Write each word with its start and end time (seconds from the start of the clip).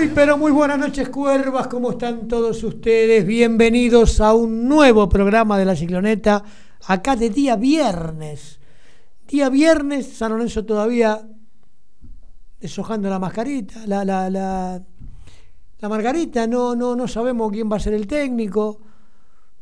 Muy, 0.00 0.08
pero 0.08 0.38
muy 0.38 0.50
buenas 0.50 0.78
noches, 0.78 1.10
cuervas. 1.10 1.66
¿Cómo 1.66 1.90
están 1.90 2.26
todos 2.26 2.64
ustedes? 2.64 3.26
Bienvenidos 3.26 4.22
a 4.22 4.32
un 4.32 4.66
nuevo 4.66 5.10
programa 5.10 5.58
de 5.58 5.66
la 5.66 5.76
cicloneta, 5.76 6.42
acá 6.86 7.16
de 7.16 7.28
día 7.28 7.54
viernes. 7.56 8.60
Día 9.28 9.50
viernes, 9.50 10.06
San 10.06 10.32
Lorenzo 10.32 10.64
todavía 10.64 11.28
deshojando 12.58 13.10
la 13.10 13.18
mascarita, 13.18 13.86
la, 13.86 14.02
la, 14.06 14.30
la, 14.30 14.82
la 15.80 15.88
margarita, 15.90 16.46
no, 16.46 16.74
no, 16.74 16.96
no 16.96 17.06
sabemos 17.06 17.52
quién 17.52 17.70
va 17.70 17.76
a 17.76 17.80
ser 17.80 17.92
el 17.92 18.06
técnico. 18.06 18.80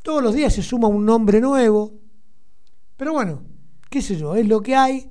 Todos 0.05 0.23
los 0.23 0.35
días 0.35 0.55
se 0.55 0.63
suma 0.63 0.87
un 0.87 1.05
nombre 1.05 1.41
nuevo. 1.41 1.95
Pero 2.97 3.13
bueno, 3.13 3.43
qué 3.91 4.01
sé 4.01 4.17
yo, 4.17 4.37
es 4.37 4.47
lo 4.47 4.61
que 4.61 4.77
hay. 4.77 5.11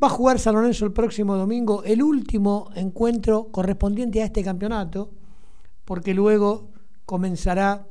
Va 0.00 0.06
a 0.06 0.10
jugar 0.10 0.38
San 0.38 0.54
Lorenzo 0.54 0.84
el 0.84 0.92
próximo 0.92 1.34
domingo, 1.36 1.82
el 1.82 2.04
último 2.04 2.70
encuentro 2.76 3.48
correspondiente 3.50 4.22
a 4.22 4.26
este 4.26 4.44
campeonato, 4.44 5.10
porque 5.84 6.14
luego 6.14 6.70
comenzará 7.04 7.86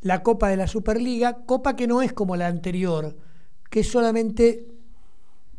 la 0.00 0.24
Copa 0.24 0.48
de 0.48 0.56
la 0.56 0.66
Superliga, 0.66 1.44
copa 1.46 1.76
que 1.76 1.86
no 1.86 2.02
es 2.02 2.12
como 2.12 2.34
la 2.34 2.48
anterior, 2.48 3.16
que 3.70 3.84
solamente 3.84 4.66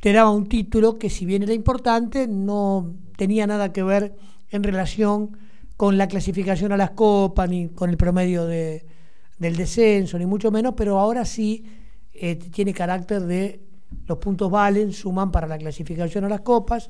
te 0.01 0.11
daba 0.11 0.31
un 0.31 0.50
título 0.50 1.00
que 1.00 1.09
si 1.09 1.25
bien 1.25 1.44
era 1.44 1.53
importante, 1.53 2.28
no 2.28 2.94
tenía 3.16 3.47
nada 3.47 3.72
que 3.72 3.84
ver 3.84 4.16
en 4.50 4.63
relación 4.63 5.38
con 5.78 5.97
la 5.97 6.09
clasificación 6.09 6.73
a 6.73 6.78
las 6.78 6.91
copas, 6.91 7.50
ni 7.50 7.69
con 7.69 7.90
el 7.90 7.95
promedio 7.95 8.45
de, 8.45 8.85
del 9.40 9.55
descenso, 9.55 10.19
ni 10.19 10.25
mucho 10.25 10.51
menos, 10.51 10.73
pero 10.75 11.00
ahora 11.00 11.23
sí 11.23 11.63
eh, 12.13 12.35
tiene 12.35 12.73
carácter 12.73 13.22
de 13.22 13.61
los 14.07 14.17
puntos 14.17 14.49
valen, 14.49 14.91
suman 14.93 15.31
para 15.31 15.47
la 15.47 15.57
clasificación 15.57 16.25
a 16.25 16.29
las 16.29 16.41
copas. 16.41 16.89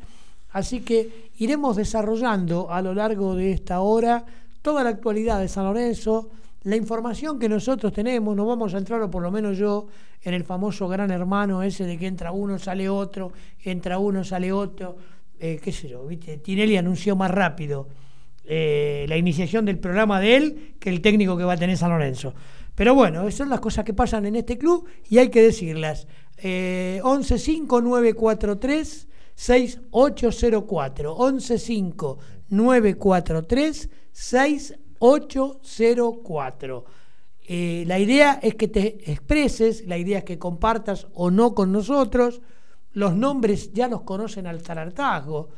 Así 0.52 0.82
que 0.82 1.30
iremos 1.40 1.76
desarrollando 1.76 2.72
a 2.72 2.82
lo 2.82 2.94
largo 2.94 3.36
de 3.36 3.52
esta 3.52 3.82
hora 3.82 4.24
toda 4.62 4.84
la 4.84 4.92
actualidad 4.92 5.40
de 5.40 5.48
San 5.48 5.66
Lorenzo, 5.66 6.30
la 6.64 6.76
información 6.76 7.38
que 7.38 7.50
nosotros 7.50 7.92
tenemos, 7.92 8.36
nos 8.36 8.48
vamos 8.48 8.74
a 8.74 8.78
entrar, 8.78 9.02
o 9.02 9.12
por 9.12 9.22
lo 9.22 9.32
menos 9.32 9.58
yo, 9.58 9.88
en 10.22 10.34
el 10.34 10.46
famoso 10.46 10.88
gran 10.88 11.12
hermano 11.12 11.62
ese 11.62 11.86
de 11.86 11.98
que 11.98 12.08
entra 12.08 12.32
uno, 12.32 12.58
sale 12.58 12.88
otro, 12.88 13.34
entra 13.64 13.98
uno, 13.98 14.24
sale 14.24 14.54
otro, 14.54 14.96
eh, 15.40 15.60
qué 15.62 15.72
sé 15.74 15.90
yo, 15.90 16.06
¿viste? 16.08 16.38
Tinelli 16.38 16.78
anunció 16.78 17.18
más 17.18 17.30
rápido 17.30 17.90
eh, 18.46 19.06
la 19.10 19.18
iniciación 19.18 19.66
del 19.66 19.80
programa 19.80 20.20
de 20.22 20.36
él 20.36 20.76
que 20.80 20.90
el 20.90 21.02
técnico 21.02 21.36
que 21.36 21.44
va 21.44 21.54
a 21.54 21.58
tener 21.58 21.78
San 21.78 21.90
Lorenzo. 21.90 22.34
Pero 22.76 22.96
bueno, 22.96 23.28
esas 23.28 23.36
son 23.40 23.50
las 23.50 23.60
cosas 23.60 23.84
que 23.86 23.94
pasan 23.94 24.26
en 24.26 24.36
este 24.36 24.58
club 24.58 24.86
y 25.10 25.18
hay 25.18 25.30
que 25.30 25.42
decirlas. 25.42 26.08
Eh, 26.38 27.02
115943 27.04 29.08
6804 29.36 31.16
115943 31.16 33.90
6804 34.12 36.86
eh, 37.46 37.84
la 37.88 38.00
idea 38.00 38.40
es 38.42 38.56
que 38.56 38.68
te 38.68 39.12
expreses, 39.12 39.86
la 39.86 39.98
idea 39.98 40.20
es 40.20 40.24
que 40.24 40.40
compartas 40.40 41.08
o 41.14 41.30
no 41.30 41.54
con 41.54 41.72
nosotros. 41.72 42.42
Los 42.92 43.16
nombres 43.16 43.74
ya 43.74 43.88
los 43.88 44.04
conocen 44.04 44.48
al 44.48 44.62
hartazgo. 44.66 45.50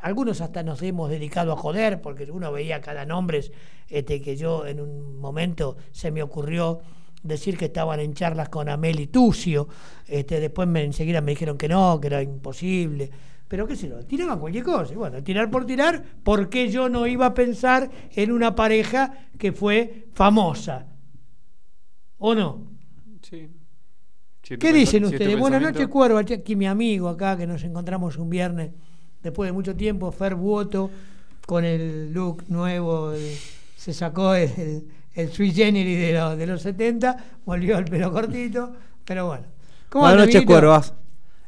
Algunos 0.00 0.40
hasta 0.40 0.62
nos 0.62 0.82
hemos 0.82 1.10
dedicado 1.10 1.52
a 1.52 1.56
joder, 1.56 2.00
porque 2.00 2.30
uno 2.30 2.52
veía 2.52 2.80
cada 2.80 3.06
nombre 3.06 3.40
este, 3.88 4.20
que 4.20 4.36
yo 4.36 4.66
en 4.66 4.80
un 4.80 5.18
momento 5.18 5.76
se 5.90 6.10
me 6.10 6.22
ocurrió 6.22 6.80
decir 7.26 7.56
que 7.56 7.66
estaban 7.66 8.00
en 8.00 8.14
charlas 8.14 8.48
con 8.48 8.68
Amel 8.68 9.00
y 9.00 9.06
Tucio. 9.08 9.68
Este, 10.06 10.40
después 10.40 10.66
me, 10.68 10.84
enseguida 10.84 11.20
me 11.20 11.32
dijeron 11.32 11.56
que 11.58 11.68
no, 11.68 12.00
que 12.00 12.06
era 12.08 12.22
imposible. 12.22 13.10
Pero 13.48 13.66
qué 13.66 13.76
sé 13.76 13.88
yo, 13.88 14.04
tiraban 14.04 14.40
cualquier 14.40 14.64
cosa. 14.64 14.92
Y 14.92 14.96
bueno, 14.96 15.22
tirar 15.22 15.50
por 15.50 15.64
tirar, 15.66 16.02
¿por 16.24 16.48
qué 16.48 16.68
yo 16.68 16.88
no 16.88 17.06
iba 17.06 17.26
a 17.26 17.34
pensar 17.34 17.90
en 18.14 18.32
una 18.32 18.54
pareja 18.56 19.28
que 19.38 19.52
fue 19.52 20.08
famosa? 20.14 20.86
¿O 22.18 22.34
no? 22.34 22.66
Sí. 23.22 23.48
¿Qué 24.42 24.72
dicen 24.72 25.04
ustedes? 25.04 25.38
Buenas 25.38 25.60
noches, 25.60 25.88
Cuervo. 25.88 26.18
Aquí 26.18 26.56
mi 26.56 26.66
amigo 26.66 27.08
acá, 27.08 27.36
que 27.36 27.46
nos 27.46 27.62
encontramos 27.64 28.16
un 28.16 28.30
viernes 28.30 28.70
después 29.22 29.48
de 29.48 29.52
mucho 29.52 29.74
tiempo, 29.74 30.10
Fer 30.12 30.34
Buoto, 30.36 30.90
con 31.46 31.64
el 31.64 32.12
look 32.12 32.44
nuevo, 32.48 33.12
el- 33.12 33.36
se 33.76 33.92
sacó 33.92 34.34
el, 34.34 34.50
el, 34.56 34.88
el 35.16 35.32
sui 35.32 35.50
generis 35.52 35.98
de, 35.98 36.12
los- 36.12 36.38
de 36.38 36.46
los 36.46 36.62
70, 36.62 37.16
volvió 37.44 37.78
el 37.78 37.84
pelo 37.86 38.12
cortito, 38.12 38.72
pero 39.04 39.26
bueno. 39.26 39.44
¿Cómo 39.88 40.04
Buenas 40.04 40.26
noches, 40.26 40.44
cuervas. 40.44 40.94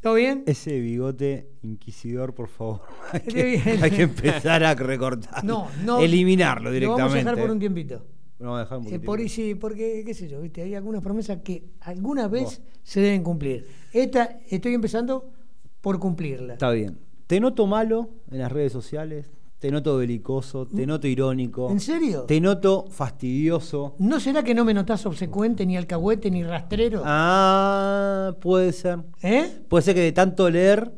¿Todo 0.02 0.14
bien? 0.14 0.44
Ese 0.46 0.78
bigote 0.80 1.48
inquisidor, 1.62 2.34
por 2.34 2.48
favor. 2.48 2.82
hay, 3.12 3.20
que, 3.20 3.44
bien. 3.44 3.62
hay 3.82 3.90
que 3.90 4.02
empezar 4.02 4.64
a 4.64 4.74
recortar. 4.74 5.44
No, 5.44 5.68
no. 5.84 6.00
Eliminarlo 6.00 6.70
Lo 6.70 6.72
directamente. 6.72 7.02
vamos 7.02 7.14
a 7.14 7.18
dejar 7.18 7.38
por 7.38 7.50
un 7.50 7.58
tiempito. 7.58 8.06
Lo 8.38 8.46
vamos 8.46 8.58
a 8.58 8.62
dejar 8.62 8.78
un 8.78 8.94
Eh, 8.94 9.00
por 9.00 9.18
ahí 9.18 9.28
sí, 9.28 9.56
porque, 9.56 10.04
qué 10.06 10.14
sé 10.14 10.28
yo, 10.28 10.40
¿viste? 10.40 10.62
hay 10.62 10.74
algunas 10.76 11.02
promesas 11.02 11.38
que 11.42 11.64
alguna 11.80 12.28
vez 12.28 12.62
se 12.84 13.00
deben 13.00 13.24
cumplir. 13.24 13.66
Esta 13.92 14.38
estoy 14.48 14.74
empezando 14.74 15.32
por 15.80 15.98
cumplirla. 15.98 16.52
Está 16.54 16.70
bien. 16.70 16.98
Te 17.26 17.40
noto 17.40 17.66
malo 17.66 18.08
en 18.30 18.38
las 18.38 18.50
redes 18.52 18.70
sociales. 18.72 19.26
Te 19.58 19.72
noto 19.72 19.96
belicoso. 19.96 20.66
Te 20.66 20.86
noto 20.86 21.08
irónico. 21.08 21.68
¿En 21.70 21.80
serio? 21.80 22.22
Te 22.22 22.40
noto 22.40 22.86
fastidioso. 22.90 23.96
¿No 23.98 24.20
será 24.20 24.44
que 24.44 24.54
no 24.54 24.64
me 24.64 24.72
notás 24.72 25.04
obsecuente, 25.06 25.66
ni 25.66 25.76
alcahuete, 25.76 26.30
ni 26.30 26.44
rastrero? 26.44 27.02
Ah, 27.04 28.34
puede 28.40 28.72
ser. 28.72 29.00
¿Eh? 29.20 29.62
Puede 29.68 29.82
ser 29.82 29.94
que 29.96 30.00
de 30.02 30.12
tanto 30.12 30.48
leer 30.48 30.92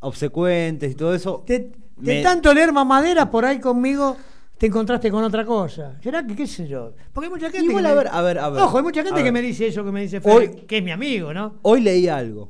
obsecuentes 0.00 0.90
y 0.92 0.94
todo 0.94 1.14
eso. 1.14 1.44
De, 1.46 1.58
de 1.58 1.70
me- 2.16 2.22
tanto 2.22 2.54
leer 2.54 2.72
mamaderas 2.72 3.28
por 3.28 3.44
ahí 3.44 3.60
conmigo, 3.60 4.16
te 4.56 4.66
encontraste 4.68 5.10
con 5.10 5.22
otra 5.24 5.44
cosa. 5.44 5.98
¿Será 6.02 6.26
que 6.26 6.34
qué 6.34 6.46
sé 6.46 6.66
yo? 6.66 6.92
Porque 7.12 7.26
hay 7.26 7.30
mucha 7.32 7.50
gente 7.50 7.66
Igual, 7.66 7.84
que 7.84 7.90
a 7.90 7.94
me- 7.94 7.98
ver, 7.98 8.08
a 8.10 8.22
ver, 8.22 8.38
a 8.38 8.48
ver. 8.48 8.62
Ojo, 8.62 8.78
hay 8.78 8.84
mucha 8.84 9.02
gente 9.04 9.22
que 9.22 9.32
me 9.32 9.42
dice 9.42 9.66
eso, 9.66 9.84
que 9.84 9.92
me 9.92 10.00
dice 10.00 10.20
Fer, 10.22 10.32
Hoy- 10.32 10.48
que 10.66 10.78
es 10.78 10.82
mi 10.84 10.92
amigo, 10.92 11.34
¿no? 11.34 11.56
Hoy 11.62 11.82
leí 11.82 12.08
algo. 12.08 12.48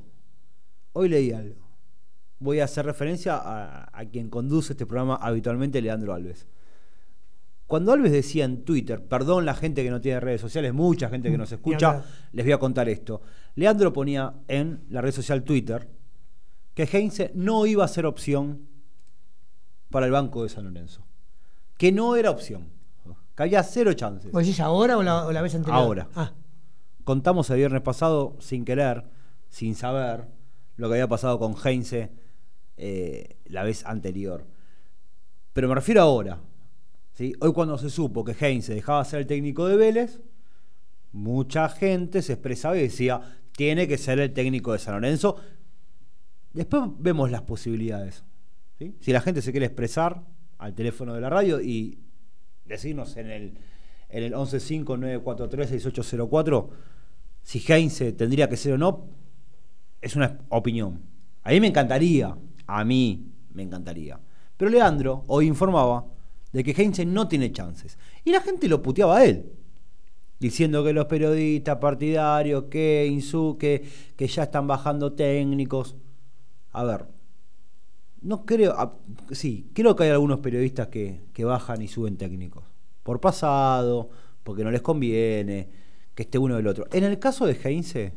Hoy 0.92 1.08
leí 1.08 1.32
algo. 1.32 1.61
Voy 2.42 2.60
a 2.60 2.64
hacer 2.64 2.84
referencia 2.84 3.36
a, 3.36 3.88
a 3.92 4.04
quien 4.06 4.28
conduce 4.28 4.72
este 4.72 4.84
programa 4.84 5.16
habitualmente, 5.16 5.80
Leandro 5.80 6.12
Alves. 6.12 6.46
Cuando 7.66 7.92
Alves 7.92 8.12
decía 8.12 8.44
en 8.44 8.64
Twitter, 8.64 9.02
perdón 9.02 9.46
la 9.46 9.54
gente 9.54 9.82
que 9.82 9.90
no 9.90 10.00
tiene 10.00 10.20
redes 10.20 10.40
sociales, 10.40 10.74
mucha 10.74 11.08
gente 11.08 11.30
que 11.30 11.38
nos 11.38 11.52
escucha, 11.52 12.04
les 12.32 12.44
voy 12.44 12.52
a 12.52 12.58
contar 12.58 12.88
esto. 12.88 13.22
Leandro 13.54 13.92
ponía 13.92 14.34
en 14.48 14.84
la 14.90 15.00
red 15.00 15.12
social 15.12 15.42
Twitter 15.42 15.88
que 16.74 16.84
Heinze 16.84 17.30
no 17.34 17.64
iba 17.64 17.84
a 17.84 17.88
ser 17.88 18.04
opción 18.04 18.66
para 19.90 20.04
el 20.06 20.12
banco 20.12 20.42
de 20.42 20.48
San 20.48 20.64
Lorenzo. 20.64 21.06
Que 21.78 21.92
no 21.92 22.16
era 22.16 22.30
opción. 22.30 22.68
Que 23.34 23.44
había 23.44 23.62
cero 23.62 23.94
chances. 23.94 24.32
¿Vos 24.32 24.42
decís 24.42 24.60
ahora 24.60 24.98
o 24.98 25.02
la, 25.02 25.24
o 25.26 25.32
la 25.32 25.40
vez 25.40 25.54
anterior? 25.54 25.82
Ahora. 25.82 26.08
Ah, 26.14 26.32
Contamos 27.04 27.48
el 27.50 27.56
viernes 27.56 27.80
pasado, 27.80 28.36
sin 28.38 28.64
querer, 28.64 29.04
sin 29.48 29.74
saber, 29.74 30.28
lo 30.76 30.88
que 30.88 30.94
había 30.94 31.08
pasado 31.08 31.38
con 31.38 31.54
Heinze 31.56 32.10
eh, 32.84 33.36
la 33.44 33.62
vez 33.62 33.86
anterior. 33.86 34.44
Pero 35.52 35.68
me 35.68 35.76
refiero 35.76 36.02
ahora. 36.02 36.40
¿sí? 37.12 37.32
Hoy 37.38 37.52
cuando 37.52 37.78
se 37.78 37.88
supo 37.88 38.24
que 38.24 38.32
Heinze 38.32 38.74
dejaba 38.74 39.04
de 39.04 39.08
ser 39.08 39.20
el 39.20 39.28
técnico 39.28 39.68
de 39.68 39.76
Vélez, 39.76 40.18
mucha 41.12 41.68
gente 41.68 42.22
se 42.22 42.32
expresaba 42.32 42.76
y 42.76 42.82
decía, 42.82 43.38
tiene 43.52 43.86
que 43.86 43.98
ser 43.98 44.18
el 44.18 44.32
técnico 44.32 44.72
de 44.72 44.80
San 44.80 44.94
Lorenzo. 44.94 45.36
Después 46.52 46.82
vemos 46.98 47.30
las 47.30 47.42
posibilidades. 47.42 48.24
¿sí? 48.80 48.96
Si 48.98 49.12
la 49.12 49.20
gente 49.20 49.42
se 49.42 49.52
quiere 49.52 49.66
expresar 49.66 50.24
al 50.58 50.74
teléfono 50.74 51.14
de 51.14 51.20
la 51.20 51.30
radio 51.30 51.60
y 51.60 52.00
decirnos 52.64 53.16
en 53.16 53.30
el, 53.30 53.58
en 54.08 54.24
el 54.24 54.34
1159436804 54.34 56.68
si 57.42 57.62
Heinze 57.64 58.12
tendría 58.12 58.48
que 58.48 58.56
ser 58.56 58.72
o 58.72 58.78
no, 58.78 59.06
es 60.00 60.16
una 60.16 60.40
opinión. 60.48 61.12
A 61.44 61.50
mí 61.50 61.60
me 61.60 61.68
encantaría, 61.68 62.36
a 62.66 62.84
mí 62.84 63.32
me 63.54 63.62
encantaría. 63.62 64.20
Pero 64.56 64.70
Leandro 64.70 65.24
hoy 65.26 65.46
informaba 65.46 66.06
de 66.52 66.62
que 66.62 66.72
Heinze 66.72 67.04
no 67.04 67.28
tiene 67.28 67.52
chances. 67.52 67.98
Y 68.24 68.30
la 68.30 68.40
gente 68.40 68.68
lo 68.68 68.82
puteaba 68.82 69.18
a 69.18 69.24
él. 69.24 69.52
Diciendo 70.38 70.84
que 70.84 70.92
los 70.92 71.06
periodistas 71.06 71.78
partidarios, 71.78 72.64
que 72.64 73.06
Insu, 73.06 73.56
que, 73.58 73.86
ya 74.18 74.44
están 74.44 74.66
bajando 74.66 75.12
técnicos. 75.12 75.96
A 76.72 76.84
ver, 76.84 77.06
no 78.20 78.44
creo, 78.44 79.00
sí, 79.30 79.70
creo 79.72 79.94
que 79.94 80.04
hay 80.04 80.10
algunos 80.10 80.40
periodistas 80.40 80.88
que, 80.88 81.20
que 81.32 81.44
bajan 81.44 81.80
y 81.82 81.88
suben 81.88 82.16
técnicos. 82.16 82.64
Por 83.02 83.20
pasado, 83.20 84.10
porque 84.42 84.64
no 84.64 84.70
les 84.70 84.82
conviene, 84.82 85.68
que 86.14 86.24
esté 86.24 86.38
uno 86.38 86.56
del 86.56 86.66
otro. 86.66 86.86
En 86.92 87.04
el 87.04 87.18
caso 87.18 87.46
de 87.46 87.54
Heinze, 87.62 88.12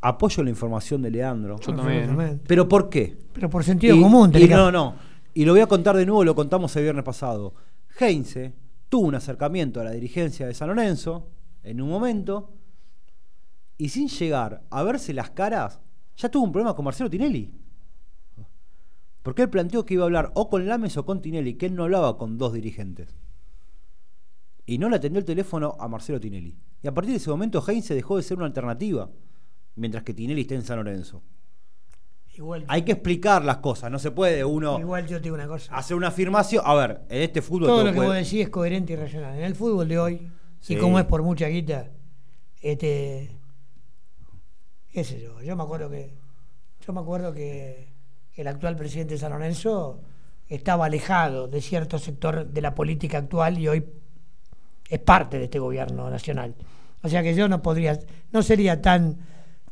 apoyo 0.00 0.42
la 0.42 0.50
información 0.50 1.02
de 1.02 1.10
Leandro. 1.10 1.58
Yo 1.60 1.74
también. 1.74 2.40
¿Pero 2.46 2.68
por 2.68 2.88
qué? 2.88 3.16
Pero 3.32 3.50
por 3.50 3.64
sentido 3.64 3.96
Y- 3.96 4.00
común, 4.02 4.32
y 4.34 4.46
no, 4.48 4.70
no. 4.70 4.94
Y 5.34 5.44
lo 5.44 5.52
voy 5.52 5.60
a 5.60 5.66
contar 5.66 5.96
de 5.96 6.06
nuevo, 6.06 6.24
lo 6.24 6.34
contamos 6.34 6.74
el 6.76 6.82
viernes 6.84 7.04
pasado. 7.04 7.54
Heinze 7.98 8.54
tuvo 8.88 9.06
un 9.06 9.14
acercamiento 9.14 9.80
a 9.80 9.84
la 9.84 9.90
dirigencia 9.92 10.46
de 10.46 10.54
San 10.54 10.68
Lorenzo 10.68 11.28
en 11.62 11.80
un 11.80 11.88
momento 11.88 12.52
y 13.76 13.88
sin 13.90 14.08
llegar 14.08 14.62
a 14.70 14.82
verse 14.82 15.12
las 15.12 15.30
caras, 15.30 15.80
ya 16.16 16.28
tuvo 16.30 16.44
un 16.44 16.52
problema 16.52 16.74
con 16.74 16.84
Marcelo 16.84 17.10
Tinelli. 17.10 17.54
Porque 19.22 19.42
él 19.42 19.50
planteó 19.50 19.84
que 19.84 19.94
iba 19.94 20.04
a 20.04 20.06
hablar 20.06 20.32
o 20.34 20.48
con 20.48 20.66
Lames 20.66 20.96
o 20.96 21.04
con 21.04 21.20
Tinelli, 21.20 21.54
que 21.54 21.66
él 21.66 21.74
no 21.74 21.84
hablaba 21.84 22.16
con 22.16 22.38
dos 22.38 22.52
dirigentes. 22.52 23.14
Y 24.64 24.78
no 24.78 24.88
le 24.88 24.96
atendió 24.96 25.18
el 25.18 25.24
teléfono 25.24 25.76
a 25.78 25.86
Marcelo 25.88 26.18
Tinelli. 26.20 26.56
Y 26.82 26.88
a 26.88 26.94
partir 26.94 27.12
de 27.12 27.18
ese 27.18 27.30
momento 27.30 27.62
Heinze 27.66 27.94
dejó 27.94 28.16
de 28.16 28.22
ser 28.22 28.36
una 28.38 28.46
alternativa, 28.46 29.10
mientras 29.78 30.02
que 30.04 30.12
Tinelli 30.14 30.42
está 30.42 30.54
en 30.54 30.62
San 30.62 30.76
Lorenzo. 30.78 31.22
Igual, 32.34 32.64
Hay 32.68 32.82
que 32.82 32.92
explicar 32.92 33.44
las 33.44 33.56
cosas, 33.56 33.90
no 33.90 33.98
se 33.98 34.12
puede 34.12 34.44
uno 34.44 34.78
igual 34.78 35.08
yo 35.08 35.16
te 35.16 35.24
digo 35.24 35.34
una 35.34 35.48
cosa. 35.48 35.74
hacer 35.74 35.96
una 35.96 36.08
afirmación. 36.08 36.62
A 36.64 36.74
ver, 36.74 37.00
en 37.08 37.22
este 37.22 37.42
fútbol 37.42 37.62
Todo 37.66 37.76
todo 37.78 37.84
lo 37.86 37.90
que 37.90 37.96
puede- 37.96 38.08
vos 38.08 38.16
decís 38.16 38.42
es 38.42 38.48
coherente 38.48 38.92
y 38.92 38.96
racional. 38.96 39.36
En 39.36 39.42
el 39.44 39.56
fútbol 39.56 39.88
de 39.88 39.98
hoy, 39.98 40.28
Sí. 40.60 40.74
y 40.74 40.76
como 40.76 40.98
es 41.00 41.04
por 41.06 41.22
mucha 41.24 41.48
guita, 41.48 41.90
este. 42.60 43.36
qué 44.92 45.04
sé 45.04 45.20
yo, 45.20 45.40
yo 45.42 45.56
me 45.56 45.62
acuerdo 45.62 45.90
que. 45.90 46.14
Yo 46.86 46.92
me 46.92 47.00
acuerdo 47.00 47.32
que 47.34 47.92
el 48.34 48.46
actual 48.46 48.76
presidente 48.76 49.14
de 49.14 49.18
San 49.20 49.32
Lorenzo 49.32 50.00
estaba 50.46 50.86
alejado 50.86 51.48
de 51.48 51.60
cierto 51.60 51.98
sector 51.98 52.46
de 52.46 52.60
la 52.62 52.74
política 52.74 53.18
actual 53.18 53.58
y 53.58 53.68
hoy 53.68 53.84
es 54.88 54.98
parte 55.00 55.38
de 55.38 55.44
este 55.44 55.58
gobierno 55.58 56.08
nacional. 56.08 56.54
O 57.02 57.08
sea 57.08 57.22
que 57.22 57.34
yo 57.34 57.48
no 57.48 57.60
podría, 57.62 57.98
no 58.32 58.42
sería 58.42 58.80
tan, 58.80 59.18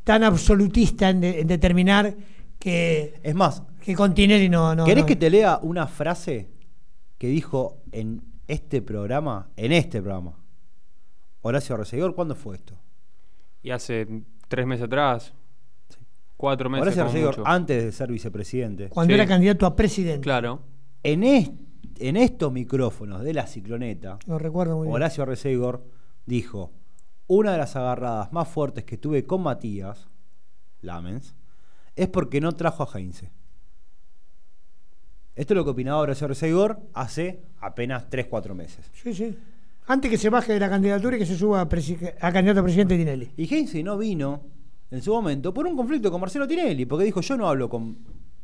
tan 0.07 0.23
absolutista 0.23 1.11
en, 1.11 1.21
de- 1.21 1.41
en 1.41 1.49
determinar 1.49 2.15
que, 2.61 3.19
Es 3.25 3.35
más, 3.35 3.65
que 3.81 3.97
con 3.97 4.15
Tinelli 4.15 4.49
no. 4.49 4.73
no 4.73 4.85
¿querés 4.85 5.03
no. 5.03 5.07
que 5.09 5.17
te 5.17 5.29
lea 5.29 5.59
una 5.61 5.89
frase 5.89 6.49
que 7.19 7.27
dijo 7.27 7.79
en 7.91 8.23
este 8.47 8.83
programa, 8.83 9.51
en 9.57 9.73
este 9.73 10.01
programa? 10.01 10.39
Horacio 11.43 11.77
Resegor, 11.77 12.15
¿cuándo 12.15 12.37
fue 12.37 12.55
esto? 12.55 12.79
Y 13.63 13.71
hace 13.73 14.07
tres 14.47 14.65
meses 14.65 14.85
atrás, 14.87 15.35
cuatro 16.37 16.71
meses. 16.71 16.83
Horacio 16.97 17.05
Resegor, 17.05 17.43
antes 17.45 17.83
de 17.85 17.91
ser 17.91 18.13
vicepresidente. 18.13 18.89
Cuando 18.91 19.11
Sí. 19.13 19.15
era 19.21 19.27
candidato 19.27 19.67
a 19.67 19.75
presidente. 19.75 20.21
Claro. 20.21 20.61
En, 21.03 21.25
en 21.25 22.17
estos 22.17 22.53
micrófonos 22.53 23.25
de 23.25 23.35
la 23.35 23.49
cicloneta, 23.49 24.19
Lo 24.29 24.39
recuerdo 24.39 24.77
muy 24.77 24.85
bien. 24.87 24.95
Horacio 24.95 25.25
Resegor 25.25 25.85
dijo, 26.27 26.71
una 27.27 27.53
de 27.53 27.59
las 27.59 27.77
agarradas 27.77 28.33
más 28.33 28.49
fuertes 28.49 28.85
que 28.85 28.99
tuve 28.99 29.27
con 29.27 29.43
Matías, 29.43 30.09
Lamens, 30.81 31.35
es 31.95 32.09
porque 32.09 32.41
no 32.41 32.53
trajo 32.53 32.83
a 32.83 32.99
Heinze. 32.99 33.31
Esto 35.35 35.53
es 35.53 35.57
lo 35.57 35.65
que 35.65 35.71
opinaba 35.71 35.99
Horacio 35.99 36.29
Resegor 36.29 36.81
hace 36.95 37.43
apenas 37.61 38.09
3-4 38.09 38.55
meses. 38.55 38.91
Sí, 38.95 39.15
sí. 39.15 39.37
Antes 39.87 40.11
que 40.11 40.19
se 40.19 40.31
baje 40.31 40.53
de 40.53 40.61
la 40.61 40.69
candidatura 40.69 41.17
y 41.17 41.19
que 41.19 41.27
se 41.27 41.37
suba 41.37 41.61
a, 41.61 42.33
candidato 42.33 42.61
a 42.61 42.63
presidente 42.63 42.97
Tinelli. 42.97 43.31
Y 43.37 43.53
Heinze 43.53 43.83
no 43.83 43.99
vino 43.99 44.43
en 44.91 45.03
su 45.03 45.13
momento 45.13 45.53
por 45.53 45.67
un 45.67 45.77
conflicto 45.77 46.11
con 46.11 46.21
Marcelo 46.21 46.47
Tinelli, 46.47 46.87
porque 46.87 47.05
dijo, 47.05 47.21
yo 47.21 47.37
no 47.37 47.49
hablo 47.49 47.69
con 47.69 47.99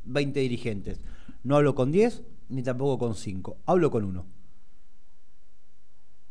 20 0.04 0.40
dirigentes, 0.40 1.00
no 1.44 1.56
hablo 1.56 1.74
con 1.74 1.90
10 1.90 2.22
ni 2.50 2.62
tampoco 2.62 2.98
con 2.98 3.14
5, 3.14 3.58
hablo 3.66 3.90
con 3.90 4.04
uno. 4.04 4.26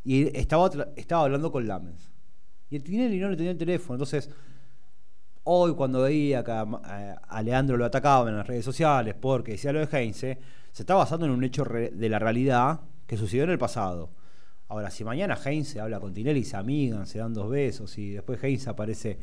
Y 0.03 0.35
estaba, 0.37 0.69
estaba 0.95 1.23
hablando 1.23 1.51
con 1.51 1.67
Lamens. 1.67 2.11
Y 2.71 2.77
el 2.77 2.83
Tinelli 2.83 3.19
no 3.19 3.29
le 3.29 3.35
tenía 3.35 3.51
el 3.51 3.57
teléfono, 3.57 3.95
entonces 3.95 4.29
hoy 5.43 5.73
cuando 5.75 6.03
veía 6.03 6.41
que 6.41 6.51
a, 6.51 7.41
Leandro 7.43 7.75
lo 7.75 7.83
atacaban 7.83 8.29
en 8.29 8.37
las 8.37 8.47
redes 8.47 8.63
sociales 8.63 9.13
porque 9.19 9.51
decía 9.51 9.73
lo 9.73 9.85
de 9.85 9.89
Heinze, 9.91 10.39
se 10.71 10.83
está 10.83 10.95
basando 10.95 11.25
en 11.25 11.33
un 11.33 11.43
hecho 11.43 11.65
de 11.65 12.09
la 12.09 12.17
realidad 12.17 12.79
que 13.05 13.17
sucedió 13.17 13.43
en 13.43 13.49
el 13.49 13.57
pasado. 13.57 14.09
Ahora, 14.69 14.89
si 14.89 15.03
mañana 15.03 15.37
Heinze 15.43 15.81
habla 15.81 15.99
con 15.99 16.13
Tinelli, 16.13 16.45
se 16.45 16.55
amigan, 16.55 17.05
se 17.05 17.19
dan 17.19 17.33
dos 17.33 17.49
besos 17.49 17.97
y 17.97 18.11
después 18.11 18.41
Heinze 18.41 18.69
aparece, 18.69 19.19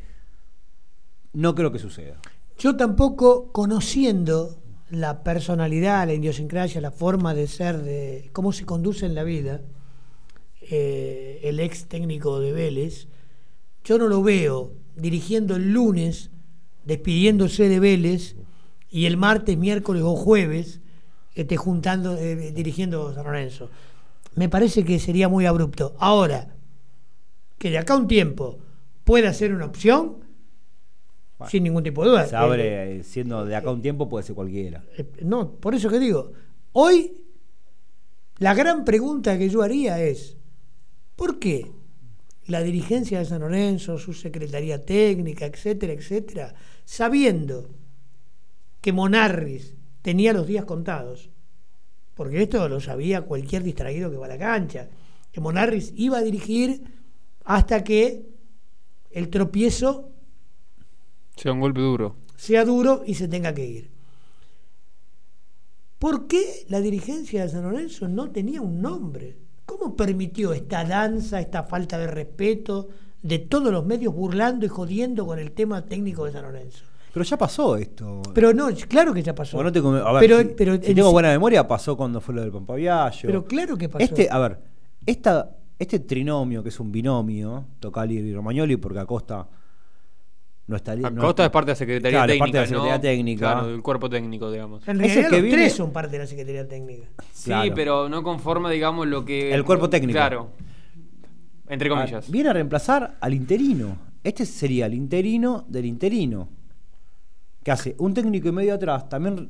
no 1.33 1.55
creo 1.55 1.71
que 1.71 1.79
suceda. 1.79 2.19
Yo 2.59 2.77
tampoco, 2.77 3.51
conociendo 3.51 4.61
la 4.91 5.23
personalidad, 5.23 6.05
la 6.05 6.13
idiosincrasia, 6.13 6.81
la 6.81 6.91
forma 6.91 7.33
de 7.33 7.47
ser, 7.47 7.81
de 7.81 8.29
cómo 8.31 8.53
se 8.53 8.67
conduce 8.67 9.07
en 9.07 9.15
la 9.15 9.23
vida, 9.23 9.61
eh, 10.61 11.39
el 11.41 11.59
ex 11.59 11.87
técnico 11.87 12.39
de 12.39 12.53
Vélez, 12.53 13.07
yo 13.83 13.97
no 13.97 14.07
lo 14.07 14.21
veo 14.21 14.73
dirigiendo 14.95 15.55
el 15.55 15.71
lunes, 15.73 16.29
despidiéndose 16.85 17.69
de 17.69 17.79
Vélez, 17.79 18.35
y 18.89 19.05
el 19.05 19.17
martes, 19.17 19.57
miércoles 19.57 20.03
o 20.03 20.15
jueves, 20.15 20.81
esté 21.35 21.57
juntando, 21.57 22.17
eh, 22.17 22.51
dirigiendo 22.51 23.13
San 23.13 23.23
Lorenzo. 23.25 23.69
Me 24.35 24.49
parece 24.49 24.83
que 24.83 24.99
sería 24.99 25.29
muy 25.29 25.45
abrupto. 25.45 25.95
Ahora, 25.99 26.55
que 27.57 27.69
de 27.69 27.77
acá 27.77 27.93
a 27.93 27.97
un 27.97 28.07
tiempo 28.07 28.57
pueda 29.03 29.33
ser 29.33 29.53
una 29.53 29.65
opción, 29.65 30.17
Bueno, 31.37 31.49
sin 31.51 31.63
ningún 31.63 31.83
tipo 31.83 32.03
de 32.03 32.09
duda. 32.09 32.25
Se 32.27 32.35
Eh, 32.35 32.37
abre, 32.37 32.97
eh, 32.99 33.03
siendo 33.03 33.45
de 33.45 33.55
acá 33.55 33.69
a 33.69 33.73
un 33.73 33.81
tiempo, 33.81 34.09
puede 34.09 34.25
ser 34.25 34.35
cualquiera. 34.35 34.83
eh, 34.97 35.09
no, 35.23 35.51
por 35.53 35.73
eso 35.75 35.89
que 35.89 35.99
digo, 35.99 36.31
hoy 36.73 37.13
la 38.39 38.53
gran 38.53 38.83
pregunta 38.85 39.37
que 39.37 39.49
yo 39.49 39.61
haría 39.61 40.01
es, 40.01 40.35
¿por 41.15 41.39
qué 41.39 41.71
la 42.49 42.61
dirigencia 42.61 43.19
de 43.19 43.25
San 43.25 43.41
Lorenzo, 43.41 43.97
su 43.97 44.13
secretaría 44.13 44.83
técnica, 44.83 45.45
etcétera, 45.45 45.93
etcétera, 45.93 46.53
sabiendo 46.83 47.69
que 48.81 48.91
Monarris 48.91 49.75
tenía 50.01 50.33
los 50.33 50.47
días 50.47 50.65
contados, 50.65 51.29
porque 52.15 52.41
esto 52.43 52.67
lo 52.67 52.79
sabía 52.81 53.21
cualquier 53.21 53.63
distraído 53.63 54.09
que 54.09 54.17
va 54.17 54.25
a 54.25 54.29
la 54.29 54.37
cancha, 54.37 54.89
que 55.31 55.41
Monarris 55.41 55.93
iba 55.95 56.17
a 56.17 56.21
dirigir 56.21 56.81
hasta 57.45 57.83
que 57.83 58.25
el 59.11 59.29
tropiezo 59.29 60.11
Sea 61.35 61.53
un 61.53 61.61
golpe 61.61 61.81
duro. 61.81 62.15
sea 62.35 62.65
duro 62.65 63.03
y 63.05 63.13
se 63.13 63.27
tenga 63.27 63.53
que 63.53 63.65
ir. 63.65 63.89
¿Por 65.99 66.27
qué 66.27 66.65
la 66.69 66.79
dirigencia 66.79 67.43
de 67.43 67.49
San 67.49 67.63
Lorenzo 67.63 68.07
no 68.07 68.31
tenía 68.31 68.61
un 68.61 68.81
nombre? 68.81 69.37
¿Cómo 69.79 69.95
permitió 69.95 70.51
esta 70.53 70.83
danza, 70.83 71.39
esta 71.39 71.63
falta 71.63 71.97
de 71.97 72.07
respeto 72.07 72.89
de 73.21 73.39
todos 73.39 73.71
los 73.71 73.85
medios 73.85 74.13
burlando 74.13 74.65
y 74.65 74.69
jodiendo 74.69 75.25
con 75.25 75.39
el 75.39 75.51
tema 75.51 75.85
técnico 75.85 76.25
de 76.25 76.33
San 76.33 76.43
Lorenzo? 76.43 76.83
Pero 77.13 77.23
ya 77.25 77.37
pasó 77.37 77.75
esto. 77.77 78.21
Pero 78.33 78.53
no, 78.53 78.67
claro 78.87 79.13
que 79.13 79.23
ya 79.23 79.33
pasó. 79.33 79.57
O 79.57 79.63
no 79.63 79.71
te 79.71 79.81
come- 79.81 79.99
a 79.99 80.11
ver, 80.11 80.19
pero, 80.21 80.39
si, 80.39 80.45
pero 80.55 80.73
si 80.75 80.93
tengo 80.93 81.11
buena 81.11 81.29
memoria, 81.29 81.67
pasó 81.67 81.95
cuando 81.97 82.19
fue 82.21 82.35
lo 82.35 82.41
del 82.41 82.51
Pampaviallo. 82.51 83.21
pero 83.23 83.45
claro 83.45 83.77
que 83.77 83.87
pasó. 83.89 84.03
Este, 84.03 84.27
a 84.29 84.37
ver, 84.37 84.59
esta, 85.05 85.55
este 85.79 85.99
trinomio, 85.99 86.61
que 86.61 86.69
es 86.69 86.79
un 86.79 86.91
binomio, 86.91 87.65
Tocali 87.79 88.17
y 88.17 88.33
Romagnoli, 88.33 88.75
porque 88.77 88.99
Acosta 88.99 89.47
no 90.69 90.75
estaría. 90.77 91.09
no- 91.09 91.21
Acosta 91.21 91.43
es 91.45 91.49
parte 91.51 91.67
de 91.67 91.71
la 91.73 91.75
Secretaría 91.75 92.19
Claro, 92.19 92.31
es 92.31 92.39
Técnica. 92.39 92.43
parte 92.45 92.57
de 92.57 92.61
la 92.61 92.67
Secretaría 92.67 92.95
¿no? 92.95 93.01
Técnica. 93.01 93.39
Claro, 93.53 93.67
del 93.67 93.81
cuerpo 93.81 94.09
técnico, 94.09 94.51
digamos. 94.51 94.87
en 94.87 94.99
realidad 94.99 95.15
que 95.29 95.35
los 95.35 95.41
viene- 95.41 95.57
tres 95.57 95.73
son 95.73 95.91
parte 95.91 96.11
de 96.11 96.17
la 96.19 96.27
Secretaría 96.27 96.67
Técnica. 96.67 97.07
Sí, 97.33 97.45
Claro. 97.45 97.73
pero 97.75 98.07
no 98.09 98.23
conforma, 98.23 98.69
digamos, 98.69 99.07
lo 99.07 99.25
que. 99.25 99.53
El 99.53 99.65
cuerpo 99.65 99.89
técnico. 99.89 100.15
Claro. 100.17 100.51
Entre 101.67 101.89
Ah, 101.89 101.95
comillas. 101.97 102.29
Viene 102.31 102.49
a 102.49 102.53
reemplazar 102.53 103.17
al 103.19 103.33
interino. 103.33 103.97
Este 104.23 104.45
sería 104.45 104.85
el 104.85 104.93
interino 104.93 105.65
del 105.67 105.85
interino. 105.85 106.49
Que 107.63 107.71
hace 107.71 107.95
un 107.99 108.13
técnico 108.13 108.47
y 108.47 108.51
medio 108.51 108.73
atrás 108.75 109.09
también 109.09 109.49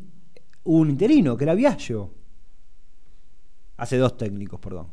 hubo 0.63 0.77
un 0.79 0.89
interino, 0.89 1.35
que 1.37 1.43
era 1.43 1.53
Viallo. 1.53 2.11
Hace 3.77 3.97
dos 3.97 4.17
técnicos, 4.17 4.59
perdón. 4.59 4.87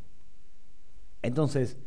Entonces, 1.21 1.77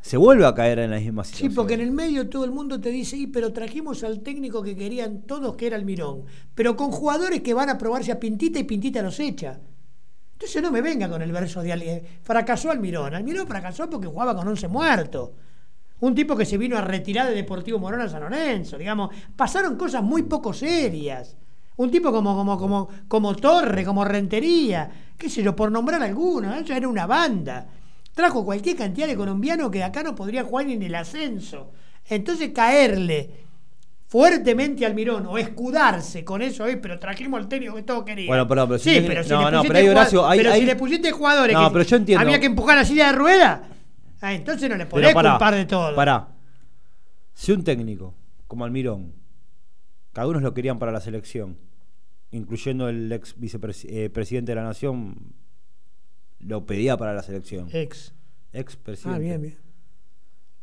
se 0.00 0.16
vuelve 0.16 0.46
a 0.46 0.54
caer 0.54 0.78
en 0.78 0.90
la 0.90 0.98
misma 0.98 1.24
Sí, 1.24 1.30
situación. 1.32 1.54
porque 1.54 1.74
en 1.74 1.80
el 1.80 1.90
medio 1.90 2.28
todo 2.28 2.44
el 2.44 2.50
mundo 2.52 2.80
te 2.80 2.90
dice, 2.90 3.16
y 3.16 3.26
pero 3.26 3.52
trajimos 3.52 4.02
al 4.02 4.20
técnico 4.20 4.62
que 4.62 4.74
querían 4.76 5.22
todos, 5.22 5.56
que 5.56 5.66
era 5.66 5.76
Almirón, 5.76 6.24
pero 6.54 6.74
con 6.76 6.90
jugadores 6.90 7.42
que 7.42 7.52
van 7.54 7.68
a 7.68 7.76
probarse 7.78 8.10
a 8.12 8.18
Pintita 8.18 8.58
y 8.58 8.64
Pintita 8.64 9.02
los 9.02 9.20
echa. 9.20 9.60
Entonces 10.32 10.62
no 10.62 10.70
me 10.70 10.80
venga 10.80 11.06
con 11.10 11.20
el 11.20 11.30
verso 11.32 11.60
de 11.62 11.72
alguien. 11.72 12.02
Fracasó 12.22 12.70
Almirón. 12.70 13.14
Almirón 13.14 13.46
fracasó 13.46 13.90
porque 13.90 14.06
jugaba 14.08 14.34
con 14.34 14.48
11 14.48 14.68
muertos. 14.68 15.32
Un 16.00 16.14
tipo 16.14 16.34
que 16.34 16.46
se 16.46 16.56
vino 16.56 16.78
a 16.78 16.80
retirar 16.80 17.28
de 17.28 17.34
Deportivo 17.34 17.78
Morón 17.78 18.00
a 18.00 18.08
San 18.08 18.22
Lorenzo, 18.22 18.78
digamos. 18.78 19.10
Pasaron 19.36 19.76
cosas 19.76 20.02
muy 20.02 20.22
poco 20.22 20.54
serias. 20.54 21.36
Un 21.76 21.90
tipo 21.90 22.10
como, 22.10 22.34
como, 22.34 22.56
como, 22.58 22.88
como 23.06 23.36
Torre, 23.36 23.84
como 23.84 24.02
Rentería, 24.02 24.90
qué 25.18 25.28
sé 25.28 25.42
yo, 25.42 25.54
por 25.54 25.70
nombrar 25.70 26.02
alguno, 26.02 26.54
eso 26.54 26.72
era 26.72 26.88
una 26.88 27.06
banda. 27.06 27.66
Trajo 28.14 28.44
cualquier 28.44 28.76
cantidad 28.76 29.06
de 29.06 29.16
colombianos 29.16 29.70
que 29.70 29.82
acá 29.82 30.02
no 30.02 30.14
podría 30.14 30.44
jugar 30.44 30.66
ni 30.66 30.74
en 30.74 30.82
el 30.82 30.94
ascenso. 30.94 31.70
Entonces 32.08 32.50
caerle 32.50 33.30
fuertemente 34.06 34.84
al 34.84 34.94
Mirón 34.94 35.26
o 35.26 35.38
escudarse 35.38 36.24
con 36.24 36.42
eso, 36.42 36.66
"Eh, 36.66 36.76
pero 36.76 36.98
trajimos 36.98 37.38
al 37.40 37.48
técnico 37.48 37.76
que 37.76 37.82
todos 37.84 38.04
querían. 38.04 38.26
Bueno, 38.26 38.48
perdón, 38.48 38.68
pero 38.70 38.78
si 38.80 38.90
sí, 38.94 39.04
pero 39.06 39.22
si 39.22 39.30
no, 39.30 39.44
le 39.50 39.56
no, 39.56 39.62
pero 39.62 39.90
Horacio, 39.92 40.26
pero 40.36 40.52
si 40.54 40.62
le 40.66 40.74
pusiste 40.76 41.12
jugadores 41.12 41.54
No, 41.54 41.68
que 41.68 41.72
pero 41.72 41.84
yo 41.84 41.96
entiendo. 41.96 42.22
había 42.24 42.40
que 42.40 42.46
empujar 42.46 42.76
la 42.76 42.84
silla 42.84 43.06
de 43.06 43.12
rueda, 43.12 43.62
ah, 44.20 44.34
entonces 44.34 44.68
no 44.68 44.76
le 44.76 44.86
podés 44.86 45.06
Pero 45.06 45.14
pará, 45.14 45.30
culpar 45.30 45.54
de 45.54 45.64
todo. 45.66 45.94
Pará. 45.94 46.28
Si 47.34 47.52
un 47.52 47.62
técnico 47.62 48.14
como 48.48 48.64
Almirón, 48.64 49.12
que 50.12 50.20
algunos 50.20 50.42
lo 50.42 50.52
querían 50.52 50.80
para 50.80 50.90
la 50.90 51.00
selección, 51.00 51.56
incluyendo 52.32 52.88
el 52.88 53.12
ex 53.12 53.38
vicepresidente 53.38 54.50
de 54.50 54.56
la 54.56 54.64
Nación, 54.64 55.32
lo 56.40 56.66
pedía 56.66 56.96
para 56.96 57.14
la 57.14 57.22
selección. 57.22 57.68
Ex. 57.72 58.14
Ex 58.52 58.74
Ah, 58.74 58.78
presidente. 58.82 59.20
bien, 59.20 59.42
bien. 59.42 59.58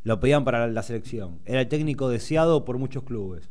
Lo 0.03 0.19
pedían 0.19 0.43
para 0.46 0.67
la 0.67 0.84
selección. 0.84 1.39
Era 1.46 1.62
el 1.62 1.67
técnico 1.67 2.10
deseado 2.10 2.65
por 2.65 2.77
muchos 2.77 3.03
clubes. 3.03 3.50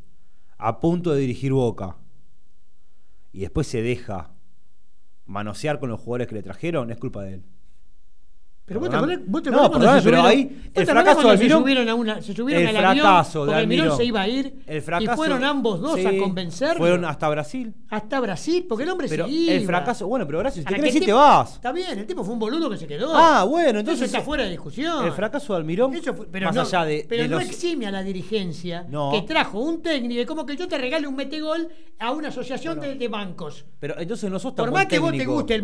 A 0.58 0.80
punto 0.80 1.12
de 1.12 1.20
dirigir 1.20 1.52
Boca. 1.52 1.96
Y 3.32 3.40
después 3.40 3.66
se 3.66 3.82
deja 3.82 4.32
manosear 5.26 5.78
con 5.80 5.90
los 5.90 6.00
jugadores 6.00 6.28
que 6.28 6.34
le 6.36 6.42
trajeron, 6.42 6.90
es 6.90 6.98
culpa 6.98 7.22
de 7.24 7.34
él. 7.34 7.42
Pero 8.66 8.80
vos 8.80 8.90
te 8.90 8.96
acordás, 8.96 9.18
vos 9.26 9.42
te 9.44 9.50
No, 9.52 9.70
perdóname, 9.70 10.00
se 10.00 10.04
pero 10.10 10.16
subieron- 10.22 10.26
ahí 10.26 10.70
el 10.74 10.86
fracaso 10.86 11.14
cuando 11.14 11.30
de 11.30 11.38
se 11.38 11.50
subieron 11.54 11.88
a 11.88 11.94
una, 11.94 12.20
se 12.20 12.34
subieron 12.34 12.62
el 12.66 12.76
al 12.76 12.84
avión 12.84 13.06
fracaso 13.06 13.40
de 13.44 13.46
porque 13.46 13.60
Almirón 13.60 13.96
se 13.96 14.04
iba 14.04 14.20
a 14.20 14.28
ir 14.28 14.54
El 14.66 14.78
y 14.78 14.80
fracaso, 14.80 15.16
fueron 15.16 15.44
ambos 15.44 15.80
dos 15.80 15.94
sí, 15.94 16.04
a 16.04 16.18
convencerlo 16.18 16.78
Fueron 16.78 17.04
hasta 17.04 17.28
Brasil. 17.28 17.72
hasta 17.90 18.18
Brasil 18.18 18.66
porque 18.68 18.82
el 18.82 18.90
hombre 18.90 19.06
Pero 19.08 19.26
se 19.26 19.30
iba. 19.32 19.52
el 19.52 19.66
fracaso, 19.66 20.08
bueno, 20.08 20.26
pero 20.26 20.40
Horacio, 20.40 20.62
si 20.62 20.68
te 20.68 21.00
tipo- 21.06 21.14
vas. 21.16 21.54
Está 21.54 21.70
bien, 21.70 21.96
el 21.96 22.06
tipo 22.06 22.24
fue 22.24 22.34
un 22.34 22.40
boludo 22.40 22.68
que 22.68 22.76
se 22.76 22.88
quedó. 22.88 23.14
Ah, 23.16 23.44
bueno, 23.44 23.68
Eso 23.70 23.78
entonces 23.78 24.06
está 24.06 24.20
fuera 24.22 24.42
de 24.42 24.50
discusión. 24.50 25.06
El 25.06 25.12
fracaso 25.12 25.52
de 25.52 25.58
Almirón, 25.60 25.94
Eso 25.94 26.12
fue- 26.12 26.26
pero 26.26 26.46
más 26.46 26.56
no, 26.56 26.62
allá 26.62 26.84
de, 26.84 27.06
pero 27.08 27.22
de 27.22 27.28
no 27.28 27.38
los- 27.38 27.48
exime 27.48 27.86
a 27.86 27.92
la 27.92 28.02
dirigencia 28.02 28.84
No. 28.90 29.12
que 29.12 29.22
trajo 29.22 29.60
un 29.60 29.80
técnico, 29.80 30.20
es 30.22 30.26
como 30.26 30.44
que 30.44 30.56
yo 30.56 30.66
te 30.66 30.76
regale 30.76 31.06
un 31.06 31.14
metegol 31.14 31.68
a 32.00 32.10
una 32.10 32.28
asociación 32.28 32.80
de, 32.80 32.96
de 32.96 33.08
bancos. 33.08 33.64
Pero 33.78 33.94
entonces 33.98 34.28
no 34.28 34.40
sos 34.40 34.54
tan 34.56 34.64
Por 34.66 34.74
más 34.74 34.86
que 34.86 34.98
vos 34.98 35.12
te 35.12 35.24
guste 35.24 35.54
el 35.54 35.62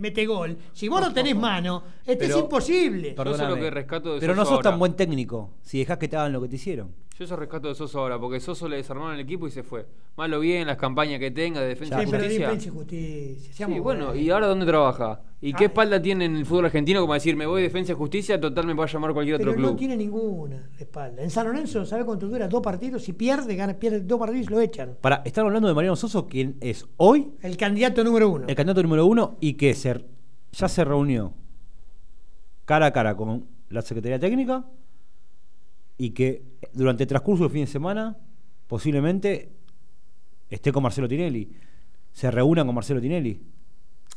metegol, 0.00 0.56
si 0.72 0.88
vos 0.88 1.00
no 1.00 1.12
tenés 1.12 1.36
mano, 1.36 1.82
este 2.12 2.26
Pero- 2.26 2.36
es 2.38 2.42
imposible. 2.44 3.14
Yo 3.16 3.22
eso 3.22 3.42
es 3.42 3.48
lo 3.48 3.56
que 3.56 3.70
rescato 3.70 4.14
de 4.14 4.20
Pero 4.20 4.34
no 4.34 4.44
sos 4.44 4.60
tan 4.60 4.78
buen 4.78 4.94
técnico 4.94 5.50
si 5.62 5.78
dejás 5.78 5.98
que 5.98 6.08
te 6.08 6.16
hagan 6.16 6.32
lo 6.32 6.40
que 6.42 6.48
te 6.48 6.56
hicieron. 6.56 6.90
Yo 7.18 7.24
eso 7.26 7.36
rescato 7.36 7.68
de 7.68 7.74
Soso 7.74 8.00
ahora, 8.00 8.18
porque 8.18 8.40
Soso 8.40 8.66
le 8.68 8.76
desarmaron 8.76 9.14
el 9.14 9.20
equipo 9.20 9.46
y 9.46 9.50
se 9.50 9.62
fue. 9.62 9.86
Malo 10.16 10.40
bien, 10.40 10.66
las 10.66 10.78
campañas 10.78 11.20
que 11.20 11.30
tenga 11.30 11.60
de 11.60 11.68
defensa 11.68 11.98
Sí, 12.00 12.04
y 12.04 12.10
pero 12.10 12.22
justicia. 12.22 12.46
defensa 12.48 12.68
y 12.68 12.72
justicia. 12.72 13.66
Sí, 13.66 13.78
bueno, 13.80 14.06
buenos. 14.06 14.16
¿y 14.16 14.30
ahora 14.30 14.46
dónde 14.46 14.64
trabaja? 14.64 15.20
¿Y 15.40 15.52
qué 15.52 15.64
Ah. 15.64 15.66
espalda 15.66 16.00
tiene 16.00 16.24
en 16.24 16.36
el 16.36 16.46
fútbol 16.46 16.64
argentino 16.66 17.00
como 17.02 17.12
decir, 17.14 17.36
me 17.36 17.44
voy 17.46 17.62
defensa 17.62 17.92
y 17.92 17.94
justicia, 17.96 18.40
total 18.40 18.66
me 18.66 18.72
va 18.74 18.84
a 18.84 18.86
llamar 18.86 19.12
cualquier 19.12 19.36
Pero 19.36 19.50
otro 19.50 19.60
no 19.62 19.68
club? 19.68 19.78
tiene 19.78 19.96
ninguna 19.96 20.70
espalda. 20.78 21.22
En 21.22 21.30
San 21.30 21.46
Lorenzo, 21.46 21.84
¿sabe 21.84 22.04
cuánto 22.04 22.28
dura? 22.28 22.48
Dos 22.48 22.62
partidos. 22.62 23.02
Si 23.02 23.12
pierde, 23.12 23.54
gana, 23.56 23.74
pierde 23.74 24.00
dos 24.00 24.18
partidos 24.18 24.46
y 24.46 24.50
lo 24.50 24.60
echan. 24.60 24.96
Para, 25.00 25.16
están 25.26 25.44
hablando 25.46 25.68
de 25.68 25.74
Mariano 25.74 25.96
Soso, 25.96 26.26
quien 26.26 26.56
es 26.60 26.86
hoy 26.96 27.32
El 27.42 27.56
candidato 27.58 28.02
número 28.04 28.30
uno. 28.30 28.46
el 28.48 28.54
candidato 28.54 28.82
número 28.82 29.04
uno 29.04 29.36
y 29.40 29.54
que 29.54 29.74
se, 29.74 30.02
ya 30.52 30.68
se 30.68 30.82
reunió 30.84 31.34
cara 32.72 32.86
a 32.86 32.92
cara 32.92 33.14
con 33.14 33.44
la 33.68 33.82
Secretaría 33.82 34.18
Técnica 34.18 34.64
y 35.98 36.10
que 36.10 36.42
durante 36.72 37.02
el 37.02 37.06
transcurso 37.06 37.42
del 37.44 37.52
fin 37.52 37.60
de 37.62 37.66
semana 37.66 38.16
posiblemente 38.66 39.52
esté 40.48 40.72
con 40.72 40.82
Marcelo 40.82 41.06
Tinelli. 41.06 41.52
Se 42.12 42.30
reúnan 42.30 42.64
con 42.64 42.74
Marcelo 42.74 42.98
Tinelli. 42.98 43.38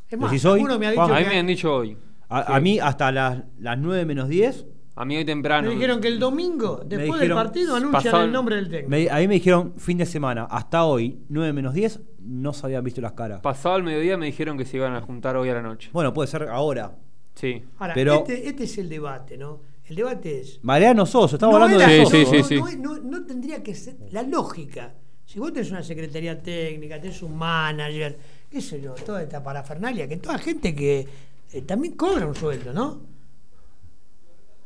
Es 0.09 0.17
más, 0.17 0.31
¿Decís 0.31 0.45
hoy? 0.45 0.63
me 0.63 0.88
ha 0.88 0.91
dicho 0.91 1.01
A 1.01 1.19
mí 1.19 1.25
me 1.25 1.38
han 1.39 1.47
dicho 1.47 1.75
hoy. 1.75 1.97
A, 2.29 2.55
a 2.55 2.59
mí 2.62 2.79
hasta 2.79 3.12
las, 3.12 3.43
las 3.59 3.77
9 3.77 4.05
menos 4.05 4.29
10, 4.29 4.65
A 4.95 5.03
mí 5.03 5.17
hoy 5.17 5.25
temprano. 5.25 5.67
me 5.67 5.74
dijeron 5.75 6.00
que 6.00 6.07
el 6.07 6.17
domingo, 6.17 6.81
después 6.85 7.19
del 7.19 7.33
partido, 7.33 7.75
anuncian 7.75 8.21
el 8.21 8.31
nombre 8.31 8.55
del 8.55 8.69
técnico. 8.69 8.89
me- 8.89 9.09
a 9.09 9.17
mí 9.17 9.27
me 9.27 9.33
dijeron 9.33 9.74
fin 9.77 9.97
de 9.97 10.05
semana, 10.05 10.45
hasta 10.50 10.85
hoy, 10.85 11.19
9 11.27 11.51
menos 11.51 11.74
10, 11.74 12.00
no 12.21 12.53
se 12.53 12.65
habían 12.67 12.85
visto 12.85 13.01
las 13.01 13.12
caras. 13.12 13.41
Pasado 13.41 13.75
el 13.75 13.83
mediodía 13.83 14.15
me 14.17 14.27
dijeron 14.27 14.57
que 14.57 14.63
se 14.63 14.77
iban 14.77 14.93
a 14.95 15.01
juntar 15.01 15.35
hoy 15.35 15.50
a 15.50 15.53
la 15.55 15.62
noche. 15.62 15.89
Bueno, 15.91 16.13
puede 16.13 16.27
ser 16.27 16.43
ahora. 16.43 16.95
Sí. 17.35 17.61
Ahora, 17.77 17.93
pero- 17.93 18.15
este, 18.19 18.47
este 18.47 18.63
es 18.63 18.77
el 18.77 18.89
debate, 18.89 19.37
¿no? 19.37 19.61
El 19.87 19.95
debate 19.97 20.41
es. 20.41 20.59
Mariano 20.63 21.05
Soso, 21.05 21.35
estamos 21.35 21.59
no 21.59 21.63
hablando 21.65 21.83
era- 21.83 21.91
de 21.93 22.05
Sí, 22.05 22.25
Soso. 22.25 22.31
sí, 22.31 22.37
no, 22.39 22.43
sí, 22.47 22.55
no, 22.59 22.67
sí. 22.67 22.77
no- 22.79 22.97
no 23.19 23.25
tendría 23.25 23.61
que 23.61 23.75
ser. 23.75 23.95
La 24.11 24.23
lógica. 24.23 24.93
Si 25.25 25.39
vos 25.39 25.51
tenés 25.53 25.69
una 25.71 25.83
secretaría 25.83 26.41
técnica, 26.41 26.99
tenés 27.01 27.21
un 27.21 27.35
manager, 27.35 28.17
qué 28.49 28.61
sé 28.61 28.79
yo, 28.81 28.93
toda 28.93 29.21
esta 29.23 29.43
parafernalia, 29.43 30.07
que 30.07 30.17
toda 30.17 30.37
gente 30.37 30.73
que 30.73 31.07
eh, 31.53 31.61
también 31.61 31.95
cobra 31.95 32.25
un 32.25 32.35
sueldo, 32.35 32.73
¿no? 32.73 33.01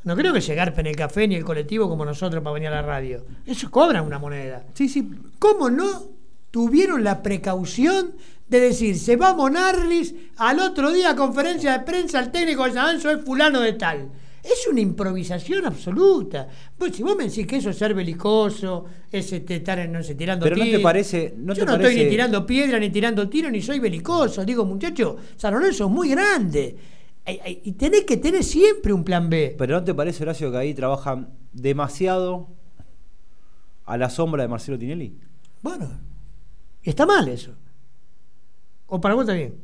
No 0.04 0.16
creo 0.16 0.34
que 0.34 0.42
se 0.42 0.56
garpen 0.56 0.88
el 0.88 0.96
café 0.96 1.28
ni 1.28 1.36
el 1.36 1.44
colectivo 1.44 1.90
como 1.90 2.06
nosotros 2.06 2.42
para 2.42 2.54
venir 2.54 2.70
a 2.70 2.76
la 2.76 2.82
radio. 2.82 3.26
Ellos 3.46 3.70
cobran 3.70 4.06
una 4.06 4.18
moneda. 4.18 4.66
Sí, 4.74 4.88
sí. 4.88 5.10
¿Cómo 5.40 5.70
no 5.70 6.04
tuvieron 6.52 7.04
la 7.04 7.22
precaución 7.22 8.14
de 8.50 8.60
decir, 8.60 8.98
se 8.98 9.16
va 9.16 9.34
Monarlis 9.36 10.14
al 10.38 10.60
otro 10.60 10.92
día 10.92 11.16
conferencia 11.16 11.78
de 11.78 11.86
prensa, 11.86 12.20
el 12.20 12.32
técnico 12.32 12.66
de 12.66 12.72
San 12.74 12.86
Lorenzo 12.88 13.12
es 13.12 13.24
fulano 13.24 13.62
de 13.62 13.74
tal? 13.74 14.10
Es 14.42 14.68
una 14.72 14.80
improvisación 14.80 15.66
absoluta. 15.66 16.48
Pues 16.78 16.96
si 16.96 17.04
vos 17.04 17.16
me 17.16 17.26
decís 17.26 17.46
que 17.46 17.58
eso 17.58 17.70
es 17.70 17.78
ser 17.78 17.94
belicoso, 17.94 18.86
es 19.12 19.32
este, 19.34 19.58
estar 19.58 19.78
en, 19.80 19.92
no 19.92 20.02
sé, 20.02 20.16
tirando 20.16 20.46
Pero 20.46 20.56
no 20.56 20.64
te 20.64 20.80
parece- 20.80 21.34
no 21.38 21.54
Yo 21.54 21.66
te 21.66 21.72
no 21.72 21.76
estoy 21.76 22.04
ni 22.04 22.10
tirando 22.10 22.46
piedra, 22.46 22.80
ni 22.80 22.90
tirando 22.90 23.28
tiro, 23.30 23.52
ni 23.52 23.62
soy 23.62 23.80
belicoso. 23.80 24.44
Digo, 24.46 24.66
muchacho, 24.66 25.18
San 25.36 25.54
Lorenzo 25.54 25.86
es 25.86 25.92
muy 25.92 26.10
grande. 26.10 26.76
Y 27.64 27.74
tenés 27.74 28.06
que 28.06 28.18
tener 28.18 28.44
siempre 28.44 28.92
un 28.94 29.04
plan 29.04 29.30
B. 29.30 29.56
Pero 29.58 29.76
¿no 29.76 29.84
te 29.84 29.94
parece, 29.94 30.24
Horacio, 30.24 30.50
que 30.52 30.58
ahí 30.58 30.74
trabajan 30.74 31.30
demasiado 31.54 32.48
a 33.86 33.98
la 33.98 34.10
sombra 34.10 34.42
de 34.44 34.48
Marcelo 34.50 34.80
Tinelli? 34.80 35.16
Bueno, 35.62 35.92
está 36.82 37.06
mal 37.06 37.28
eso. 37.28 37.52
O 38.90 39.00
para 39.00 39.16
vos 39.16 39.24
está 39.24 39.34
bien. 39.34 39.56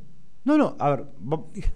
No, 0.44 0.58
no, 0.58 0.76
a 0.78 0.90
ver, 0.92 1.06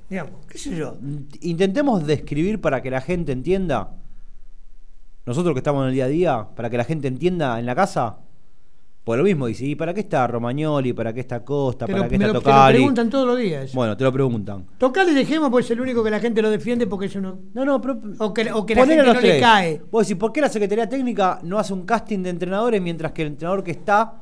Digamos, 0.10 0.46
qué 0.48 0.58
sé 0.60 0.76
yo. 0.76 0.96
intentemos 1.42 2.06
describir 2.06 2.62
para 2.62 2.82
que 2.84 2.92
la 2.92 3.02
gente 3.02 3.32
entienda, 3.32 3.92
nosotros 5.26 5.54
que 5.54 5.60
estamos 5.60 5.84
en 5.84 5.90
el 5.90 5.94
día 5.96 6.06
a 6.06 6.08
día, 6.08 6.48
para 6.56 6.70
que 6.70 6.78
la 6.78 6.84
gente 6.84 7.08
entienda 7.08 7.60
en 7.60 7.66
la 7.66 7.74
casa, 7.76 8.18
pues 9.04 9.18
lo 9.18 9.24
mismo 9.24 9.48
dice, 9.48 9.66
¿y 9.66 9.74
para 9.76 9.92
qué 9.94 10.02
está 10.02 10.28
Romagnoli? 10.28 10.94
¿Para 10.94 11.12
qué 11.14 11.20
está 11.22 11.44
Costa? 11.44 11.88
Te 11.88 11.94
lo, 11.94 11.98
¿Para 12.00 12.10
qué 12.10 12.16
está 12.16 12.28
lo- 12.28 12.34
te 12.34 12.38
lo 12.38 12.42
Tocali? 12.42 12.78
preguntan 12.78 13.10
todos 13.10 13.26
los 13.28 13.40
días. 13.40 13.74
Bueno, 13.74 13.98
te 13.98 14.04
lo 14.04 14.14
preguntan. 14.14 14.66
Tocali 14.78 15.16
dejemos 15.16 15.50
porque 15.50 15.66
es 15.66 15.72
el 15.72 15.82
único 15.82 16.04
que 16.04 16.12
la 16.12 16.20
gente 16.20 16.42
lo 16.44 16.52
defiende 16.52 16.86
porque 16.86 17.08
es 17.08 17.16
uno. 17.16 17.40
No, 17.56 17.66
no, 17.66 17.82
pero. 17.82 18.00
O 18.20 18.32
que- 18.34 18.52
o 18.52 18.66
que 18.68 18.76
la 18.76 18.86
gente 18.86 19.04
no 19.04 19.14
le 19.14 19.20
tres. 19.20 19.42
cae. 19.42 19.82
Vos 19.90 20.08
decís, 20.08 20.20
¿por 20.20 20.32
qué 20.32 20.42
la 20.42 20.50
Secretaría 20.50 20.88
Técnica 20.88 21.40
no 21.42 21.58
hace 21.58 21.74
un 21.74 21.86
casting 21.88 22.20
de 22.22 22.30
entrenadores 22.30 22.80
mientras 22.82 23.12
que 23.14 23.24
el 23.24 23.30
entrenador 23.30 23.64
que 23.64 23.72
está 23.72 24.14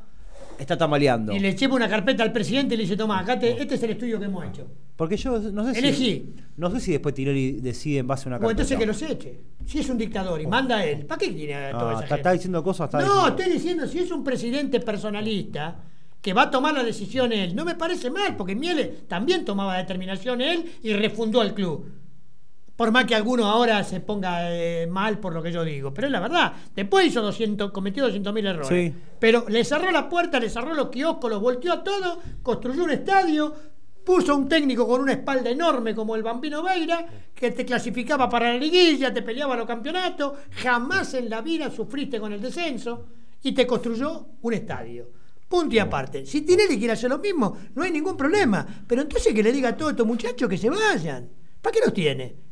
está 0.59 0.77
tambaleando? 0.77 1.33
Y 1.33 1.39
le 1.39 1.55
lleva 1.55 1.75
una 1.75 1.87
carpeta 1.89 2.23
al 2.23 2.31
presidente 2.31 2.73
y 2.75 2.77
le 2.77 2.83
dice, 2.83 2.95
toma, 2.97 3.19
acá 3.19 3.37
te- 3.39 3.61
este 3.61 3.75
es 3.75 3.83
el 3.83 3.91
estudio 3.91 4.19
que 4.19 4.25
hemos 4.25 4.45
hecho. 4.45 4.67
Porque 4.95 5.15
yo 5.17 5.39
no 5.39 5.65
sé 5.65 5.73
si. 5.73 5.79
Elegí. 5.79 6.33
No 6.57 6.71
sé 6.71 6.79
si 6.79 6.91
después 6.91 7.13
Tinelli 7.13 7.53
decide 7.61 7.99
en 7.99 8.07
base 8.07 8.23
a 8.25 8.27
una 8.29 8.37
O 8.37 8.39
carpeta. 8.39 8.61
entonces 8.63 8.77
que 8.79 8.85
los 8.85 9.01
eche. 9.01 9.39
Si 9.65 9.79
es 9.79 9.89
un 9.89 9.97
dictador 9.97 10.41
y 10.41 10.47
manda 10.47 10.83
él, 10.85 11.05
¿para 11.05 11.19
qué 11.19 11.29
tiene 11.29 11.53
a 11.55 11.71
toda 11.71 11.89
Ah, 11.89 11.93
esa 11.93 12.03
está, 12.03 12.07
gente? 12.07 12.15
está 12.15 12.31
diciendo 12.31 12.63
cosas. 12.63 12.85
Está 12.87 12.99
No, 12.99 13.05
diciendo- 13.05 13.27
estoy 13.29 13.53
diciendo, 13.53 13.87
si 13.87 13.99
es 13.99 14.11
un 14.11 14.23
presidente 14.23 14.79
personalista 14.79 15.75
que 16.21 16.33
va 16.33 16.43
a 16.43 16.51
tomar 16.51 16.73
la 16.73 16.83
decisión 16.83 17.31
él, 17.31 17.55
no 17.55 17.63
me 17.63 17.75
parece 17.75 18.09
mal, 18.09 18.35
porque 18.35 18.55
Miele 18.55 18.85
también 19.07 19.45
tomaba 19.45 19.77
determinación 19.77 20.41
él 20.41 20.65
y 20.83 20.93
refundó 20.93 21.41
el 21.41 21.53
club. 21.53 21.85
Por 22.77 22.91
más 22.91 23.05
que 23.05 23.15
alguno 23.15 23.47
ahora 23.47 23.83
se 23.83 23.99
ponga 24.01 24.55
eh, 24.55 24.85
mal 24.85 25.17
por 25.17 25.33
lo 25.33 25.41
que 25.41 25.51
yo 25.51 25.65
digo. 25.65 25.91
Pero 25.95 26.07
es 26.07 26.13
la 26.13 26.19
verdad. 26.19 26.53
Después 26.75 27.07
hizo 27.07 27.23
200, 27.23 27.71
cometió 27.71 28.03
200 28.03 28.31
mil 28.31 28.45
errores. 28.45 28.69
Sí. 28.69 28.93
Pero 29.19 29.45
le 29.49 29.65
cerró 29.65 29.91
la 29.91 30.07
puerta, 30.07 30.39
le 30.39 30.47
cerró 30.47 30.75
los 30.75 30.89
kioscos, 30.89 31.29
los 31.29 31.41
volteó 31.41 31.73
a 31.73 31.83
todo, 31.83 32.19
construyó 32.43 32.83
un 32.83 32.91
estadio, 32.91 33.51
puso 34.05 34.35
un 34.35 34.47
técnico 34.47 34.87
con 34.87 35.01
una 35.01 35.13
espalda 35.13 35.49
enorme 35.49 35.95
como 35.95 36.15
el 36.15 36.21
Bambino 36.21 36.61
Veira, 36.61 37.03
que 37.33 37.49
te 37.49 37.65
clasificaba 37.65 38.29
para 38.29 38.53
la 38.53 38.59
liguilla, 38.59 39.11
te 39.11 39.23
peleaba 39.23 39.55
los 39.55 39.65
campeonatos, 39.65 40.33
jamás 40.51 41.15
en 41.15 41.31
la 41.31 41.41
vida 41.41 41.71
sufriste 41.71 42.19
con 42.19 42.31
el 42.31 42.39
descenso 42.39 43.07
y 43.41 43.53
te 43.53 43.65
construyó 43.65 44.27
un 44.43 44.53
estadio. 44.53 45.09
Punto 45.49 45.73
y 45.73 45.79
aparte. 45.79 46.27
Si 46.27 46.41
Tinelli 46.41 46.77
quiere 46.77 46.93
hacer 46.93 47.09
lo 47.09 47.17
mismo, 47.17 47.57
no 47.73 47.81
hay 47.81 47.91
ningún 47.91 48.15
problema. 48.15 48.67
Pero 48.85 49.01
entonces 49.01 49.33
que 49.33 49.41
le 49.41 49.51
diga 49.51 49.69
a 49.69 49.77
todos 49.77 49.91
estos 49.91 50.05
muchachos 50.05 50.47
que 50.47 50.57
se 50.57 50.69
vayan. 50.69 51.27
¿Para 51.59 51.73
qué 51.73 51.79
los 51.83 51.93
tiene? 51.93 52.46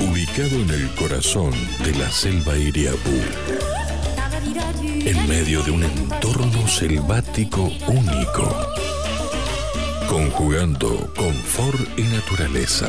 Ubicado 0.00 0.56
en 0.56 0.70
el 0.70 0.94
corazón 0.94 1.52
de 1.84 1.94
la 1.94 2.10
selva 2.10 2.56
Iriapú, 2.56 3.20
en 4.82 5.28
medio 5.28 5.62
de 5.62 5.70
un 5.70 5.82
entorno 5.82 6.66
selvático 6.68 7.70
único, 7.86 8.48
conjugando 10.08 11.12
confort 11.14 11.98
y 11.98 12.02
naturaleza. 12.02 12.88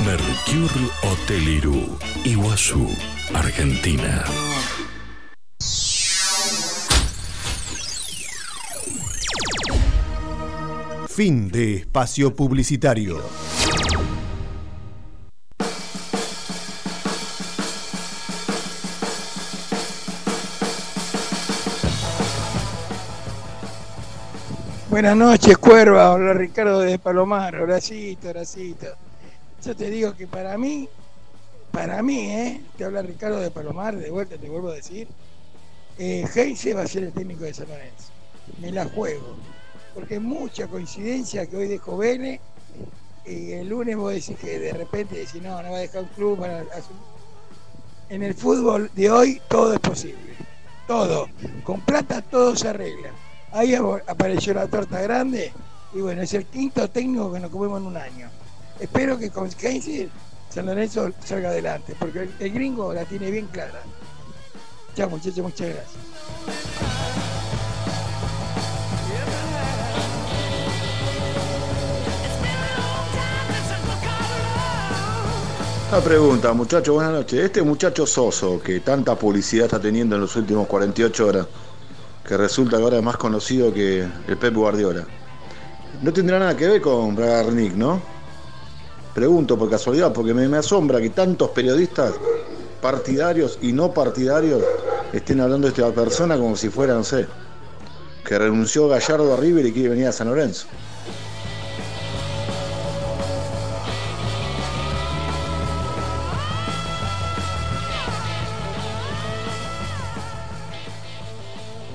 Mercure 0.00 0.88
Hotel 1.02 1.48
Irú, 1.48 1.98
Iguazú, 2.24 2.88
Argentina. 3.34 4.24
Fin 11.08 11.48
de 11.50 11.76
espacio 11.76 12.34
publicitario. 12.34 13.22
Buenas 24.90 25.16
noches, 25.16 25.56
Cuerva. 25.58 26.12
Hola, 26.12 26.32
Ricardo 26.32 26.80
de 26.80 26.98
Palomar. 26.98 27.56
Horacito, 27.56 28.30
Horacito. 28.30 28.88
Yo 29.64 29.76
te 29.76 29.90
digo 29.90 30.16
que 30.16 30.26
para 30.26 30.58
mí, 30.58 30.88
para 31.70 32.02
mí, 32.02 32.30
¿eh? 32.30 32.60
Te 32.76 32.84
habla 32.84 33.00
Ricardo 33.02 33.38
de 33.38 33.50
Palomar, 33.50 33.96
de 33.96 34.10
vuelta 34.10 34.36
te 34.36 34.48
vuelvo 34.48 34.70
a 34.70 34.74
decir. 34.74 35.06
Eh, 35.98 36.26
Heinze 36.34 36.74
va 36.74 36.82
a 36.82 36.88
ser 36.88 37.04
el 37.04 37.12
técnico 37.12 37.44
de 37.44 37.54
San 37.54 37.68
Lorenzo. 37.68 38.08
Me 38.60 38.72
la 38.72 38.86
juego. 38.86 39.36
Porque 39.94 40.18
mucha 40.18 40.66
coincidencia 40.66 41.46
que 41.46 41.56
hoy 41.56 41.68
dejo 41.68 41.96
Vene 41.96 42.40
y 43.24 43.52
el 43.52 43.68
lunes 43.68 43.96
vos 43.96 44.12
decís 44.12 44.36
que 44.36 44.58
de 44.58 44.72
repente 44.72 45.16
decís, 45.16 45.40
no, 45.40 45.62
no 45.62 45.70
va 45.70 45.76
a 45.76 45.80
dejar 45.80 46.02
un 46.02 46.08
club. 46.08 46.44
En 48.08 48.22
el 48.24 48.34
fútbol 48.34 48.90
de 48.94 49.10
hoy 49.10 49.40
todo 49.48 49.74
es 49.74 49.80
posible. 49.80 50.34
Todo. 50.88 51.28
Con 51.62 51.80
plata 51.82 52.20
todo 52.20 52.56
se 52.56 52.68
arregla. 52.68 53.10
Ahí 53.52 53.74
apareció 53.74 54.54
la 54.54 54.66
torta 54.66 55.00
grande 55.02 55.52
y 55.94 56.00
bueno, 56.00 56.22
es 56.22 56.34
el 56.34 56.46
quinto 56.46 56.90
técnico 56.90 57.32
que 57.32 57.38
nos 57.38 57.50
comemos 57.50 57.80
en 57.80 57.86
un 57.86 57.96
año. 57.96 58.41
Espero 58.82 59.16
que 59.16 59.30
con 59.30 59.48
Heinze 59.48 60.08
San 60.50 60.66
Lorenzo 60.66 61.08
salga 61.24 61.50
adelante, 61.50 61.94
porque 61.96 62.28
el, 62.40 62.52
gringo 62.52 62.92
la 62.92 63.04
tiene 63.04 63.30
bien 63.30 63.46
clara. 63.46 63.80
Chao 64.96 65.08
muchachos, 65.08 65.38
muchas 65.38 65.68
gracias. 65.68 65.96
Una 75.92 76.00
pregunta, 76.00 76.52
muchachos, 76.52 76.92
buenas 76.92 77.12
noches. 77.12 77.38
Este 77.38 77.62
muchacho 77.62 78.04
Soso, 78.04 78.60
que 78.60 78.80
tanta 78.80 79.14
publicidad 79.14 79.66
está 79.66 79.80
teniendo 79.80 80.16
en 80.16 80.22
los 80.22 80.34
últimos 80.34 80.66
48 80.66 81.24
horas, 81.24 81.46
que 82.26 82.36
resulta 82.36 82.78
que 82.78 82.82
ahora 82.82 82.96
es 82.96 83.02
más 83.04 83.16
conocido 83.16 83.72
que 83.72 84.08
el 84.26 84.36
Pep 84.38 84.54
Guardiola, 84.56 85.06
no 86.02 86.12
tendrá 86.12 86.40
nada 86.40 86.56
que 86.56 86.66
ver 86.66 86.82
con 86.82 87.14
Bragarnik, 87.14 87.74
¿no? 87.74 88.11
Pregunto 89.14 89.58
por 89.58 89.68
casualidad, 89.68 90.10
porque 90.12 90.32
me, 90.32 90.56
asombra 90.56 90.98
que 90.98 91.10
tantos 91.10 91.50
periodistas 91.50 92.14
partidarios 92.80 93.58
y 93.60 93.72
no 93.72 93.92
partidarios 93.92 94.62
estén 95.12 95.40
hablando 95.40 95.66
de 95.66 95.74
esta 95.74 95.92
persona 95.92 96.38
como 96.38 96.56
si 96.56 96.70
fuera, 96.70 96.94
no 96.94 97.04
sé, 97.04 97.26
que 98.24 98.38
renunció 98.38 98.88
Gallardo 98.88 99.34
a 99.34 99.36
River 99.36 99.66
y 99.66 99.72
quiere 99.72 99.90
venir 99.90 100.06
a 100.06 100.12
San 100.12 100.28
Lorenzo. 100.28 100.66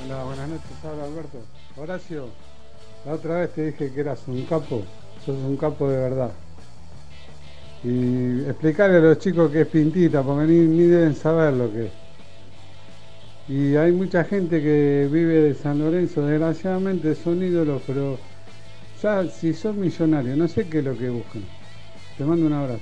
Hola, 0.06 0.24
buenas 0.24 0.50
noches, 0.50 0.72
habla 0.84 1.04
Alberto. 1.04 1.38
Horacio, 1.78 2.26
la 3.08 3.14
otra 3.14 3.40
vez 3.40 3.54
te 3.54 3.66
dije 3.66 3.92
que 3.92 4.02
eras 4.02 4.20
un 4.28 4.46
capo, 4.46 4.84
sos 5.26 5.36
un 5.36 5.58
capo 5.58 5.90
de 5.90 5.98
verdad. 5.98 6.32
Y 7.84 8.42
explicarle 8.42 8.98
a 8.98 9.02
los 9.02 9.20
chicos 9.20 9.52
que 9.52 9.62
es 9.62 9.68
pintita, 9.68 10.24
porque 10.24 10.46
ni, 10.46 10.68
ni 10.68 10.84
deben 10.84 11.16
saber 11.16 11.54
lo 11.54 11.72
que 11.72 11.86
es. 11.86 11.92
Y 13.50 13.76
hay 13.78 13.92
mucha 13.94 14.26
gente 14.26 14.62
que 14.62 15.08
vive 15.10 15.42
de 15.42 15.54
San 15.54 15.80
Lorenzo, 15.80 16.26
desgraciadamente 16.26 17.16
son 17.16 17.42
ídolos, 17.42 17.82
pero 17.88 18.18
ya 19.02 19.26
si 19.30 19.54
son 19.54 19.80
millonarios, 19.80 20.38
no 20.38 20.48
sé 20.48 20.68
qué 20.68 20.80
es 20.80 20.84
lo 20.84 20.98
que 20.98 21.10
buscan. 21.10 21.44
Te 22.18 22.26
mando 22.26 22.46
un 22.48 22.54
abrazo. 22.54 22.82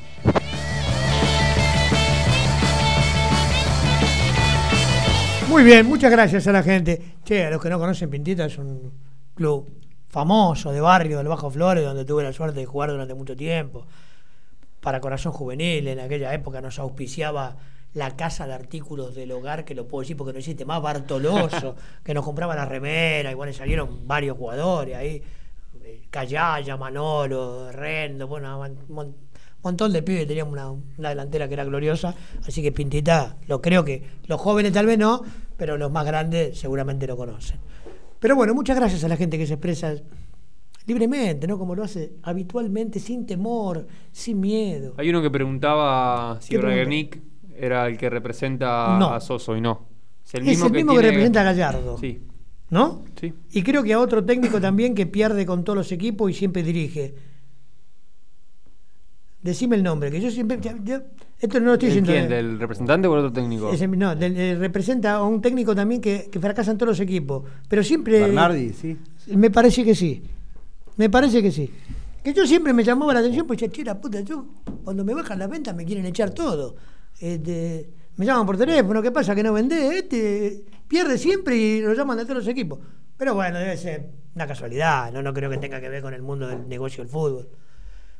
Muy 5.49 5.63
bien, 5.63 5.85
muchas 5.85 6.11
gracias 6.11 6.47
a 6.47 6.51
la 6.51 6.63
gente. 6.63 7.17
Che, 7.23 7.45
a 7.45 7.49
los 7.49 7.61
que 7.61 7.69
no 7.69 7.77
conocen, 7.77 8.09
Pintita 8.09 8.45
es 8.45 8.57
un 8.57 8.91
club 9.35 9.69
famoso 10.09 10.71
de 10.71 10.81
barrio 10.81 11.17
del 11.19 11.27
Bajo 11.27 11.51
Flores, 11.51 11.83
donde 11.83 12.05
tuve 12.05 12.23
la 12.23 12.33
suerte 12.33 12.59
de 12.59 12.65
jugar 12.65 12.89
durante 12.89 13.13
mucho 13.13 13.35
tiempo. 13.35 13.85
Para 14.85 15.01
Corazón 15.01 15.31
Juvenil, 15.31 15.87
en 15.87 15.99
aquella 15.99 16.31
época 16.31 16.61
nos 16.61 16.77
auspiciaba 16.77 17.57
la 17.95 18.15
casa 18.15 18.45
de 18.45 18.53
artículos 18.53 19.15
del 19.15 19.31
hogar, 19.31 19.65
que 19.65 19.73
lo 19.73 19.87
puedo 19.87 20.01
decir 20.03 20.15
porque 20.15 20.31
no 20.31 20.37
existe 20.37 20.63
más, 20.63 20.79
Bartoloso, 20.79 21.75
que 22.03 22.13
nos 22.13 22.23
compraba 22.23 22.53
la 22.55 22.65
remera, 22.65 23.33
bueno, 23.33 23.51
salieron 23.51 24.07
varios 24.07 24.37
jugadores 24.37 24.95
ahí, 24.95 25.23
eh, 25.83 26.03
Callaya, 26.11 26.77
Manolo, 26.77 27.71
Rendo, 27.71 28.27
bueno, 28.27 28.59
un 28.59 28.77
mon- 28.89 29.15
montón 29.63 29.91
de 29.91 30.03
pibes, 30.03 30.27
teníamos 30.27 30.53
una, 30.53 30.69
una 30.69 31.09
delantera 31.09 31.47
que 31.47 31.55
era 31.55 31.63
gloriosa, 31.63 32.13
así 32.47 32.61
que 32.61 32.71
Pintita, 32.71 33.37
lo 33.47 33.63
creo 33.63 33.83
que 33.83 34.03
los 34.27 34.39
jóvenes 34.39 34.71
tal 34.71 34.85
vez 34.85 34.99
no, 34.99 35.23
pero 35.57 35.77
los 35.79 35.91
más 35.91 36.05
grandes 36.05 36.59
seguramente 36.59 37.07
lo 37.07 37.17
conocen. 37.17 37.57
Pero 38.19 38.35
bueno, 38.35 38.53
muchas 38.53 38.75
gracias 38.77 39.03
a 39.03 39.07
la 39.07 39.17
gente 39.17 39.39
que 39.39 39.47
se 39.47 39.53
expresa 39.55 39.95
libremente, 40.87 41.47
¿no? 41.47 41.57
Como 41.57 41.75
lo 41.75 41.83
hace 41.83 42.13
habitualmente, 42.23 42.99
sin 42.99 43.25
temor, 43.25 43.87
sin 44.11 44.39
miedo. 44.39 44.93
Hay 44.97 45.09
uno 45.09 45.21
que 45.21 45.29
preguntaba 45.31 46.37
si. 46.41 46.55
Bragarnik 46.57 47.19
era 47.57 47.87
el 47.87 47.97
que 47.97 48.09
representa 48.09 48.97
No. 48.99 49.13
a 49.13 49.19
Soso 49.19 49.55
y 49.55 49.61
no. 49.61 49.87
Es 50.25 50.33
el 50.35 50.41
Es 50.41 50.47
mismo 50.47 50.65
el 50.67 50.71
que 50.71 50.77
mismo 50.77 50.91
que, 50.93 50.99
tiene- 50.99 51.09
representa 51.11 51.41
a 51.41 51.43
Gallardo. 51.43 51.97
Sí. 51.97 52.19
¿No? 52.69 53.03
Sí. 53.19 53.31
Y 53.53 53.61
creo 53.63 53.83
que 53.83 53.93
a 53.93 53.99
otro 53.99 54.25
técnico 54.25 54.59
también 54.59 54.95
que 54.95 55.05
pierde 55.05 55.45
con 55.45 55.63
todos 55.63 55.77
los 55.77 55.91
equipos 55.91 56.31
y 56.31 56.33
siempre 56.33 56.63
dirige. 56.63 57.13
Decime 59.41 59.75
el 59.75 59.83
nombre, 59.83 60.09
que 60.09 60.19
yo 60.19 60.31
siempre. 60.31 60.59
ya- 60.61 61.03
esto 61.39 61.59
no 61.59 61.67
lo 61.67 61.73
estoy 61.73 61.89
¿Del 61.89 62.03
diciendo. 62.03 62.11
quién? 62.11 62.29
de- 62.29 62.35
¿Del 62.35 62.59
representante 62.59 63.07
o 63.07 63.13
el 63.13 63.19
otro 63.25 63.31
técnico? 63.33 63.71
ese- 63.71 63.87
no, 63.87 64.15
del- 64.15 64.35
eh, 64.35 64.55
representa 64.55 65.13
a 65.15 65.23
un 65.23 65.39
técnico 65.41 65.75
también 65.75 66.01
que, 66.01 66.29
que 66.31 66.39
fracasa 66.39 66.71
en 66.71 66.77
todos 66.79 66.89
los 66.91 66.99
equipos. 66.99 67.43
Pero 67.69 67.83
siempre. 67.83 68.19
Bernardi, 68.21 68.73
sí. 68.73 68.97
Me 69.27 69.51
parece 69.51 69.83
que 69.83 69.93
sí. 69.93 70.23
Me 70.97 71.09
parece 71.09 71.41
que 71.41 71.51
sí. 71.51 71.71
Que 72.23 72.33
yo 72.33 72.45
siempre 72.47 72.73
me 72.73 72.83
llamaba 72.83 73.13
la 73.13 73.19
atención, 73.19 73.45
pues, 73.45 73.59
che, 73.59 73.83
la 73.83 73.99
puta, 73.99 74.21
yo, 74.21 74.45
cuando 74.83 75.03
me 75.03 75.13
bajan 75.13 75.37
las 75.37 75.49
ventas 75.49 75.75
me 75.75 75.85
quieren 75.85 76.05
echar 76.05 76.31
todo. 76.31 76.75
Este, 77.19 77.89
me 78.17 78.25
llaman 78.25 78.45
por 78.45 78.57
teléfono, 78.57 79.01
¿qué 79.01 79.11
pasa? 79.11 79.35
Que 79.35 79.43
no 79.43 79.53
vendés, 79.53 79.95
este, 79.95 80.65
pierde 80.87 81.17
siempre 81.17 81.55
y 81.55 81.81
lo 81.81 81.93
llaman 81.93 82.17
de 82.17 82.23
todos 82.23 82.37
los 82.37 82.47
equipos. 82.47 82.79
Pero 83.17 83.35
bueno, 83.35 83.59
debe 83.59 83.77
ser 83.77 84.09
una 84.35 84.47
casualidad, 84.47 85.11
no, 85.11 85.21
no 85.21 85.33
creo 85.33 85.49
que 85.49 85.57
tenga 85.57 85.79
que 85.79 85.89
ver 85.89 86.01
con 86.01 86.13
el 86.13 86.21
mundo 86.21 86.47
del 86.47 86.67
negocio 86.67 87.03
del 87.03 87.11
fútbol. 87.11 87.49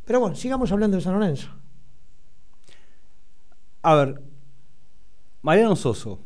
Pero 0.06 0.20
bueno, 0.20 0.36
sigamos 0.36 0.72
hablando 0.72 0.98
de 0.98 1.04
San 1.04 1.14
Lorenzo. 1.14 1.50
A 3.82 3.96
ver, 3.96 4.22
Mariano 5.42 5.76
Soso. 5.76 6.20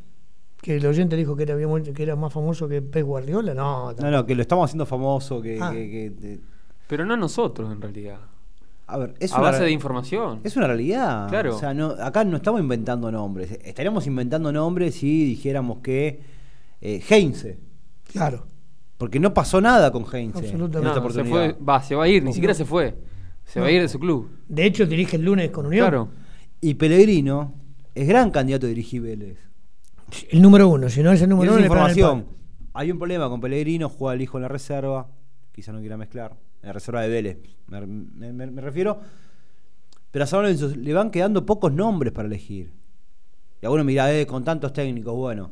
Que 0.62 0.76
el 0.76 0.86
oyente 0.86 1.16
dijo 1.16 1.36
que 1.36 1.44
era, 1.44 1.56
que 1.94 2.16
más 2.16 2.34
famoso 2.34 2.68
que 2.68 2.82
Pep 2.82 3.06
Guardiola. 3.06 3.54
No, 3.54 3.94
No, 3.94 4.12
no, 4.12 4.26
que 4.26 4.36
lo 4.36 4.42
estamos 4.42 4.66
haciendo 4.66 4.86
famoso, 4.86 5.42
que... 5.42 5.58
Ah. 5.62 5.72
que- 5.72 5.90
que- 5.90 6.10
de- 6.10 6.40
Pero 6.88 7.06
no 7.06 7.16
nosotros, 7.16 7.72
en 7.72 7.82
realidad. 7.82 8.20
a 8.88 8.98
ver, 8.98 9.14
es 9.20 9.32
a 9.32 9.40
una 9.40 9.52
base 9.52 9.64
de 9.64 9.72
información. 9.72 10.42
Es 10.44 10.58
una 10.58 10.68
realidad. 10.68 11.30
Claro. 11.30 11.56
O 11.56 11.60
sea, 11.60 11.74
no, 11.74 11.92
acá 11.92 12.24
no 12.26 12.36
estamos 12.38 12.60
inventando 12.60 13.12
nombres. 13.12 13.52
Estaríamos 13.64 14.06
inventando 14.08 14.52
nombres 14.52 14.96
si 14.96 15.26
dijéramos 15.26 15.78
que 15.80 16.22
eh, 16.82 17.02
Heinze. 17.10 17.58
Claro. 18.12 18.46
Porque 18.98 19.20
no 19.20 19.34
pasó 19.34 19.62
nada 19.62 19.92
con 19.92 20.04
Heinze. 20.12 20.40
Absolutamente. 20.40 20.98
en 20.98 21.04
No, 21.04 21.10
se 21.12 21.24
fue, 21.24 21.54
va, 21.54 21.82
se 21.82 21.96
va 21.96 22.04
a 22.04 22.08
ir, 22.10 22.22
ni 22.24 22.30
No. 22.30 22.34
siquiera 22.34 22.54
se 22.54 22.66
fue. 22.66 22.96
Se 23.46 23.60
No. 23.60 23.64
va 23.64 23.70
a 23.70 23.72
ir 23.72 23.82
de 23.82 23.88
su 23.88 23.98
club. 24.00 24.30
De 24.50 24.66
hecho, 24.66 24.86
dirige 24.86 25.16
el 25.16 25.24
lunes 25.24 25.52
con 25.52 25.66
Unión. 25.68 25.88
Claro. 25.88 26.10
Y 26.60 26.74
Pellegrino 26.74 27.54
es 27.96 28.08
gran 28.08 28.30
candidato 28.32 28.66
a 28.66 28.70
dirigir 28.70 29.02
Vélez. 29.04 29.38
El 30.30 30.42
número 30.42 30.68
uno, 30.70 30.90
si 30.90 31.02
no 31.04 31.12
es 31.12 31.22
el 31.22 31.30
número 31.30 31.52
uno, 31.58 31.62
información. 31.80 32.26
Hay 32.74 32.92
un 32.92 32.98
problema 32.98 33.28
con 33.30 33.42
Pellegrino, 33.42 33.90
juega 33.90 34.14
el 34.16 34.22
hijo 34.22 34.38
en 34.38 34.44
la 34.44 34.48
reserva. 34.48 35.08
Quizá 35.52 35.72
no 35.72 35.80
quiera 35.80 35.98
mezclar. 35.98 36.36
En 36.62 36.68
la 36.68 36.74
reserva 36.74 37.02
de 37.02 37.10
Vélez, 37.10 37.38
me, 37.68 37.86
me- 37.86 38.34
me- 38.34 38.48
me 38.48 38.62
refiero. 38.62 39.00
Pero 40.12 40.24
a 40.24 40.28
San 40.28 40.42
Lorenzo 40.42 40.70
le 40.76 40.94
van 40.94 41.12
quedando 41.12 41.46
pocos 41.46 41.72
nombres 41.72 42.12
para 42.14 42.28
elegir. 42.28 42.72
Y 43.62 43.66
a 43.66 43.70
uno 43.70 43.84
mira, 43.84 44.12
eh, 44.14 44.26
con 44.26 44.44
tantos 44.44 44.74
técnicos, 44.74 45.14
bueno. 45.16 45.52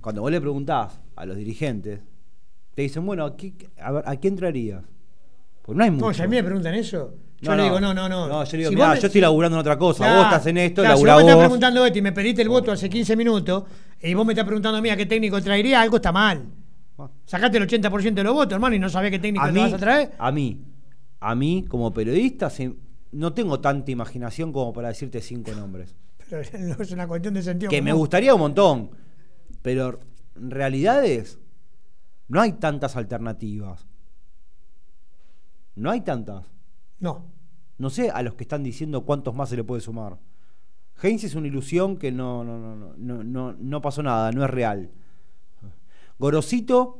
Cuando 0.00 0.22
vos 0.22 0.30
le 0.30 0.40
preguntás 0.40 1.00
a 1.16 1.26
los 1.26 1.36
dirigentes, 1.36 2.00
te 2.74 2.82
dicen, 2.82 3.04
bueno, 3.04 3.24
¿a, 3.24 3.36
qué- 3.36 3.54
a 3.80 3.92
ver, 3.92 4.04
¿a 4.06 4.16
quién 4.16 4.36
traerías? 4.36 4.84
Pues 5.62 5.76
no 5.76 5.84
hay 5.84 5.90
mucho. 5.90 6.06
No, 6.06 6.14
si 6.14 6.22
a 6.22 6.26
mí 6.28 6.36
me 6.36 6.44
preguntan 6.44 6.74
eso, 6.74 7.14
yo 7.40 7.50
No, 7.52 7.56
le 7.56 7.62
digo, 7.64 7.80
no, 7.80 7.94
no, 7.94 8.08
no. 8.08 8.28
No, 8.28 8.44
yo 8.44 8.52
le 8.52 8.58
digo, 8.58 8.68
Si 8.70 8.74
mirá, 8.76 8.88
vos 8.88 8.94
me- 8.96 9.00
yo 9.00 9.06
estoy 9.06 9.20
laburando 9.20 9.56
en 9.56 9.60
otra 9.60 9.78
cosa. 9.78 10.14
Vos 10.16 10.24
estás 10.24 10.46
en 10.46 10.56
esto, 10.58 10.82
claro, 10.82 10.98
si 10.98 11.04
laburá 11.04 11.14
vos 11.14 11.24
me 11.24 11.30
estás 11.30 11.44
preguntando 11.46 11.86
esto 11.86 11.98
y 11.98 12.02
me 12.02 12.12
pediste 12.12 12.42
el 12.42 12.48
voto 12.48 12.72
hace 12.72 12.88
15 12.90 13.16
minutos 13.16 13.64
y 14.00 14.14
vos 14.14 14.26
me 14.26 14.32
estás 14.34 14.44
preguntando 14.44 14.78
a 14.78 14.82
mí 14.82 14.90
a 14.90 14.96
qué 14.96 15.06
técnico 15.06 15.40
traería, 15.40 15.80
algo 15.80 15.96
está 15.96 16.12
mal. 16.12 16.44
Sacate 17.24 17.56
el 17.56 17.66
80% 17.66 18.12
de 18.14 18.24
los 18.24 18.34
votos, 18.34 18.52
hermano, 18.52 18.76
y 18.76 18.78
no 18.78 18.90
sabés 18.90 19.10
qué 19.10 19.18
técnico 19.18 19.42
a 19.44 19.48
te 19.48 19.52
mí, 19.54 19.60
vas 19.60 19.72
a 19.72 19.78
traer. 19.78 20.12
a 20.18 20.30
mí, 20.30 20.60
a 21.20 21.34
mí 21.34 21.64
como 21.66 21.94
periodista, 21.94 22.50
se- 22.50 22.74
no 23.12 23.32
tengo 23.32 23.58
tanta 23.60 23.90
imaginación 23.90 24.52
como 24.52 24.72
para 24.74 24.88
decirte 24.88 25.22
cinco 25.22 25.52
nombres. 25.52 25.94
Pero 26.28 26.42
no 26.60 26.82
es 26.82 26.90
una 26.92 27.08
cuestión 27.08 27.32
de 27.34 27.42
sentido. 27.42 27.70
Que 27.70 27.80
me 27.80 27.92
gustaría 27.94 28.34
un 28.34 28.40
montón, 28.40 28.90
pero 29.62 29.98
en 30.36 30.50
realidades 30.50 31.38
no 32.28 32.40
hay 32.42 32.52
tantas 32.52 32.96
alternativas. 32.96 33.86
No 35.74 35.90
hay 35.90 36.02
tantas. 36.02 36.44
No. 37.00 37.24
No 37.78 37.90
sé 37.90 38.10
a 38.10 38.22
los 38.22 38.34
que 38.34 38.44
están 38.44 38.62
diciendo 38.62 39.02
cuántos 39.02 39.34
más 39.34 39.48
se 39.48 39.56
le 39.56 39.64
puede 39.64 39.80
sumar. 39.80 40.18
Heinz 41.02 41.24
es 41.24 41.34
una 41.34 41.46
ilusión 41.48 41.96
que 41.96 42.12
no, 42.12 42.44
no, 42.44 42.58
no, 42.58 42.94
no, 42.96 43.24
no, 43.24 43.54
no, 43.58 43.80
pasó 43.80 44.02
nada, 44.02 44.30
no 44.32 44.44
es 44.44 44.50
real. 44.50 44.90
Gorosito, 46.18 46.98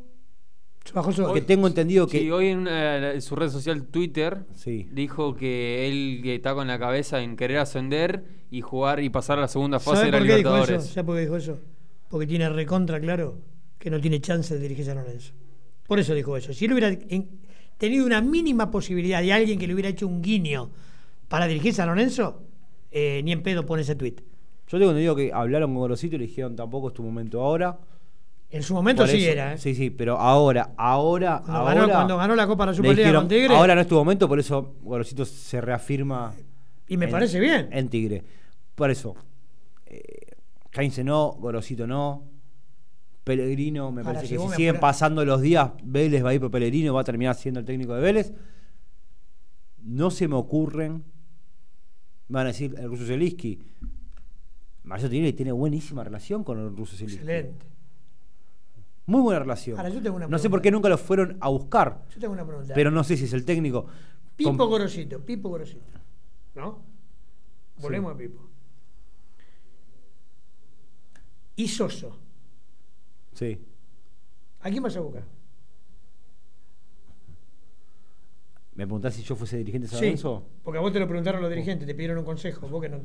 que 1.34 1.42
tengo 1.42 1.66
entendido 1.66 2.06
que 2.06 2.20
Sí, 2.20 2.30
hoy 2.30 2.46
en, 2.48 2.60
una- 2.60 3.12
en 3.12 3.20
su 3.20 3.36
red 3.36 3.50
social 3.50 3.84
Twitter 3.84 4.46
Sí. 4.54 4.88
dijo 4.92 5.36
que 5.36 5.86
él 5.88 6.20
que 6.22 6.36
está 6.36 6.54
con 6.54 6.66
la 6.66 6.78
cabeza 6.78 7.20
en 7.20 7.36
querer 7.36 7.58
ascender 7.58 8.24
y 8.50 8.62
jugar 8.62 9.00
y 9.00 9.10
pasar 9.10 9.36
a 9.38 9.42
la 9.42 9.48
segunda 9.48 9.78
fase 9.78 9.98
¿Sabés 9.98 10.12
de 10.12 10.20
la 10.20 10.26
qué 10.26 10.36
dijo 10.36 10.48
eso? 10.48 10.54
Libertadores. 10.56 10.86
¿Sabés 10.86 11.04
por 11.06 11.14
qué 11.16 11.20
dijo 11.22 11.36
eso? 11.36 11.58
Porque 12.08 12.26
tiene 12.26 12.48
recontra 12.48 12.98
claro 12.98 13.38
que 13.78 13.90
no 13.90 14.00
tiene 14.00 14.20
chance 14.20 14.54
de 14.54 14.60
dirigir 14.60 14.86
San 14.86 14.96
Lorenzo. 14.96 15.34
Por 15.86 15.98
eso 16.00 16.14
dijo 16.14 16.36
eso. 16.36 16.52
Si 16.54 16.64
él 16.64 16.72
hubiera 16.72 16.88
en- 16.88 17.28
tenido 17.80 18.06
una 18.06 18.20
mínima 18.20 18.70
posibilidad 18.70 19.20
de 19.22 19.32
alguien 19.32 19.58
que 19.58 19.66
le 19.66 19.72
hubiera 19.74 19.88
hecho 19.88 20.06
un 20.06 20.20
guiño 20.22 20.70
para 21.28 21.46
dirigir 21.46 21.72
San 21.74 21.88
Lorenzo, 21.88 22.42
eh, 22.90 23.20
ni 23.24 23.32
en 23.32 23.42
pedo 23.42 23.64
pone 23.66 23.82
ese 23.82 23.94
tweet. 23.96 24.16
Yo 24.68 24.78
tengo 24.78 24.90
entendido 24.92 25.16
que 25.16 25.32
hablaron 25.32 25.70
con 25.70 25.78
Gorosito 25.80 26.14
y 26.16 26.18
le 26.20 26.26
dijeron 26.26 26.54
tampoco 26.54 26.88
es 26.88 26.94
tu 26.94 27.02
momento 27.02 27.40
ahora. 27.42 27.78
En 28.50 28.62
su 28.62 28.74
momento 28.74 29.02
Por 29.02 29.10
sí 29.10 29.22
eso- 29.24 29.32
era, 29.32 29.54
¿eh? 29.54 29.58
Sí, 29.58 29.74
sí, 29.74 29.90
pero 29.90 30.18
ahora, 30.18 30.72
ahora, 30.76 31.40
Cuando, 31.44 31.58
ahora. 31.60 31.74
ganó, 31.80 31.92
cuando 31.92 32.16
ganó 32.18 32.34
la 32.34 32.46
Copa 32.46 32.64
de 32.66 32.72
la 32.72 32.74
Superliga 32.76 33.02
dijeron, 33.02 33.22
con 33.22 33.28
Tigre. 33.28 33.54
Ahora 33.56 33.74
no 33.76 33.80
es 33.80 33.86
tu 33.86 33.94
momento, 33.94 34.28
por 34.28 34.38
eso 34.40 34.74
Gorosito 34.82 35.24
se 35.24 35.60
reafirma. 35.60 36.34
Y 36.88 36.96
me 36.96 37.04
en- 37.06 37.10
parece 37.12 37.38
bien. 37.40 37.68
En 37.72 37.88
Tigre. 37.88 38.22
Por 38.74 38.90
eso. 38.90 39.14
Eh, 39.86 40.02
Heinze 40.72 41.02
no, 41.04 41.32
Gorosito 41.38 41.86
no. 41.86 42.24
Pellegrino, 43.36 43.92
me 43.92 44.00
Ahora, 44.00 44.14
parece 44.14 44.34
si 44.34 44.40
que 44.42 44.48
si 44.48 44.54
siguen 44.56 44.80
pasando 44.80 45.24
los 45.24 45.40
días, 45.40 45.70
Vélez 45.84 46.24
va 46.24 46.30
a 46.30 46.34
ir 46.34 46.40
por 46.40 46.50
Pellegrino, 46.50 46.92
va 46.94 47.02
a 47.02 47.04
terminar 47.04 47.34
siendo 47.36 47.60
el 47.60 47.66
técnico 47.66 47.94
de 47.94 48.00
Vélez. 48.00 48.32
No 49.82 50.10
se 50.10 50.26
me 50.26 50.34
ocurren. 50.34 51.04
Van 52.28 52.46
a 52.46 52.48
decir 52.48 52.74
el 52.76 52.88
ruso 52.88 53.04
Zelinsky. 53.06 53.58
Marcelo 54.82 55.10
Tinelli 55.10 55.32
tiene 55.32 55.52
buenísima 55.52 56.02
relación 56.02 56.42
con 56.42 56.58
el 56.58 56.76
ruso 56.76 56.96
Zelinsky. 56.96 57.18
Excelente. 57.20 57.66
Muy 59.06 59.20
buena 59.22 59.40
relación. 59.40 59.76
Ahora, 59.76 59.88
yo 59.90 60.02
tengo 60.02 60.16
una 60.16 60.26
no 60.28 60.38
sé 60.38 60.50
por 60.50 60.60
qué 60.60 60.70
nunca 60.70 60.88
lo 60.88 60.98
fueron 60.98 61.36
a 61.40 61.48
buscar. 61.48 62.04
Yo 62.12 62.20
tengo 62.20 62.32
una 62.32 62.44
pregunta. 62.46 62.74
Pero 62.74 62.90
no 62.90 63.02
sé 63.04 63.16
si 63.16 63.24
es 63.24 63.32
el 63.32 63.44
técnico. 63.44 63.86
Pipo 64.36 64.56
Com- 64.56 64.68
Gorosito, 64.70 65.20
Pipo 65.20 65.48
Gorosito. 65.48 65.98
¿No? 66.56 66.82
Volvemos 67.80 68.12
a 68.14 68.16
Pipo. 68.16 68.48
Y 71.56 71.68
Soso. 71.68 72.16
Sí. 73.40 73.58
¿A 74.60 74.68
quién 74.70 74.82
vas 74.82 74.94
a 74.96 75.00
buscar? 75.00 75.24
¿Me 78.74 78.86
preguntás 78.86 79.14
si 79.14 79.22
yo 79.22 79.34
fuese 79.34 79.56
dirigente 79.56 79.86
de 79.86 79.90
San 79.90 79.98
Sí, 79.98 80.04
Lorenzo? 80.06 80.44
porque 80.62 80.76
a 80.78 80.82
vos 80.82 80.92
te 80.92 81.00
lo 81.00 81.06
preguntaron 81.08 81.40
los 81.40 81.48
dirigentes, 81.50 81.86
te 81.86 81.94
pidieron 81.94 82.18
un 82.18 82.24
consejo. 82.26 82.68
Vos 82.68 82.82
que 82.82 82.90
no. 82.90 82.98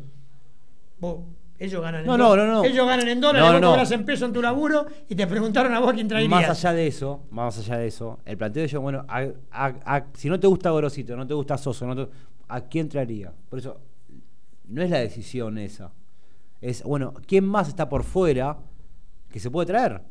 Vos, 0.99 1.19
ellos 1.57 1.81
ganan 1.81 2.01
en 2.01 2.07
No, 2.07 2.17
no, 2.17 2.29
dólares. 2.31 2.51
no, 2.53 2.61
no. 2.61 2.65
Ellos 2.65 2.85
ganan 2.85 3.07
en 3.07 3.21
dólares, 3.21 3.41
No, 3.47 3.53
vos 3.53 3.61
no, 3.77 3.83
no. 3.89 3.95
en 3.95 4.05
peso 4.05 4.25
en 4.25 4.33
tu 4.33 4.41
laburo 4.41 4.85
y 5.07 5.15
te 5.15 5.25
preguntaron 5.25 5.73
a 5.73 5.79
vos 5.79 5.93
quién 5.93 6.09
traerías. 6.09 6.29
Más 6.29 6.49
allá 6.49 6.73
de 6.73 6.87
eso, 6.87 7.23
más 7.31 7.57
allá 7.57 7.77
de 7.77 7.87
eso, 7.87 8.19
el 8.25 8.37
planteo 8.37 8.61
de 8.61 8.67
ellos, 8.67 8.81
bueno, 8.81 9.05
a- 9.07 9.21
a- 9.51 9.95
a- 9.95 10.05
si 10.15 10.27
no 10.29 10.37
te 10.37 10.47
gusta 10.47 10.69
Gorosito, 10.71 11.15
no 11.15 11.25
te 11.25 11.33
gusta 11.33 11.57
Soso, 11.57 11.87
no 11.87 11.95
te- 11.95 12.11
¿a 12.49 12.59
quién 12.61 12.89
traería? 12.89 13.31
Por 13.49 13.59
eso, 13.59 13.79
no 14.65 14.81
es 14.81 14.89
la 14.89 14.99
decisión 14.99 15.57
esa. 15.57 15.93
Es, 16.59 16.83
bueno, 16.83 17.13
¿quién 17.25 17.45
más 17.45 17.69
está 17.69 17.87
por 17.87 18.03
fuera 18.03 18.57
que 19.29 19.39
se 19.39 19.49
puede 19.49 19.67
traer? 19.67 20.01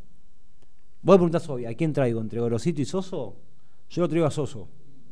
Vos 1.04 1.16
preguntás 1.16 1.48
hoy, 1.50 1.66
¿a 1.66 1.74
quién 1.74 1.92
traigo? 1.92 2.20
¿Entre 2.20 2.40
Gorosito 2.40 2.80
y 2.80 2.84
Soso? 2.84 3.36
Yo 3.90 4.02
lo 4.02 4.08
traigo 4.08 4.26
a 4.26 4.30
Soso. 4.30 4.66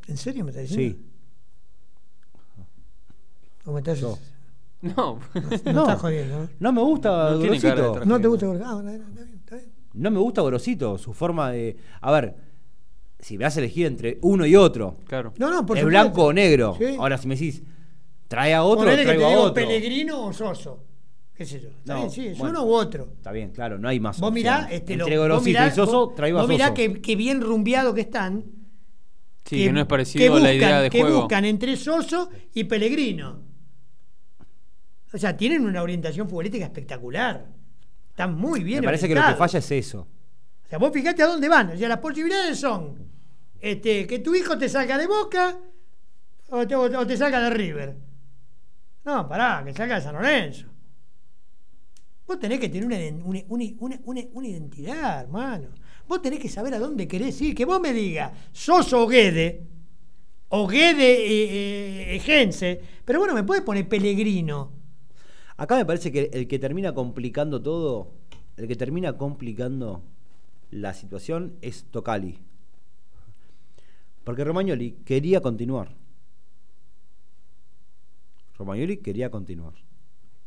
¿En 0.09 0.17
serio 0.17 0.43
me 0.45 0.51
estás 0.51 0.69
diciendo? 0.69 0.99
Sí. 0.99 1.07
¿O 3.67 3.73
me 3.73 3.81
estás... 3.81 4.01
Yo. 4.01 4.19
No. 4.81 5.21
No, 5.67 5.73
No. 5.73 5.83
estás 5.83 6.01
jodiendo. 6.01 6.45
¿eh? 6.45 6.49
No 6.59 6.73
me 6.73 6.81
gusta 6.83 7.31
No 7.33 7.39
Gorosito. 7.39 8.05
No 8.05 8.21
te 8.21 8.27
gusta 8.27 8.47
Gorosito. 8.47 8.69
Ah, 8.69 8.79
está 8.81 8.91
bien, 9.23 9.35
está 9.39 9.57
bien. 9.57 9.73
No 9.93 10.11
me 10.11 10.19
gusta 10.19 10.41
Gorosito, 10.41 10.99
su 10.99 11.13
forma 11.13 11.53
de. 11.53 11.77
A 12.01 12.11
ver, 12.11 12.35
si 13.21 13.39
me 13.39 13.45
vas 13.45 13.55
a 13.57 13.61
elegir 13.61 13.87
entre 13.87 14.19
uno 14.23 14.45
y 14.47 14.57
otro, 14.57 14.97
Claro. 15.07 15.35
No, 15.39 15.51
no, 15.51 15.65
por 15.65 15.79
es 15.79 15.85
blanco 15.85 16.25
o 16.25 16.33
negro. 16.33 16.75
Sí. 16.79 16.97
Ahora, 16.99 17.17
si 17.19 17.29
me 17.29 17.35
decís, 17.37 17.63
trae 18.27 18.55
a 18.55 18.65
otro, 18.65 18.87
Ponele 18.87 19.03
que 19.03 19.03
te 19.03 19.09
traigo 19.15 19.27
a 19.27 19.29
digo 19.29 19.43
otro. 19.43 19.55
Pellegrino 19.55 20.27
o 20.27 20.33
Soso. 20.33 20.81
¿Qué 21.43 21.47
sé 21.47 21.61
yo? 21.61 21.69
Está 21.71 21.95
No, 21.95 21.99
bien, 22.01 22.11
sí, 22.13 22.27
es 22.29 22.39
bueno. 22.39 22.63
uno 22.63 22.71
u 22.71 22.75
otro. 22.75 23.09
Está 23.17 23.33
bien, 23.33 23.51
claro, 23.51 23.77
no 23.79 23.89
hay 23.89 23.99
más. 23.99 24.21
Vos 24.21 24.33
mirá, 24.33 24.59
opciones. 24.59 24.75
este, 24.81 24.97
lo- 24.97 25.05
entre 25.07 25.19
vos 25.19 25.25
Gorosito 25.29 25.49
mirá- 25.49 25.67
y 25.67 25.71
Soso, 25.73 26.07
vos- 26.07 26.15
traigo 26.15 26.39
a 26.39 26.43
vos 26.43 26.47
Soso. 26.49 26.53
mirá 26.57 26.73
que, 26.75 27.01
que 27.03 27.17
bien 27.17 27.41
rumbeado 27.41 27.93
que 27.95 28.03
están. 28.03 28.45
Sí, 29.45 29.65
que, 29.65 29.73
no 29.73 29.81
es 29.81 29.85
que 29.87 29.89
parecido 29.89 30.37
a 30.37 30.41
la 30.41 30.55
idea 30.55 30.81
de 30.83 30.89
que 30.91 31.01
juego. 31.01 31.19
buscan 31.23 31.45
entre 31.45 31.77
Soso 31.77 32.31
y 32.55 32.63
Pellegrino. 32.65 33.43
O 35.13 35.19
sea, 35.19 35.37
tienen 35.37 35.65
una 35.67 35.83
orientación 35.83 36.29
futbolística 36.29 36.65
espectacular. 36.65 37.47
Están 38.11 38.35
muy 38.35 38.63
bien 38.63 38.81
me 38.83 38.87
parece 38.87 39.09
que 39.09 39.15
lo 39.17 39.27
que 39.27 39.35
falla 39.35 39.59
es 39.59 39.71
eso. 39.73 40.01
O 40.65 40.69
sea, 40.69 40.79
vos 40.79 40.91
fijate 40.93 41.23
a 41.23 41.27
dónde 41.27 41.49
van. 41.49 41.71
O 41.71 41.77
sea, 41.77 41.89
las 41.89 41.99
posibilidades 41.99 42.59
son 42.61 43.11
este, 43.61 44.07
que 44.07 44.21
tu 44.21 44.35
hijo 44.35 44.57
te 44.57 44.69
salga 44.69 44.97
de 44.97 45.07
Boca 45.07 45.59
o 46.51 46.67
te, 46.67 46.75
o 46.77 47.07
te 47.07 47.17
salga 47.17 47.41
de 47.41 47.51
River. 47.51 47.97
No, 49.05 49.29
pará, 49.29 49.63
que 49.67 49.75
salga 49.75 49.97
de 49.97 50.01
San 50.03 50.15
Lorenzo. 50.15 50.69
Vos 52.27 52.39
tenés 52.39 52.61
que 52.61 52.69
tener 52.69 52.87
una, 52.87 52.97
una- 53.25 53.43
una- 54.05 54.25
una- 54.33 54.47
identidad, 54.49 55.23
hermano. 55.23 55.69
Vos 56.09 56.23
tenés 56.23 56.39
que 56.41 56.49
saber 56.49 56.75
a 56.75 56.79
dónde 56.79 57.07
querés 57.09 57.41
ir. 57.43 57.55
Que 57.55 57.65
vos 57.65 57.81
me 57.81 57.93
digas, 57.93 58.33
sos 58.53 58.93
Oguede, 58.93 59.67
o 60.49 60.67
Guede 60.67 61.13
eh, 61.27 62.13
eh, 62.13 62.17
Egense, 62.17 62.81
pero 63.05 63.19
bueno, 63.19 63.35
me 63.35 63.43
puedes 63.45 63.65
poner 63.65 63.89
Pellegrino. 63.89 64.73
Acá 65.57 65.77
me 65.77 65.85
parece 65.85 66.11
que 66.13 66.31
el 66.33 66.47
que 66.49 66.59
termina 66.59 66.95
complicando 66.95 67.61
todo, 67.63 68.13
el 68.57 68.67
que 68.69 68.77
termina 68.77 69.17
complicando 69.17 70.03
la 70.71 70.95
situación 70.95 71.57
es 71.61 71.85
Tocali. 71.91 72.39
Porque 74.25 74.45
Romagnoli 74.45 74.93
quería 75.05 75.41
continuar. 75.41 75.95
Romagnoli 78.59 78.99
quería 78.99 79.31
continuar. 79.31 79.75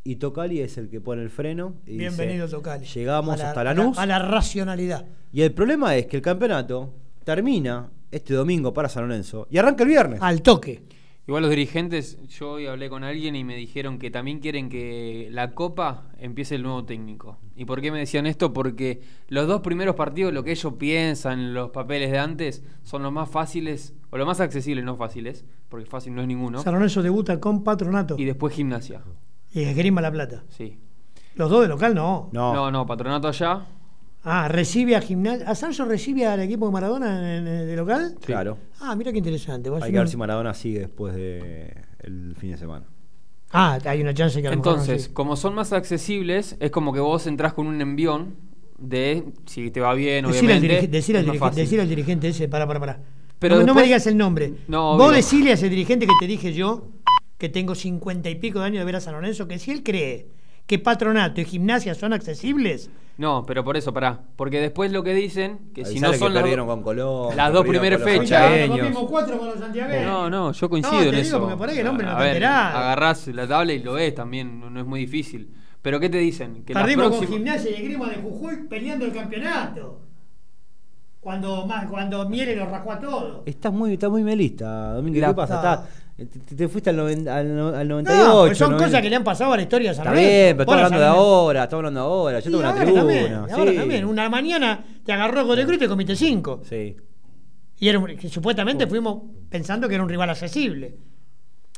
Y 0.07 0.17
Tocali 0.17 0.59
es 0.61 0.77
el 0.77 0.87
que 0.87 1.01
pone 1.01 1.23
el 1.23 1.31
freno 1.31 1.73
y 1.87 1.97
dice, 1.97 1.97
Bienvenido, 1.97 2.47
Tocali. 2.47 2.85
Llegamos 2.85 3.33
A 3.33 3.37
la- 3.37 3.47
hasta 3.49 3.61
a 3.61 3.63
la- 3.63 3.73
Lanús. 3.73 3.97
A 3.97 4.05
la 4.05 4.19
racionalidad. 4.19 5.07
Y 5.33 5.41
el 5.41 5.51
problema 5.51 5.95
es 5.95 6.05
que 6.05 6.17
el 6.17 6.21
campeonato 6.21 6.93
termina 7.23 7.89
este 8.11 8.35
domingo 8.35 8.71
para 8.71 8.87
San 8.87 9.07
Lorenzo 9.07 9.47
y 9.49 9.57
arranca 9.57 9.81
el 9.81 9.89
viernes. 9.89 10.21
Al 10.21 10.43
toque. 10.43 10.83
Igual 11.27 11.41
los 11.41 11.49
dirigentes, 11.49 12.19
yo 12.27 12.51
hoy 12.51 12.67
hablé 12.67 12.87
con 12.87 13.03
alguien 13.03 13.35
y 13.35 13.43
me 13.43 13.55
dijeron 13.55 13.97
que 13.97 14.11
también 14.11 14.39
quieren 14.41 14.69
que 14.69 15.27
la 15.31 15.55
Copa 15.55 16.03
empiece 16.19 16.53
el 16.53 16.61
nuevo 16.61 16.85
técnico. 16.85 17.39
¿Y 17.55 17.65
por 17.65 17.81
qué 17.81 17.91
me 17.91 17.97
decían 17.97 18.27
esto? 18.27 18.53
Porque 18.53 19.01
los 19.29 19.47
dos 19.47 19.61
primeros 19.61 19.95
partidos, 19.95 20.31
lo 20.33 20.43
que 20.43 20.51
ellos 20.51 20.73
piensan, 20.77 21.55
los 21.55 21.71
papeles 21.71 22.11
de 22.11 22.19
antes, 22.19 22.63
son 22.83 23.01
los 23.01 23.11
más 23.11 23.27
fáciles, 23.27 23.95
o 24.11 24.19
los 24.19 24.27
más 24.27 24.39
accesibles, 24.39 24.85
no 24.85 24.97
fáciles, 24.97 25.45
porque 25.67 25.87
fácil 25.87 26.13
no 26.13 26.21
es 26.21 26.27
ninguno. 26.27 26.61
San 26.61 26.75
Lorenzo 26.75 27.01
debuta 27.01 27.39
con 27.39 27.63
Patronato 27.63 28.15
Y 28.19 28.25
después 28.25 28.53
Gimnasia. 28.53 29.01
Y 29.55 29.63
Esgrima 29.63 30.01
La 30.01 30.11
Plata. 30.11 30.43
Sí. 30.49 30.77
Los 31.35 31.49
dos 31.49 31.61
de 31.63 31.67
local 31.67 31.95
no. 31.95 32.29
No, 32.31 32.69
no, 32.69 32.85
Patronato 32.85 33.27
allá. 33.27 33.65
Ah, 34.23 34.47
recibe 34.47 34.95
a 34.95 35.01
Gimnasia. 35.01 35.49
¿A 35.49 35.53
Sancho 35.55 35.85
recibe 35.85 36.25
al 36.25 36.39
equipo 36.41 36.65
de 36.67 36.71
Maradona 36.71 37.37
en- 37.37 37.47
en- 37.47 37.67
de 37.67 37.75
local? 37.75 38.15
Claro. 38.25 38.57
Ah, 38.79 38.95
mira 38.95 39.11
qué 39.11 39.17
interesante. 39.19 39.69
Hay 39.81 39.91
que 39.91 39.97
ver 39.97 40.07
si 40.07 40.17
Maradona 40.17 40.53
sigue 40.53 40.79
después 40.79 41.13
del 41.15 42.35
fin 42.37 42.51
de 42.51 42.57
semana. 42.57 42.85
Ah, 43.51 43.77
hay 43.85 44.01
una 44.01 44.13
chance 44.13 44.41
que 44.41 44.47
a 44.47 44.51
lo 44.51 44.57
mejor 44.57 44.73
no 44.77 44.79
Entonces, 44.81 45.03
sigue. 45.03 45.13
como 45.13 45.35
son 45.35 45.53
más 45.55 45.71
accesibles, 45.73 46.57
es 46.59 46.71
como 46.71 46.91
que 46.91 46.99
vos 46.99 47.27
entrás 47.27 47.53
con 47.53 47.67
un 47.67 47.79
envión 47.81 48.35
de 48.77 49.23
si 49.45 49.71
te 49.71 49.79
va 49.79 49.93
bien, 49.93 50.25
Decirle 50.25 50.53
al, 50.53 50.59
obviamente. 50.59 50.75
al 50.75 50.89
dirige- 50.89 51.55
decirle 51.55 51.81
al 51.83 51.89
dirigente 51.89 52.27
ese, 52.29 52.47
para, 52.49 52.65
para, 52.67 52.79
para. 52.79 52.99
Pero 53.39 53.55
no, 53.55 53.61
me- 53.61 53.65
no 53.67 53.73
me 53.75 53.81
después- 53.81 53.85
digas 53.85 54.07
el 54.07 54.17
nombre. 54.17 54.53
No, 54.67 54.97
Vos 54.97 55.07
obvio. 55.07 55.15
decirle 55.17 55.51
a 55.51 55.53
ese 55.53 55.69
dirigente 55.69 56.07
que 56.07 56.13
te 56.19 56.25
dije 56.27 56.51
yo, 56.53 56.87
que 57.37 57.49
tengo 57.49 57.75
cincuenta 57.75 58.29
y 58.29 58.35
pico 58.35 58.59
de 58.59 58.65
años 58.65 58.79
de 58.79 58.85
ver 58.85 58.95
a 58.95 58.99
San 59.01 59.13
Lorenzo, 59.13 59.47
que 59.47 59.59
si 59.59 59.71
él 59.71 59.83
cree 59.83 60.27
que 60.67 60.79
patronato 60.79 61.41
y 61.41 61.45
gimnasia 61.45 61.93
son 61.93 62.11
accesibles, 62.13 62.89
No, 63.17 63.45
pero 63.45 63.63
por 63.63 63.77
eso, 63.77 63.93
pará. 63.93 64.19
Porque 64.35 64.59
después 64.59 64.91
lo 64.91 65.03
que 65.03 65.13
dicen, 65.13 65.71
que 65.73 65.85
si 65.85 65.99
no 65.99 66.11
son 66.13 66.29
que 66.29 66.33
las, 66.33 66.43
perdieron 66.43 66.67
con 66.67 66.81
Colón, 66.83 67.37
las 67.37 67.53
dos 67.53 67.65
primeras 67.65 68.01
con 68.01 68.09
fechas. 68.11 68.67
con. 68.67 68.93
No, 70.03 70.29
no, 70.29 70.51
yo 70.51 70.69
coincido 70.69 70.95
No, 70.95 71.01
te 71.01 71.05
en 71.09 71.15
digo 71.15 71.27
eso. 71.27 71.39
porque 71.39 71.55
por 71.55 71.69
ahí 71.69 71.77
el 71.79 71.87
hombre 71.87 72.05
no 72.07 72.11
A 72.11 72.25
está 72.27 72.33
ver. 72.33 72.45
Agarrás 72.45 73.27
la 73.27 73.47
tabla 73.47 73.73
y 73.73 73.79
lo 73.79 73.93
ves 73.93 74.15
también, 74.15 74.59
no, 74.59 74.69
no 74.69 74.79
es 74.79 74.85
muy 74.85 74.99
difícil. 75.01 75.49
Pero 75.81 75.99
¿qué 75.99 76.09
te 76.09 76.17
dicen? 76.17 76.63
Que 76.65 76.73
perdimos 76.73 77.09
con 77.09 77.19
próximas- 77.19 77.37
gimnasia 77.37 77.71
y 77.71 77.73
esgrima 77.75 78.09
de 78.09 78.15
Jujuy 78.15 78.67
peleando 78.67 79.05
el 79.05 79.13
campeonato. 79.13 80.01
Cuando, 81.19 81.65
más, 81.65 81.87
cuando 81.87 82.27
Miele 82.29 82.55
lo 82.55 82.65
rajó 82.67 82.91
a 82.91 82.99
todo. 82.99 83.43
Estás 83.45 83.73
muy, 83.73 83.93
estás 83.93 84.09
muy 84.11 84.23
melista, 84.23 84.93
Domingo. 84.93 85.19
La 85.19 85.27
¿Qué 85.29 85.33
pasa? 85.33 85.61
pa- 85.61 85.73
Estás- 85.73 86.04
te, 86.15 86.25
te 86.55 86.67
fuiste 86.69 86.89
al, 86.89 86.97
noven- 86.97 87.27
al, 87.27 87.55
no- 87.55 87.67
al 87.69 87.87
98. 87.87 88.23
No, 88.27 88.45
pues 88.45 88.57
son 88.57 88.71
90. 88.71 88.85
cosas 88.87 89.01
que 89.01 89.09
le 89.09 89.15
han 89.17 89.23
pasado 89.23 89.53
a 89.53 89.57
la 89.57 89.63
historia 89.63 89.89
de 89.89 89.95
San 89.95 90.03
Está 90.07 90.11
Lorenzo. 90.15 90.31
bien, 90.31 90.57
pero 90.57 90.71
la 90.71 90.77
hablando 90.85 90.99
de 90.99 91.05
ahora, 91.05 91.63
estamos 91.63 91.79
hablando 91.81 91.99
de 91.99 92.05
ahora. 92.05 92.39
Yo 92.39 92.49
Y 92.49 92.51
tengo 92.53 92.59
una 92.59 92.75
tribuna. 92.75 92.99
también, 93.01 93.33
ahora 93.33 93.71
sí. 93.71 93.77
también. 93.77 94.05
Una 94.05 94.29
mañana 94.29 94.85
te 95.03 95.11
agarró 95.11 95.45
Godoy 95.45 95.63
Cruz 95.65 95.75
y 95.75 95.79
te 95.79 95.87
comiste 95.89 96.15
cinco. 96.15 96.61
Sí. 96.63 96.95
Y 97.79 97.89
era 97.89 98.01
que 98.15 98.29
supuestamente 98.29 98.87
fuimos 98.87 99.23
pensando 99.49 99.89
que 99.89 99.95
era 99.95 100.03
un 100.03 100.09
rival 100.09 100.29
accesible. 100.29 100.95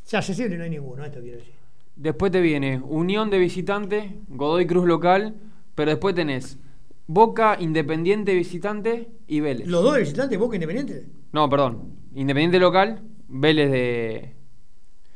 O 0.06 0.10
sea, 0.10 0.20
accesible 0.20 0.56
no 0.58 0.64
hay 0.64 0.70
ninguno, 0.70 1.04
esto 1.04 1.20
quiero 1.20 1.38
decir. 1.40 1.54
Después 1.96 2.32
te 2.32 2.40
viene 2.40 2.80
Unión 2.86 3.32
de 3.32 3.40
visitante, 3.40 4.20
Godoy 4.28 4.68
Cruz 4.68 4.86
local, 4.86 5.34
pero 5.74 5.90
después 5.90 6.14
tenés 6.14 6.60
Boca 7.08 7.58
Independiente 7.60 8.36
visitante 8.36 9.10
y 9.26 9.40
Vélez. 9.40 9.68
Los 9.68 9.82
dos 9.84 9.96
de 9.96 10.02
visitantes, 10.02 10.38
Boca 10.38 10.56
Independiente. 10.56 11.08
No, 11.32 11.50
perdón. 11.50 11.94
Independiente 12.14 12.60
local, 12.60 13.02
Vélez 13.28 13.72
de, 13.72 14.36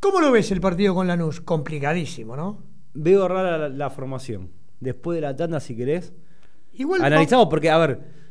¿Cómo 0.00 0.22
lo 0.22 0.32
ves 0.32 0.50
el 0.52 0.62
partido 0.62 0.94
con 0.94 1.06
Lanús? 1.06 1.42
Complicadísimo, 1.42 2.34
¿no? 2.34 2.62
Veo 2.94 3.28
rara 3.28 3.58
la, 3.58 3.68
la 3.68 3.90
formación. 3.90 4.50
Después 4.80 5.16
de 5.16 5.20
la 5.20 5.36
tanda, 5.36 5.60
si 5.60 5.76
querés. 5.76 6.14
Igual 6.72 7.04
Analizamos 7.04 7.48
porque, 7.50 7.68
a 7.68 7.76
ver, 7.76 8.21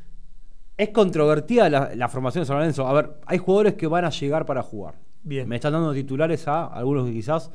es 0.82 0.90
controvertida 0.90 1.70
la, 1.70 1.96
la 1.96 2.10
formación 2.10 2.42
de 2.42 2.48
San 2.48 2.58
Lorenzo. 2.58 2.88
A 2.88 2.94
ver, 2.94 3.20
hay 3.28 3.38
jugadores 3.38 3.76
que 3.76 3.86
van 3.86 4.04
a 4.04 4.10
llegar 4.10 4.48
para 4.48 4.64
jugar. 4.64 5.00
Bien. 5.22 5.48
Me 5.48 5.58
están 5.58 5.74
dando 5.74 5.94
titulares 5.94 6.48
a 6.48 6.66
algunos 6.66 7.06
que 7.06 7.14
quizás 7.14 7.52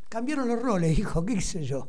Cambiaron 0.09 0.49
los 0.49 0.62
roles, 0.62 0.99
hijo, 0.99 1.27
qué 1.27 1.42
sé 1.42 1.64
yo. 1.64 1.88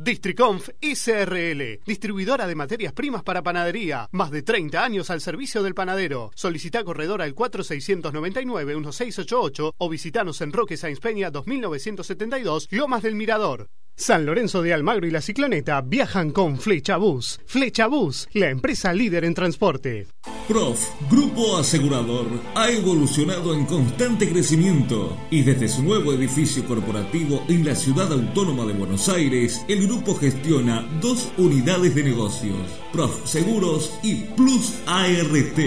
Districonf 0.00 0.68
ICRL, 0.80 1.80
distribuidora 1.84 2.46
de 2.46 2.54
materias 2.54 2.92
primas 2.92 3.24
para 3.24 3.42
panadería. 3.42 4.08
Más 4.12 4.30
de 4.30 4.44
30 4.44 4.84
años 4.84 5.10
al 5.10 5.20
servicio 5.20 5.64
del 5.64 5.74
panadero. 5.74 6.30
Solicita 6.36 6.84
corredor 6.84 7.20
al 7.20 7.34
4699-1688 7.34 9.72
o 9.76 9.88
visitanos 9.88 10.40
en 10.40 10.52
Roque 10.52 10.76
Sáenz 10.76 11.00
Peña 11.00 11.32
2972, 11.32 12.68
Lomas 12.70 13.02
del 13.02 13.16
Mirador. 13.16 13.70
San 13.96 14.24
Lorenzo 14.24 14.62
de 14.62 14.72
Almagro 14.72 15.08
y 15.08 15.10
la 15.10 15.20
Cicloneta 15.20 15.80
viajan 15.80 16.30
con 16.30 16.60
Flecha 16.60 16.98
Bus. 16.98 17.40
Flecha 17.46 17.88
Bus, 17.88 18.28
la 18.32 18.48
empresa 18.48 18.92
líder 18.92 19.24
en 19.24 19.34
transporte. 19.34 20.06
Prof, 20.46 20.80
Grupo 21.10 21.58
Asegurador, 21.58 22.28
ha 22.54 22.70
evolucionado 22.70 23.54
en 23.54 23.66
constante 23.66 24.30
crecimiento 24.30 25.16
y 25.32 25.42
desde 25.42 25.68
su 25.68 25.82
nuevo 25.82 26.12
edificio 26.12 26.64
corporativo 26.64 27.42
en 27.48 27.66
la 27.66 27.74
ciudad 27.74 28.12
autónoma 28.12 28.66
de 28.66 28.74
Buenos 28.74 29.08
Aires, 29.08 29.64
el 29.66 29.87
grupo 29.88 30.14
gestiona 30.14 30.86
dos 31.00 31.32
unidades 31.38 31.94
de 31.94 32.04
negocios, 32.04 32.58
Prof 32.92 33.24
Seguros 33.24 33.90
y 34.02 34.16
Plus 34.36 34.74
ART. 34.86 35.58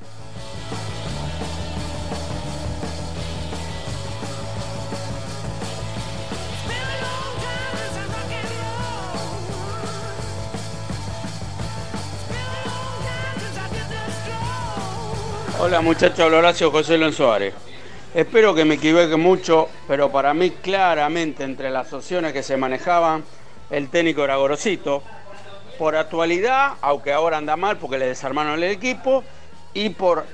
Hola 15.58 15.80
muchachos, 15.80 16.20
habla 16.20 16.38
Horacio 16.38 16.70
José 16.70 16.98
Lon 16.98 17.12
Suárez. 17.12 17.54
Espero 18.12 18.54
que 18.54 18.66
me 18.66 18.74
equivoque 18.74 19.16
mucho, 19.16 19.68
pero 19.88 20.12
para 20.12 20.34
mí 20.34 20.50
claramente 20.50 21.42
entre 21.42 21.70
las 21.70 21.90
opciones 21.94 22.34
que 22.34 22.42
se 22.42 22.58
manejaban, 22.58 23.24
el 23.70 23.90
técnico 23.90 24.24
era 24.24 24.36
Gorosito. 24.36 25.02
Por 25.78 25.96
actualidad, 25.96 26.74
aunque 26.80 27.12
ahora 27.12 27.38
anda 27.38 27.56
mal 27.56 27.78
porque 27.78 27.98
le 27.98 28.06
desarmaron 28.06 28.54
el 28.54 28.64
equipo, 28.64 29.24
y 29.74 29.90
por 29.90 30.24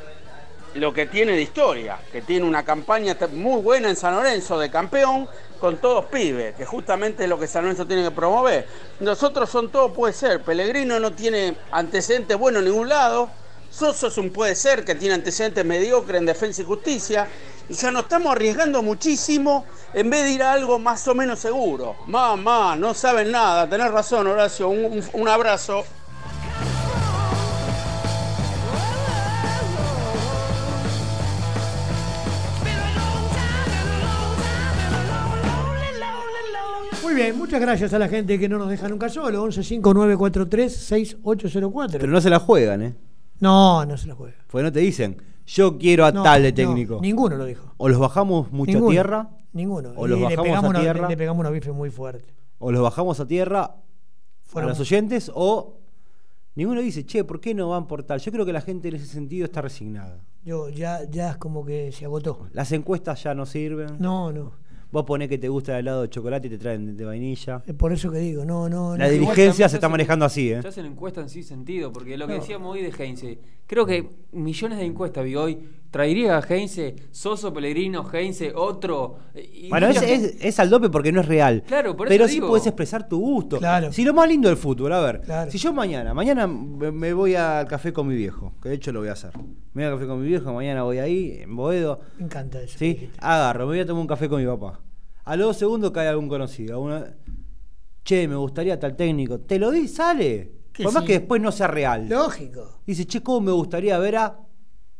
lo 0.75 0.93
que 0.93 1.07
tiene 1.07 1.33
de 1.33 1.43
historia, 1.43 1.99
que 2.13 2.23
tiene 2.23 2.47
una 2.47 2.65
campaña 2.65 3.17
muy 3.33 3.61
buena 3.61 3.89
en 3.89 3.97
San 3.97 4.15
Lorenzo 4.15 4.59
de 4.59 4.71
campeón 4.71 5.29
con 5.59 5.79
todos 5.79 6.05
pibes, 6.07 6.55
que 6.55 6.65
justamente 6.65 7.25
es 7.25 7.29
lo 7.29 7.39
que 7.39 7.47
San 7.47 7.63
Lorenzo 7.63 7.87
tiene 7.87 8.05
que 8.05 8.11
promover. 8.13 8.69
Nosotros 9.01 9.51
son 9.51 9.71
todos 9.71 9.93
puede 9.93 10.13
ser, 10.13 10.43
Pellegrino 10.43 11.01
no 11.01 11.13
tiene 11.13 11.57
antecedentes 11.73 12.37
buenos 12.39 12.63
en 12.63 12.69
ningún 12.69 12.89
lado, 12.89 13.31
Soso 13.71 14.09
es 14.09 14.19
un 14.19 14.31
puede 14.31 14.57
ser 14.57 14.85
que 14.85 14.97
tiene 14.97 15.15
antecedentes 15.15 15.65
mediocres 15.65 16.19
en 16.19 16.27
defensa 16.27 16.63
y 16.63 16.65
justicia. 16.65 17.29
Y 17.71 17.75
ya 17.75 17.93
nos 17.93 18.03
estamos 18.03 18.33
arriesgando 18.33 18.83
muchísimo 18.83 19.65
en 19.95 20.11
vez 20.11 20.25
de 20.25 20.33
ir 20.33 20.43
a 20.43 20.53
algo 20.53 20.81
más 20.81 21.07
o 21.07 21.15
menos 21.15 21.39
seguro. 21.39 21.95
Mamá, 22.09 22.75
no 22.75 22.93
saben 22.95 23.31
nada. 23.31 23.69
Tenés 23.69 23.93
razón, 23.93 24.27
Horacio. 24.27 24.69
Un, 24.69 24.85
un- 24.87 25.05
un 25.13 25.29
abrazo. 25.29 25.85
Muy 37.03 37.15
bien, 37.15 37.37
muchas 37.39 37.61
gracias 37.61 37.93
a 37.95 37.99
la 37.99 38.09
gente 38.09 38.39
que 38.39 38.49
no 38.49 38.59
nos 38.59 38.69
deja 38.69 38.89
nunca 38.89 39.09
solo. 39.09 39.47
1159436804. 39.49 41.89
Pero 41.93 42.09
no 42.13 42.21
se 42.21 42.31
la 42.31 42.39
juegan, 42.39 42.83
¿eh? 42.83 42.95
No, 43.41 43.85
no 43.87 43.97
se 43.97 44.07
la 44.07 44.15
juega. 44.15 44.37
Porque 44.49 44.63
no 44.65 44.71
te 44.73 44.81
dicen, 44.81 45.17
yo 45.55 45.79
quiero 45.79 46.05
a 46.07 46.13
No, 46.13 46.23
tal 46.23 46.43
de 46.43 46.51
no, 46.53 46.57
técnico. 46.57 46.99
ninguno 47.01 47.37
lo 47.37 47.45
dijo. 47.45 47.73
O 47.77 47.89
los 47.89 47.99
bajamos 47.99 48.51
mucho 48.53 48.73
Ninguno, 48.73 48.89
a 48.89 48.91
tierra. 48.93 49.31
Ninguno. 49.53 49.93
O 49.97 50.07
los 50.07 50.17
Y 50.19 50.21
le 50.21 50.25
bajamos 50.27 50.45
pegamos, 50.47 50.65
a 50.65 50.69
una, 50.71 50.81
tierra. 50.81 51.09
le 51.09 51.17
pegamos 51.17 51.41
una 51.41 51.51
bife 51.51 51.73
muy 51.73 51.91
fuerte. 51.91 52.33
O 52.59 52.71
los 52.73 52.83
bajamos 52.83 53.19
a 53.21 53.27
tierra 53.27 53.75
Fueron- 54.43 54.69
a 54.69 54.73
los 54.73 54.81
oyentes. 54.81 55.31
O 55.35 55.75
ninguno 56.55 56.81
dice, 56.81 57.05
che, 57.07 57.25
¿por 57.25 57.41
qué 57.41 57.55
no 57.55 57.69
van 57.71 57.87
por 57.87 58.03
tal? 58.05 58.21
Yo 58.21 58.31
creo 58.33 58.45
que 58.47 58.53
la 58.53 58.61
gente 58.61 58.89
en 58.89 58.97
ese 58.97 59.07
sentido 59.07 59.45
está 59.45 59.61
resignada. 59.63 60.19
Yo 60.45 60.69
ya, 60.69 61.05
ya 61.11 61.31
es 61.31 61.37
como 61.37 61.65
que 61.65 61.91
se 61.93 62.05
agotó. 62.05 62.49
Las 62.53 62.71
encuestas 62.73 63.23
ya 63.23 63.35
no 63.35 63.45
sirven. 63.47 63.97
No, 63.99 64.33
no. 64.33 64.53
Vos 64.93 65.05
ponés 65.05 65.29
que 65.29 65.39
te 65.39 65.49
gusta 65.49 65.73
el 65.79 65.81
helado 65.87 66.03
de 66.03 66.11
chocolate 66.11 66.49
y 66.49 66.51
te 66.51 66.59
traen 66.59 66.97
de- 66.97 67.05
vainilla. 67.05 67.63
Es 67.67 67.75
por 67.75 67.93
eso 67.93 68.11
que 68.11 68.19
digo, 68.19 68.45
no, 68.45 68.69
no. 68.69 68.97
La 68.97 69.07
no. 69.07 69.11
dirigencia 69.13 69.69
se 69.69 69.77
está 69.77 69.89
manejando 69.89 70.25
así, 70.25 70.51
¿eh? 70.51 70.61
Ya 70.63 70.69
hacen 70.69 70.87
encuestas 70.87 71.25
en 71.25 71.29
sí 71.31 71.43
sentido, 71.45 71.93
porque 71.93 72.17
lo 72.19 72.27
que 72.27 72.35
No. 72.35 72.41
decíamos 72.41 72.73
hoy 72.75 72.83
de 72.83 72.91
Heinze, 72.91 73.39
creo 73.67 73.87
que 73.87 74.09
millones 74.33 74.79
de 74.79 74.85
encuestas 74.85 75.25
vi 75.25 75.37
hoy, 75.37 75.59
traería 75.91 76.39
a 76.39 76.41
Heinze, 76.49 76.95
Soso, 77.11 77.53
Pellegrino, 77.53 78.09
Heinze, 78.13 78.53
otro. 78.55 79.17
y- 79.35 79.69
Bueno, 79.69 79.89
es, 79.89 80.01
es, 80.41 80.61
al 80.61 80.71
dope 80.71 80.89
porque 80.89 81.13
no 81.13 81.21
es 81.21 81.27
real. 81.27 81.63
Claro, 81.67 81.97
por 81.97 82.09
Pero 82.09 82.29
sí 82.29 82.41
puedes 82.41 82.67
expresar 82.67 83.09
tu 83.09 83.19
gusto. 83.19 83.59
Claro. 83.59 83.93
Si 83.93 84.05
lo 84.05 84.15
más 84.15 84.29
lindo 84.29 84.49
del 84.49 84.57
fútbol, 84.57 84.93
a 84.93 85.01
ver, 85.01 85.21
Claro. 85.23 85.51
si 85.51 85.59
yo 85.59 85.73
mañana, 85.73 86.15
mañana 86.15 86.47
me 86.47 87.13
voy 87.13 87.35
al 87.35 87.67
café 87.67 87.93
con 87.93 88.07
mi 88.07 88.15
viejo, 88.15 88.53
que 88.63 88.69
de 88.69 88.77
hecho 88.77 88.93
lo 88.93 89.01
voy 89.01 89.09
a 89.09 89.13
hacer. 89.13 89.33
Me 89.73 89.83
voy 89.83 89.85
al 89.85 89.93
café 89.99 90.07
con 90.07 90.21
mi 90.21 90.27
viejo, 90.29 90.53
mañana 90.53 90.83
voy 90.85 90.99
ahí, 90.99 91.39
en 91.43 91.55
Boedo. 91.57 92.01
Me 92.19 92.25
encanta 92.25 92.61
eso. 92.63 92.79
¿Sí? 92.79 93.11
Agarro, 93.19 93.67
me 93.67 93.73
voy 93.73 93.81
a 93.81 93.87
tomar 93.87 94.01
un 94.03 94.07
café 94.09 94.29
con 94.29 94.41
mi 94.41 94.47
papá. 94.47 94.81
A 95.25 95.37
los 95.37 95.47
dos 95.49 95.57
segundos 95.59 95.91
cae 95.91 96.09
algún 96.09 96.29
conocido. 96.29 96.81
Una... 96.81 97.05
Che, 98.05 98.27
me 98.27 98.35
gustaría 98.37 98.79
tal 98.79 98.97
técnico. 98.97 99.41
Te 99.41 99.59
lo 99.59 99.71
di, 99.71 99.87
sale. 99.87 100.53
Por 100.83 100.93
más 100.93 101.03
sí. 101.03 101.07
que 101.09 101.13
después 101.19 101.43
no 101.43 101.53
sea 101.53 101.67
real. 101.67 102.09
Lógico. 102.09 102.81
Dice, 102.87 103.05
che, 103.07 103.23
¿cómo 103.23 103.41
me 103.41 103.53
gustaría 103.53 103.99
ver 103.99 104.17
a 104.17 104.39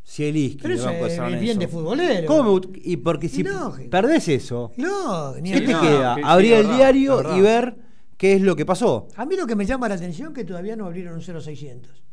Cieliski? 0.05 0.59
Pero 0.61 0.73
eso 0.73 0.89
de 0.89 1.07
es 1.07 1.15
San 1.15 1.27
bien 1.27 1.39
de 1.41 1.53
Lorenzo"? 1.65 1.69
futbolero. 1.77 2.27
¿Cómo 2.27 2.61
Y 2.83 2.97
porque 2.97 3.29
si 3.29 3.43
Lógico. 3.43 3.89
perdés 3.89 4.27
eso, 4.27 4.71
No, 4.77 5.35
ni 5.37 5.51
¿qué 5.51 5.61
te 5.61 5.67
queda? 5.67 6.15
que 6.15 6.21
Abrir 6.23 6.53
el 6.53 6.63
verdad, 6.63 6.75
diario 6.77 7.37
y 7.37 7.41
ver 7.41 7.75
qué 8.17 8.33
es 8.33 8.41
lo 8.41 8.55
que 8.55 8.65
pasó. 8.65 9.07
A 9.15 9.25
mí 9.25 9.35
lo 9.35 9.45
que 9.47 9.55
me 9.55 9.65
llama 9.65 9.87
la 9.87 9.95
atención 9.95 10.29
es 10.29 10.33
que 10.35 10.43
todavía 10.43 10.75
no 10.75 10.85
abrieron 10.85 11.13
un 11.13 11.21
0600. 11.21 12.03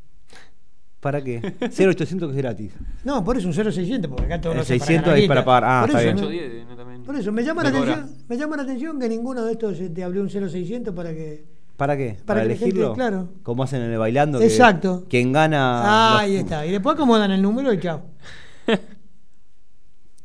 ¿Para 1.00 1.22
qué? 1.22 1.40
0800 1.70 2.28
que 2.30 2.36
es 2.36 2.42
gratis. 2.42 2.72
No, 3.04 3.22
por 3.24 3.36
eso 3.38 3.46
un 3.48 3.54
0600, 3.54 4.10
porque 4.10 4.24
acá 4.26 4.40
todo 4.40 4.52
El 4.52 4.56
lo 4.58 4.62
hace 4.62 4.74
600 4.78 5.04
ganar 5.06 5.18
es 5.20 5.28
para 5.28 5.44
pagar. 5.44 5.64
Ah, 5.64 5.80
por 5.86 5.90
está 5.90 6.02
eso, 6.10 6.28
bien. 6.28 6.30
me- 6.30 6.36
810, 6.46 6.66
¿no? 6.68 6.76
También. 6.76 7.02
Por 7.04 7.16
eso 7.16 7.32
me 7.32 7.42
llama 7.44 7.62
la 7.62 7.68
atención, 7.70 8.16
me 8.28 8.36
llama 8.36 8.56
la 8.56 8.62
atención 8.64 8.98
que 9.00 9.08
ninguno 9.08 9.44
de 9.44 9.52
estos 9.52 9.80
eh, 9.80 9.90
te 9.90 10.02
abrió 10.04 10.22
un 10.22 10.28
0600 10.30 10.94
para 10.94 11.14
que 11.14 11.44
¿Para 11.78 11.96
qué? 11.96 12.18
Para 12.26 12.26
¿Para, 12.26 12.42
que 12.42 12.48
la 12.48 12.54
gente- 12.56 12.64
elegirlo? 12.66 12.92
claro. 12.94 13.28
Como 13.42 13.62
hacen 13.62 13.80
en 13.82 13.92
el 13.92 13.98
bailando. 13.98 14.38
que 14.40 14.44
Exacto. 14.46 15.06
Quien 15.08 15.32
gana. 15.32 15.60
Ah, 15.84 16.18
ahí 16.18 16.36
está. 16.36 16.66
Y 16.66 16.72
después 16.72 16.94
acomodan 16.94 17.30
el 17.30 17.40
número 17.40 17.72
y 17.72 17.78
chao. 17.80 18.02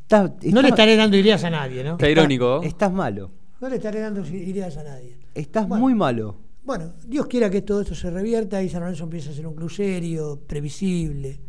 Está- 0.02 0.34
No 0.52 0.62
le 0.62 0.70
estaré 0.70 0.96
dando 0.96 1.16
ideas 1.18 1.44
a 1.44 1.50
nadie, 1.50 1.84
¿no? 1.84 1.92
Está 1.92 2.10
irónico. 2.10 2.60
¿no? 2.62 2.68
Estás 2.68 2.92
malo. 2.92 3.32
No 3.62 3.70
le 3.70 3.76
estaré 3.78 4.00
dando 4.02 4.22
ideas 4.28 4.76
a 4.78 4.84
nadie. 4.84 5.18
Estás 5.34 5.68
muy 5.68 5.96
malo. 5.96 6.38
bueno, 6.64 6.94
Dios 7.08 7.28
quiera 7.28 7.50
que 7.50 7.62
todo 7.62 7.82
esto 7.82 7.96
se 7.96 8.10
revierta 8.10 8.62
y 8.62 8.70
San 8.70 8.82
Lorenzo 8.82 9.04
empiece 9.06 9.30
a 9.30 9.34
ser 9.34 9.48
un 9.48 9.56
club 9.56 9.70
serio, 9.72 10.42
previsible, 10.46 11.40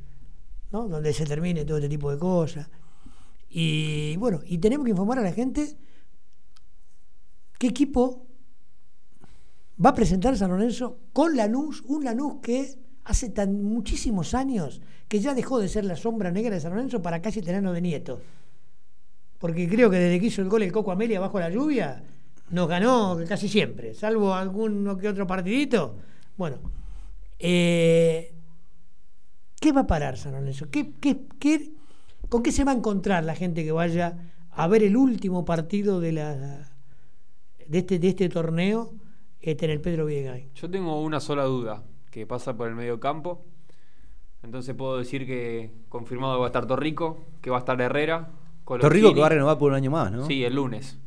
¿no? 0.72 0.86
donde 0.88 1.12
se 1.12 1.24
termine 1.26 1.64
todo 1.64 1.78
este 1.78 1.88
tipo 1.88 2.10
de 2.10 2.18
cosas. 2.18 2.68
Y 3.50 4.16
bueno, 4.16 4.40
y 4.46 4.58
tenemos 4.58 4.84
que 4.84 4.90
informar 4.90 5.18
a 5.18 5.22
la 5.22 5.32
gente 5.32 5.76
qué 7.58 7.66
equipo 7.68 8.26
va 9.82 9.90
a 9.90 9.94
presentar 9.94 10.36
San 10.36 10.50
Lorenzo 10.50 10.98
con 11.12 11.36
Lanús, 11.36 11.82
un 11.86 12.04
Lanús 12.04 12.36
que 12.42 12.74
hace 13.04 13.30
tan 13.30 13.62
muchísimos 13.62 14.34
años 14.34 14.80
que 15.08 15.20
ya 15.20 15.34
dejó 15.34 15.58
de 15.58 15.68
ser 15.68 15.84
la 15.84 15.96
sombra 15.96 16.30
negra 16.30 16.54
de 16.54 16.60
San 16.60 16.72
Lorenzo 16.72 17.02
para 17.02 17.20
casi 17.20 17.42
tenerlo 17.42 17.72
de 17.72 17.80
nieto. 17.80 18.20
Porque 19.38 19.68
creo 19.68 19.90
que 19.90 19.98
desde 19.98 20.20
que 20.20 20.26
hizo 20.26 20.42
el 20.42 20.48
gol 20.48 20.62
el 20.62 20.72
Coco 20.72 20.92
Amelia 20.92 21.20
bajo 21.20 21.38
la 21.38 21.50
lluvia, 21.50 22.02
nos 22.50 22.68
ganó 22.68 23.18
casi 23.28 23.48
siempre, 23.48 23.94
salvo 23.94 24.34
alguno 24.34 24.96
que 24.96 25.08
otro 25.08 25.26
partidito. 25.26 25.96
Bueno, 26.36 26.58
eh, 27.38 28.32
¿qué 29.60 29.72
va 29.72 29.82
a 29.82 29.86
parar 29.86 30.16
San 30.16 30.32
Lorenzo? 30.32 30.70
¿Qué, 30.70 30.92
qué, 31.00 31.26
qué, 31.38 31.72
¿Con 32.28 32.42
qué 32.42 32.52
se 32.52 32.64
va 32.64 32.72
a 32.72 32.76
encontrar 32.76 33.24
la 33.24 33.34
gente 33.34 33.64
que 33.64 33.72
vaya 33.72 34.16
a 34.50 34.66
ver 34.68 34.82
el 34.82 34.96
último 34.96 35.44
partido 35.44 36.00
de, 36.00 36.12
la, 36.12 36.70
de, 37.66 37.78
este, 37.78 37.98
de 37.98 38.08
este 38.08 38.28
torneo 38.28 38.94
este, 39.50 39.64
en 39.66 39.70
el 39.72 39.80
Pedro 39.80 40.06
Viegain? 40.06 40.48
Yo 40.54 40.70
tengo 40.70 41.00
una 41.00 41.20
sola 41.20 41.44
duda, 41.44 41.82
que 42.10 42.26
pasa 42.26 42.56
por 42.56 42.68
el 42.68 42.74
medio 42.74 42.98
campo. 43.00 43.42
Entonces 44.42 44.74
puedo 44.74 44.98
decir 44.98 45.26
que 45.26 45.70
confirmado 45.88 46.34
que 46.34 46.40
va 46.40 46.46
a 46.46 46.48
estar 46.48 46.66
Torrico, 46.66 47.18
que 47.40 47.50
va 47.50 47.56
a 47.56 47.60
estar 47.60 47.80
Herrera. 47.80 48.28
Torrico 48.66 49.14
que 49.14 49.20
va 49.20 49.26
a 49.26 49.30
renovar 49.30 49.58
por 49.58 49.70
un 49.70 49.76
año 49.76 49.90
más, 49.90 50.10
¿no? 50.12 50.26
Sí, 50.26 50.44
el 50.44 50.54
lunes. 50.54 50.98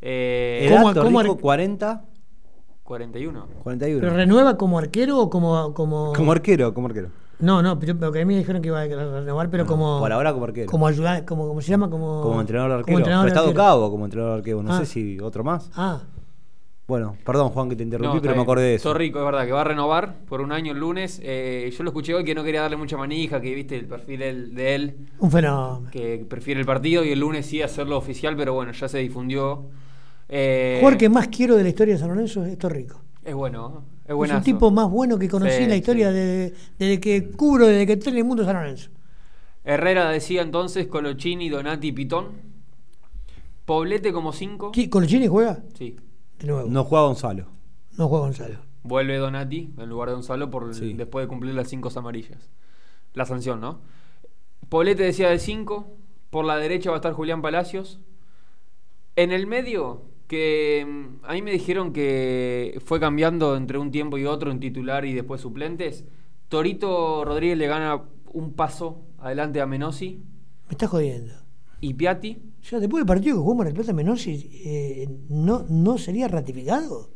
Eh, 0.00 0.66
¿Edad, 0.68 0.82
¿Cómo- 0.82 0.94
cómo 0.94 1.02
Torrico, 1.20 1.34
ar- 1.34 1.40
40? 1.40 2.04
41. 2.82 3.46
41. 3.62 4.00
¿Pero 4.00 4.14
renueva 4.14 4.56
como 4.58 4.78
arquero 4.78 5.18
o 5.18 5.30
como.? 5.30 5.72
Como, 5.74 6.12
Como 6.12 6.32
arquero, 6.32 6.74
como 6.74 6.88
arquero. 6.88 7.08
No, 7.40 7.62
no, 7.62 7.78
pero, 7.80 7.98
pero 7.98 8.12
que 8.12 8.20
a 8.20 8.24
mí 8.26 8.32
me 8.34 8.38
dijeron 8.38 8.60
que 8.62 8.68
iba 8.68 8.80
a 8.82 8.86
renovar, 8.86 9.50
pero 9.50 9.66
como. 9.66 9.98
Por 9.98 10.12
ahora 10.12 10.32
como 10.32 10.44
arquero. 10.44 10.70
Como 10.70 10.86
ayudante, 10.86 11.24
como, 11.24 11.48
como 11.48 11.60
se 11.62 11.70
llama, 11.70 11.88
como. 11.90 12.22
Como 12.22 12.40
entrenador 12.40 12.70
de 12.70 12.74
como 12.74 12.80
arquero. 12.82 12.98
entrenador 12.98 13.24
de 13.24 13.30
Prestado 13.30 13.46
arquero. 13.48 13.64
cabo 13.64 13.90
como 13.90 14.04
entrenador 14.04 14.34
de 14.34 14.38
arquero. 14.40 14.62
No 14.62 14.72
Ah. 14.74 14.78
sé 14.80 14.86
si 14.86 15.18
otro 15.20 15.42
más. 15.42 15.70
Ah, 15.74 16.02
Bueno, 16.86 17.16
perdón 17.24 17.48
Juan 17.48 17.70
que 17.70 17.76
te 17.76 17.82
interrumpí, 17.82 18.16
No, 18.16 18.20
pero 18.22 18.36
me 18.36 18.42
acordé 18.42 18.64
de 18.64 18.74
eso. 18.74 18.90
Torrico, 18.92 19.18
es 19.18 19.24
verdad, 19.24 19.46
que 19.46 19.52
va 19.52 19.62
a 19.62 19.64
renovar 19.64 20.16
por 20.28 20.42
un 20.42 20.52
año 20.52 20.72
el 20.72 20.78
lunes. 20.78 21.18
Eh, 21.24 21.72
yo 21.74 21.82
lo 21.82 21.88
escuché 21.90 22.12
hoy 22.12 22.24
que 22.24 22.34
no 22.34 22.44
quería 22.44 22.60
darle 22.60 22.76
mucha 22.76 22.98
manija, 22.98 23.40
que 23.40 23.54
viste 23.54 23.74
el 23.76 23.86
perfil 23.86 24.20
el- 24.20 24.54
de 24.54 24.74
él, 24.74 24.96
un 25.18 25.30
fenómeno. 25.30 25.90
que 25.90 26.26
prefiere 26.28 26.60
el 26.60 26.66
partido 26.66 27.02
y 27.02 27.10
el 27.10 27.20
lunes 27.20 27.46
sí 27.46 27.62
hacerlo 27.62 27.96
oficial, 27.96 28.36
pero 28.36 28.52
bueno, 28.52 28.72
ya 28.72 28.86
se 28.86 28.98
difundió. 28.98 29.64
Eh, 30.28 30.74
El 30.74 30.80
jugador 30.80 30.98
que 30.98 31.08
más 31.08 31.28
quiero 31.28 31.56
de 31.56 31.62
la 31.62 31.68
historia 31.70 31.94
de 31.94 32.00
San 32.00 32.08
Lorenzo 32.10 32.44
es 32.44 32.58
Torrico. 32.58 33.00
Es 33.24 33.34
bueno, 33.34 33.84
es 34.04 34.10
Es 34.10 34.14
buenazo. 34.14 34.38
un 34.38 34.44
tipo 34.44 34.70
más 34.70 34.90
bueno 34.90 35.18
que 35.18 35.26
conocí 35.28 35.52
Sí, 35.56 35.62
en 35.62 35.70
la 35.70 35.76
historia 35.76 36.08
sí. 36.10 36.14
desde, 36.14 36.54
desde 36.78 37.00
que 37.00 37.30
cubro, 37.30 37.66
desde 37.66 37.86
que 37.86 37.94
estoy 37.94 38.12
en 38.12 38.18
el 38.18 38.24
mundo 38.24 38.42
de 38.42 38.46
San 38.48 38.56
Lorenzo. 38.56 38.90
Herrera 39.64 40.10
decía 40.10 40.42
entonces 40.42 40.86
Colochini, 40.86 41.48
Donati 41.48 41.88
y 41.88 41.92
Pitón. 41.92 42.26
Poblete 43.64 44.12
como 44.12 44.32
5. 44.34 44.72
¿Qui- 44.72 44.90
¿Colochini 44.90 45.26
juega? 45.26 45.62
Sí. 45.78 45.96
De 46.40 46.46
nuevo. 46.46 46.68
No 46.68 46.84
juega 46.84 47.06
Gonzalo. 47.06 47.46
No 47.96 48.08
juega 48.08 48.24
Gonzalo. 48.26 48.58
Vuelve 48.82 49.16
Donati 49.16 49.72
en 49.78 49.88
lugar 49.88 50.08
de 50.10 50.14
Gonzalo 50.16 50.50
por, 50.50 50.74
Sí. 50.74 50.92
después 50.94 51.24
de 51.24 51.28
cumplir 51.28 51.54
las 51.54 51.68
5 51.68 51.90
amarillas. 51.96 52.50
La 53.14 53.24
sanción, 53.24 53.60
¿no? 53.60 53.80
Poblete 54.68 55.02
decía 55.04 55.30
de 55.30 55.38
5. 55.38 55.86
Por 56.30 56.44
la 56.44 56.56
derecha 56.56 56.90
va 56.90 56.96
a 56.96 56.98
estar 56.98 57.12
Julián 57.12 57.40
Palacios. 57.42 58.00
En 59.16 59.30
el 59.30 59.46
medio, 59.46 60.02
que 60.26 60.84
mm, 60.86 61.24
a 61.24 61.32
mí 61.34 61.42
me 61.42 61.52
dijeron 61.52 61.92
que 61.92 62.80
fue 62.84 62.98
cambiando 62.98 63.56
entre 63.56 63.78
un 63.78 63.90
tiempo 63.92 64.18
y 64.18 64.26
otro 64.26 64.50
en 64.50 64.58
titular 64.60 65.04
y 65.04 65.12
después 65.14 65.40
suplentes. 65.40 66.04
Torito 66.48 67.24
Rodríguez 67.24 67.56
le 67.58 67.66
gana 67.68 68.02
un 68.32 68.52
paso 68.54 69.00
adelante 69.18 69.60
a 69.60 69.66
Menosi 69.66 70.20
Me 70.68 70.72
está 70.72 70.88
jodiendo. 70.88 71.32
y 71.80 71.94
Piatti. 71.94 72.42
Ya 72.70 72.78
después 72.80 73.00
del 73.02 73.06
partido 73.06 73.36
que 73.36 73.42
jugamos 73.42 73.64
en 73.64 73.68
el 73.68 73.74
Plata 73.74 73.92
Menosi, 73.92 74.50
eh, 74.64 75.08
¿no, 75.28 75.64
¿no 75.68 75.98
sería 75.98 76.28
ratificado? 76.28 77.10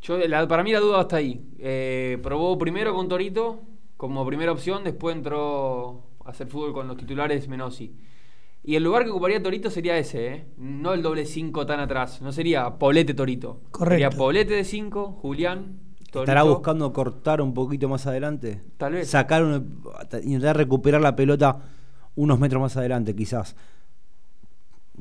Yo, 0.00 0.18
la- 0.18 0.48
para 0.48 0.62
mí 0.62 0.72
la 0.72 0.80
duda 0.80 1.02
está 1.02 1.16
ahí. 1.16 1.44
Eh, 1.58 2.18
probó 2.22 2.56
primero 2.58 2.94
con 2.94 3.08
Torito 3.08 3.60
como 3.96 4.24
primera 4.26 4.50
opción, 4.52 4.82
después 4.82 5.14
entró 5.14 6.04
a 6.24 6.30
hacer 6.30 6.46
fútbol 6.48 6.72
con 6.72 6.88
los 6.88 6.96
titulares 6.96 7.46
Menosi. 7.48 7.94
Y 8.64 8.76
el 8.76 8.84
lugar 8.84 9.04
que 9.04 9.10
ocuparía 9.10 9.42
Torito 9.42 9.70
sería 9.70 9.98
ese, 9.98 10.26
¿eh? 10.34 10.46
no 10.56 10.94
el 10.94 11.02
doble 11.02 11.26
5 11.26 11.66
tan 11.66 11.80
atrás. 11.80 12.22
No 12.22 12.32
sería 12.32 12.78
Poblete 12.78 13.12
Torito. 13.14 13.60
Correcto. 13.72 13.92
Sería 14.04 14.10
Poblete 14.10 14.54
de 14.54 14.64
5, 14.64 15.18
Julián, 15.20 15.80
Torito. 16.10 16.20
¿Estará 16.22 16.44
buscando 16.44 16.92
cortar 16.92 17.40
un 17.42 17.54
poquito 17.54 17.88
más 17.88 18.06
adelante? 18.06 18.60
Tal 18.78 18.92
vez. 18.94 19.08
Sacar 19.10 19.44
una, 19.44 19.62
intentar 20.22 20.56
recuperar 20.56 21.00
la 21.00 21.14
pelota 21.16 21.60
unos 22.14 22.38
metros 22.38 22.60
más 22.62 22.76
adelante, 22.76 23.14
quizás. 23.16 23.56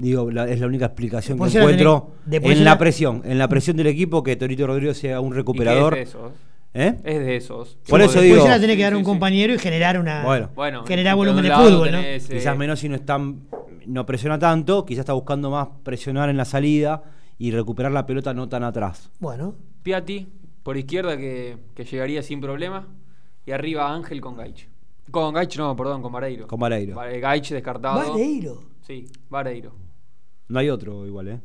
Digo, 0.01 0.31
la- 0.31 0.47
es 0.49 0.59
la 0.59 0.67
única 0.67 0.85
explicación 0.87 1.37
Después 1.37 1.51
que 1.53 1.59
encuentro 1.59 2.11
tenés- 2.29 2.51
en 2.51 2.63
la 2.65 2.71
la- 2.71 2.77
presión, 2.77 3.21
en 3.23 3.37
la 3.37 3.47
presión 3.47 3.77
del 3.77 3.87
equipo 3.87 4.23
que 4.23 4.35
Torito 4.35 4.65
Rodríguez 4.67 4.97
sea 4.97 5.19
un 5.21 5.31
Y 5.33 5.35
recuperador. 5.35 5.93
Es 5.93 5.97
de 5.97 6.03
esos. 6.19 6.31
¿Eh? 6.73 6.95
Es 7.03 7.19
de 7.19 7.35
esos. 7.35 7.77
Por 7.87 8.01
eso 8.01 8.21
digo- 8.21 8.47
la 8.47 8.57
tiene 8.57 8.75
que 8.77 8.83
dar 8.83 8.93
Sí, 8.93 8.95
un 8.97 9.01
sí, 9.01 9.05
sí. 9.05 9.09
compañero 9.11 9.53
y 9.53 9.59
generar 9.59 9.99
una. 9.99 10.23
Bueno. 10.23 10.49
Bueno, 10.55 10.85
generar 10.85 11.15
volumen 11.15 11.43
de 11.43 11.51
fútbol, 11.51 11.91
¿no? 11.91 11.97
tenés, 11.99 12.29
eh, 12.29 12.33
Quizás 12.35 12.57
Menosi 12.57 12.87
no 12.89 12.95
es 12.95 13.05
tan, 13.05 13.41
no 13.85 14.05
presiona 14.05 14.39
tanto, 14.39 14.85
quizás 14.85 15.01
está 15.01 15.13
buscando 15.13 15.49
más 15.51 15.67
presionar 15.83 16.29
en 16.29 16.37
la 16.37 16.45
salida 16.45 17.03
y 17.37 17.51
recuperar 17.51 17.91
la 17.91 18.05
pelota 18.05 18.33
no 18.33 18.47
tan 18.49 18.63
atrás. 18.63 19.09
Bueno, 19.19 19.53
Piatti 19.83 20.27
por 20.63 20.77
izquierda 20.77 21.17
que, 21.17 21.57
que 21.75 21.83
llegaría 21.83 22.23
sin 22.23 22.39
problema. 22.41 22.87
Y 23.45 23.51
arriba 23.51 23.93
Ángel 23.93 24.21
con 24.21 24.37
Gaich. 24.37 24.67
Con 25.11 25.33
Gaich 25.33 25.57
no, 25.57 25.75
perdón, 25.75 26.01
con 26.01 26.11
Vareiro. 26.13 26.47
Con 26.47 26.59
Vareiro. 26.59 26.95
Va- 26.95 27.07
Gaich 27.07 27.49
descartado. 27.51 28.11
Vareiro. 28.13 28.63
Sí, 28.87 29.07
Vareiro. 29.29 29.73
No 30.51 30.59
hay 30.59 30.69
otro 30.69 31.05
igual, 31.07 31.27
¿eh? 31.29 31.39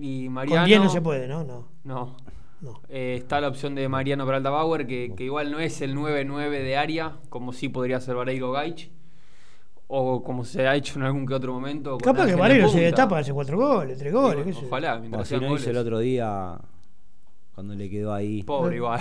Y 0.00 0.28
Mariano. 0.28 0.62
con 0.62 0.66
10 0.68 0.80
no 0.80 0.88
se 0.90 1.00
puede, 1.00 1.28
¿no? 1.28 1.44
No. 1.44 1.68
No. 1.84 2.16
No. 2.60 2.80
Eh, 2.88 3.16
está 3.18 3.40
la 3.40 3.48
opción 3.48 3.74
de 3.74 3.88
Mariano 3.88 4.26
Peralta 4.26 4.50
Bauer, 4.50 4.86
que, 4.86 5.12
que 5.16 5.24
igual 5.24 5.50
no 5.52 5.60
es 5.60 5.80
el 5.80 5.94
9-9 5.94 6.50
de 6.50 6.76
área, 6.76 7.16
como 7.28 7.52
sí 7.52 7.68
podría 7.68 8.00
ser 8.00 8.16
Vareiro 8.16 8.50
Gaich. 8.50 8.90
O 9.86 10.22
como 10.22 10.44
se 10.44 10.66
ha 10.66 10.74
hecho 10.76 10.98
en 10.98 11.04
algún 11.04 11.26
que 11.26 11.34
otro 11.34 11.52
momento. 11.52 11.98
Capaz 11.98 12.26
que 12.26 12.34
Vareiro 12.34 12.68
se 12.68 12.80
destapa, 12.80 13.18
hace 13.18 13.32
cuatro 13.32 13.56
goles, 13.56 13.98
tres 13.98 14.12
goles, 14.12 14.44
Digo, 14.44 14.44
qué 14.46 14.52
sé 14.54 14.60
yo. 14.62 14.66
Ojalá, 14.66 14.96
O 14.96 15.00
mientras 15.00 15.28
si 15.28 15.28
sean 15.30 15.40
no 15.42 15.46
hizo 15.54 15.70
el 15.70 15.76
goles. 15.76 15.80
otro 15.86 15.98
día 16.00 16.58
cuando 17.54 17.74
le 17.74 17.88
quedó 17.90 18.12
ahí. 18.12 18.42
Pobre 18.42 18.76
igual. 18.76 19.00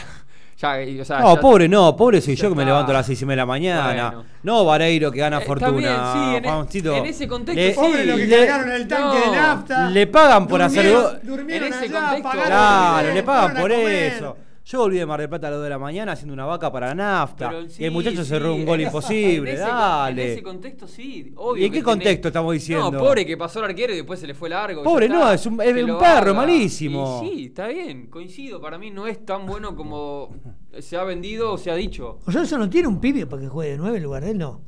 Ya, 0.60 0.82
y, 0.84 0.99
o 0.99 1.05
sea, 1.05 1.20
No, 1.20 1.36
ya- 1.36 1.41
pobre 1.41 1.70
no, 1.70 1.95
pobre 1.95 2.20
soy 2.20 2.36
yo 2.36 2.49
que 2.49 2.55
me 2.55 2.66
levanto 2.66 2.91
a 2.91 2.95
las 2.95 3.05
seis 3.05 3.22
y 3.22 3.26
media 3.26 3.36
de 3.36 3.41
la 3.41 3.45
mañana. 3.45 3.86
Bueno. 4.10 4.26
No 4.41 4.66
Vareiro 4.66 5.12
que 5.12 5.20
gana 5.20 5.38
Eh, 5.38 5.45
fortuna. 5.45 5.70
también, 5.70 5.95
sí, 6.14 6.36
en, 6.36 6.86
e- 6.86 6.97
en 6.97 7.05
ese 7.05 7.28
contexto 7.28 7.62
Le- 7.62 7.74
sí. 7.74 7.80
Pobre 7.80 8.05
lo 8.05 8.16
que 8.16 8.26
le- 8.26 8.47
cargaron 8.47 8.72
el 8.72 8.88
tanque 8.88 9.20
no, 9.26 9.32
de 9.32 9.38
nafta. 9.38 9.89
Le 9.91 10.08
pagan 10.08 10.47
por 10.47 10.62
hacer 10.64 10.86
Durmieron- 10.86 11.03
go- 11.03 11.20
Durmieron 11.36 11.68
En 11.68 11.74
ese 11.74 11.84
allá, 11.86 11.99
contexto- 12.01 12.24
pagaron 12.24 12.47
Claro, 12.47 13.14
le 13.14 13.24
pagan 13.24 13.55
por 13.62 13.72
eso. 13.72 14.38
Yo 14.70 14.80
volví 14.80 14.97
de 14.97 15.05
Mar 15.05 15.18
del 15.22 15.30
Plata 15.30 15.47
a 15.47 15.51
las 15.51 15.59
2 15.59 15.63
de 15.63 15.70
la 15.70 15.80
mañana 15.80 16.11
haciendo 16.11 16.34
una 16.34 16.43
vaca 16.45 16.70
para 16.70 16.93
nafta. 16.93 17.47
Pero 17.49 17.65
y 17.80 17.86
el 17.86 17.91
muchacho 17.91 18.22
sí, 18.24 18.30
cerró 18.30 18.53
un 18.53 18.65
gol 18.65 18.82
imposible. 18.82 19.51
en 19.51 19.55
ese, 19.55 19.63
En 19.63 19.70
Dale. 19.70 20.34
ese 20.34 20.43
contexto 20.43 20.88
sí, 20.89 21.32
obvio. 21.38 21.63
¿Y 21.63 21.68
en 21.68 21.72
qué 21.72 21.80
tenés- 21.80 21.84
contexto 21.86 22.28
estamos 22.28 22.53
diciendo? 22.53 22.91
No, 22.91 22.99
pobre 22.99 23.26
que 23.26 23.38
pasó 23.38 23.59
el 23.59 23.65
arquero 23.65 23.93
y 23.93 23.95
después 23.95 24.20
se 24.20 24.28
le 24.28 24.34
fue 24.34 24.49
largo. 24.49 24.84
Pobre 24.84 25.07
no, 25.07 25.32
es 25.32 25.45
un- 25.45 25.61
es 25.61 25.74
perro, 25.74 26.03
haga. 26.03 26.34
malísimo. 26.34 27.22
Y 27.24 27.30
sí, 27.30 27.45
está 27.45 27.68
bien, 27.68 28.07
coincido. 28.07 28.59
Para 28.59 28.78
mí 28.78 28.91
no 28.91 29.07
es 29.07 29.26
tan 29.26 29.45
bueno 29.45 29.74
como 29.74 30.36
se 30.80 30.97
ha 30.97 31.03
vendido 31.05 31.53
o 31.53 31.57
se 31.57 31.72
ha 31.72 31.76
dicho. 31.76 32.20
O 32.26 32.32
sea, 32.34 32.41
eso 32.41 32.57
no 32.57 32.70
tiene 32.70 32.89
un 32.89 32.99
pibe 32.99 33.26
para 33.26 33.43
que 33.43 33.47
juegue 33.47 33.72
de 33.72 33.78
9 33.78 33.95
en 33.97 34.03
lugar 34.03 34.26
de 34.26 34.32
él, 34.32 34.38
no. 34.38 34.61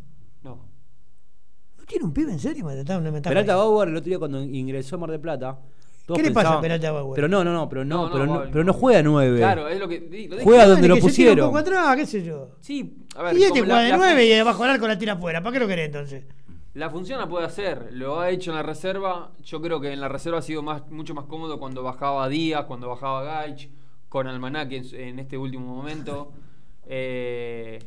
No. 0.44 0.66
¿No 1.78 1.84
tiene 1.86 2.06
un 2.06 2.14
pibe 2.14 2.32
en 2.32 2.40
serio? 2.40 2.64
Me 2.64 2.80
está- 2.80 3.02
me 3.02 3.10
está 3.18 3.30
Peralta. 3.32 3.58
Bauer 3.58 3.90
el 3.90 3.98
otro 3.98 4.08
día 4.08 4.18
cuando 4.20 4.42
ingresó 4.42 4.96
a 4.96 5.00
Mar 5.00 5.12
del 5.12 5.20
Plata. 5.20 5.60
Todos 6.10 6.20
¿Qué 6.22 6.28
le 6.28 6.34
pasa 6.34 6.48
a 6.50 6.52
pensaban- 6.52 6.62
Peralta 6.64 6.92
Bauer? 6.92 7.16
Pero 7.16 7.28
no, 7.28 7.44
no, 7.44 7.54
no, 7.54 7.70
pero 7.70 7.86
no, 7.86 7.96
No, 7.96 8.04
no, 8.08 8.12
pero, 8.12 8.26
no, 8.26 8.34
Bauer 8.34 8.50
pero 8.52 8.64
no. 8.64 8.68
no 8.72 8.74
juega 8.74 9.04
9. 9.04 9.38
Claro, 9.38 9.68
es 9.70 9.80
lo 9.80 9.88
que. 9.88 10.00
di- 10.00 10.28
lo 10.28 10.36
dije. 10.36 10.44
Juega 10.44 10.66
donde 10.66 10.82
que 10.82 10.88
lo 10.88 10.96
se 10.96 11.00
tira 11.02 11.10
pusieron. 11.10 11.40
un 11.40 11.46
poco 11.46 11.58
atrás, 11.60 11.96
qué 11.96 12.06
sé 12.06 12.24
yo. 12.24 12.50
Sí, 12.60 12.98
a 13.16 13.24
ver. 13.24 13.38
Y 13.38 13.44
este 13.44 13.60
como 13.60 13.66
juega 13.66 13.76
la- 13.78 13.84
de 13.84 13.90
la 13.92 13.98
9 13.98 14.14
fun- 14.28 14.38
y 14.40 14.42
bajo 14.44 14.64
el 14.66 14.70
arco 14.72 14.88
la 14.88 14.98
tira 14.98 15.14
afuera. 15.14 15.42
¿Para 15.44 15.54
qué 15.54 15.60
lo 15.60 15.68
querés 15.68 15.86
entonces? 15.86 16.26
La 16.74 16.90
función 16.90 17.20
la 17.20 17.28
puede 17.30 17.46
hacer, 17.46 17.88
lo 17.92 18.20
ha 18.20 18.30
hecho 18.30 18.52
en 18.52 18.58
la 18.58 18.64
reserva. 18.64 19.32
Yo 19.44 19.62
creo 19.62 19.80
que 19.82 19.92
en 19.94 20.00
la 20.02 20.08
reserva 20.08 20.40
ha 20.40 20.42
sido 20.42 20.62
más, 20.64 20.90
mucho 20.92 21.14
más 21.14 21.26
cómodo 21.26 21.60
cuando 21.60 21.84
bajaba 21.84 22.28
Díaz, 22.30 22.66
cuando 22.66 22.90
bajaba 22.90 23.24
Gaich, 23.24 23.70
con 24.08 24.28
Almanac 24.28 24.72
en, 24.72 24.84
su- 24.86 24.96
en 24.96 25.20
este 25.20 25.38
último 25.38 25.76
momento. 25.76 26.32
Eh, 26.92 27.78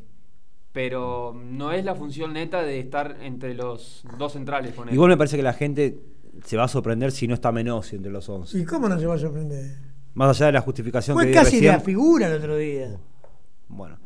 pero 0.71 1.35
no 1.37 1.73
es 1.73 1.85
la 1.85 1.95
función 1.97 2.33
neta 2.33 2.63
de 2.63 2.79
estar 2.79 3.17
entre 3.23 3.53
los 3.55 4.05
dos 4.17 4.33
centrales 4.33 4.75
con 4.75 4.89
él. 4.89 4.95
Igual 4.95 5.11
me 5.11 5.17
parece 5.17 5.37
que 5.37 5.43
la 5.43 5.53
gente 5.53 5.99
se 6.45 6.57
va 6.57 6.65
a 6.65 6.69
sorprender 6.69 7.13
si 7.13 7.27
no 7.29 7.35
está 7.35 7.53
Menossi 7.53 7.97
entre 7.97 8.11
los 8.13 8.29
11. 8.29 8.59
¿Y 8.59 8.65
cómo 8.65 8.89
no 8.89 8.99
se 8.99 9.07
va 9.07 9.15
a 9.15 9.19
sorprender? 9.19 9.77
Más 10.15 10.37
allá 10.37 10.47
de 10.47 10.53
la 10.53 10.61
justificación 10.61 11.17
Fue 11.17 11.27
que 11.27 11.33
casi 11.33 11.57
recién. 11.57 11.73
la 11.73 11.81
figura 11.81 12.27
el 12.29 12.35
otro 12.35 12.57
día. 12.57 12.97
Bueno. 13.69 13.99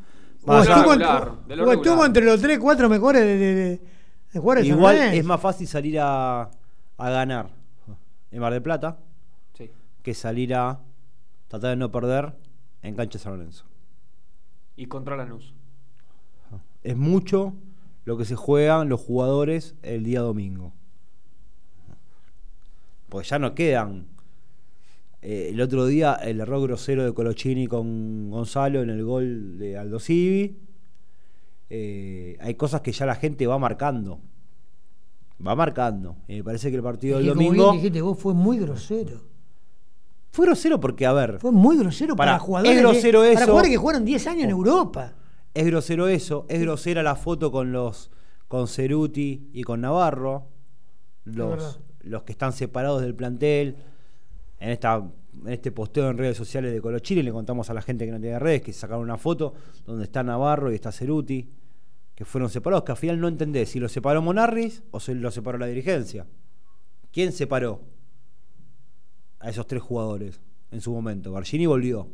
O 0.45 0.53
allá- 0.53 0.77
estuvo, 0.77 0.93
regular, 0.93 1.33
entre, 1.49 1.63
o 1.63 1.73
estuvo 1.73 1.81
regular. 1.83 2.07
entre 2.07 2.25
los 2.25 2.41
3, 2.41 2.59
4 2.61 2.89
mejores 2.89 3.23
de, 3.23 3.37
de, 3.37 3.55
de, 3.55 3.81
de 4.33 4.41
jugadores 4.41 4.67
Igual 4.69 4.97
es 4.97 5.25
más 5.25 5.41
fácil 5.41 5.67
salir 5.67 5.99
a, 6.01 6.43
a 6.99 7.11
ganar 7.11 7.51
en 8.31 8.41
Mar 8.41 8.53
del 8.53 8.63
Plata 8.63 8.99
Sí. 9.55 9.71
que 10.03 10.15
salir 10.15 10.55
a 10.55 10.79
tratar 11.49 11.71
de 11.71 11.77
no 11.77 11.91
perder 11.91 12.33
en 12.83 12.95
cancha 12.95 13.19
San 13.19 13.33
Lorenzo. 13.37 13.65
Y 14.77 14.87
contra 14.87 15.17
Lanús. 15.17 15.55
Es 16.85 16.97
mucho 16.97 17.55
lo 18.05 18.17
que 18.17 18.25
se 18.25 18.37
juegan 18.37 18.89
los 18.89 19.01
jugadores 19.01 19.75
el 19.83 20.05
día 20.05 20.21
domingo. 20.21 20.73
Pues 23.09 23.29
ya 23.29 23.39
no 23.39 23.55
quedan. 23.55 24.07
Eh, 25.23 25.51
el 25.53 25.61
otro 25.61 25.87
día 25.87 26.15
el 26.15 26.41
error 26.41 26.63
grosero 26.63 27.05
de 27.05 27.13
Colochini 27.15 27.67
con 27.67 28.31
Gonzalo 28.31 28.83
en 28.83 28.91
el 28.91 29.05
gol 29.05 29.59
de 29.59 29.77
Aldo 29.77 29.99
Civi. 29.99 30.59
Eh, 31.69 32.37
hay 32.41 32.55
cosas 32.55 32.81
que 32.81 32.93
ya 32.93 33.07
la 33.07 33.15
gente 33.17 33.47
va 33.47 33.59
marcando. 33.59 34.21
Va 35.45 35.55
marcando. 35.55 36.17
Y 36.29 36.37
me 36.37 36.45
parece 36.45 36.71
que 36.71 36.77
el 36.77 36.83
partido 36.83 37.19
del 37.19 37.29
como 37.29 37.43
domingo. 37.43 37.71
bien 37.73 37.83
dijiste 37.83 38.03
vos, 38.03 38.19
fue 38.19 38.35
muy 38.35 38.59
grosero. 38.59 39.23
Fue 40.31 40.47
grosero 40.47 40.79
porque, 40.79 41.07
a 41.07 41.13
ver. 41.13 41.39
Fue 41.41 41.51
muy 41.53 41.77
grosero 41.79 42.15
para, 42.15 42.33
Para- 42.33 42.39
jugadores. 42.41 42.77
es 42.77 42.83
grosero 42.83 43.25
eso. 43.25 43.35
Para 43.35 43.47
jugadores 43.47 43.71
que 43.71 43.77
jugaron 43.79 44.05
10 44.05 44.27
años 44.27 44.45
en 44.45 44.51
Europa. 44.51 45.15
Es 45.55 45.65
grosero 45.65 46.07
eso, 46.09 46.45
es 46.51 46.61
grosera 46.61 47.03
la 47.03 47.17
foto 47.17 47.51
con 47.51 47.73
los 47.73 48.11
con 48.47 48.69
Ceruti 48.69 49.49
y 49.55 49.63
con 49.63 49.81
Navarro, 49.81 50.49
los, 51.25 51.81
los 52.07 52.23
que 52.23 52.33
están 52.33 52.53
separados 52.53 53.03
del 53.03 53.15
plantel. 53.15 53.77
En 54.59 54.71
esta 54.71 55.03
en 55.45 55.53
este 55.53 55.71
posteo 55.71 56.09
en 56.09 56.17
redes 56.17 56.37
sociales 56.37 56.73
de 56.73 56.81
Colochini 56.81 57.23
le 57.23 57.31
contamos 57.31 57.69
a 57.69 57.75
la 57.75 57.83
gente 57.83 58.07
que 58.07 58.13
no 58.13 58.19
tiene 58.19 58.39
redes 58.39 58.63
que 58.63 58.73
sacaron 58.73 59.03
una 59.03 59.19
foto 59.19 59.53
donde 59.85 60.05
está 60.05 60.23
Navarro 60.23 60.73
y 60.73 60.75
está 60.77 60.91
Ceruti, 60.91 61.47
que 62.15 62.25
fueron 62.25 62.49
separados, 62.49 62.85
que 62.85 62.93
al 62.93 62.99
final 62.99 63.21
no 63.21 63.29
entendés 63.29 63.69
si 63.69 63.79
lo 63.79 63.89
separó 63.91 64.23
Monarris 64.23 64.83
o 64.93 65.01
si 65.01 65.13
lo 65.13 65.31
separó 65.31 65.59
la 65.59 65.67
dirigencia. 65.67 66.27
¿Quién 67.13 67.33
separó 67.33 67.81
a 69.41 69.51
esos 69.51 69.67
tres 69.67 69.83
jugadores 69.83 70.41
en 70.71 70.81
su 70.81 70.93
momento? 70.93 71.33
Bargini 71.33 71.67
volvió, 71.67 72.09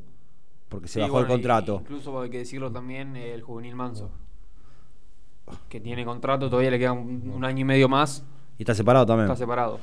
porque 0.68 0.88
se 0.88 0.95
Sí, 0.95 1.01
bajó 1.01 1.12
bueno, 1.12 1.26
el 1.26 1.32
contrato. 1.32 1.78
Incluso 1.82 2.20
hay 2.20 2.30
que 2.30 2.38
decirlo 2.38 2.72
también 2.72 3.14
el 3.16 3.43
juvenil 3.43 3.76
Manso. 3.76 4.11
Que 5.68 5.80
tiene 5.80 6.05
contrato, 6.05 6.49
todavía 6.49 6.70
le 6.70 6.78
queda 6.78 6.93
un, 6.93 7.30
un 7.32 7.45
año 7.45 7.61
y 7.61 7.64
medio 7.64 7.88
más. 7.88 8.24
Y 8.59 8.62
está 8.62 8.74
separado 8.74 9.07
también. 9.07 9.30
Está 9.30 9.36
separado. 9.36 9.78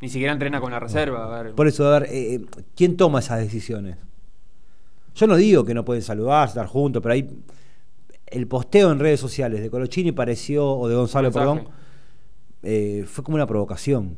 Ni 0.00 0.08
siquiera 0.08 0.32
entrena 0.32 0.60
con 0.60 0.70
la 0.70 0.80
reserva. 0.80 1.38
A 1.38 1.42
ver, 1.42 1.54
Por 1.54 1.66
eso, 1.66 1.86
a 1.86 2.00
ver, 2.00 2.10
eh, 2.10 2.34
eh, 2.34 2.46
¿quién 2.74 2.96
toma 2.96 3.20
esas 3.20 3.38
decisiones? 3.38 3.96
Yo 5.14 5.26
no 5.26 5.36
digo 5.36 5.64
que 5.64 5.74
no 5.74 5.84
pueden 5.84 6.02
saludar, 6.02 6.48
estar 6.48 6.66
juntos, 6.66 7.02
pero 7.02 7.14
hay. 7.14 7.42
El 8.26 8.48
posteo 8.48 8.90
en 8.90 8.98
redes 8.98 9.20
sociales 9.20 9.60
de 9.60 9.70
Colochini 9.70 10.10
pareció, 10.10 10.68
o 10.68 10.88
de 10.88 10.96
Gonzalo, 10.96 11.30
perdón, 11.30 11.68
eh, 12.62 13.04
fue 13.06 13.22
como 13.22 13.36
una 13.36 13.46
provocación. 13.46 14.16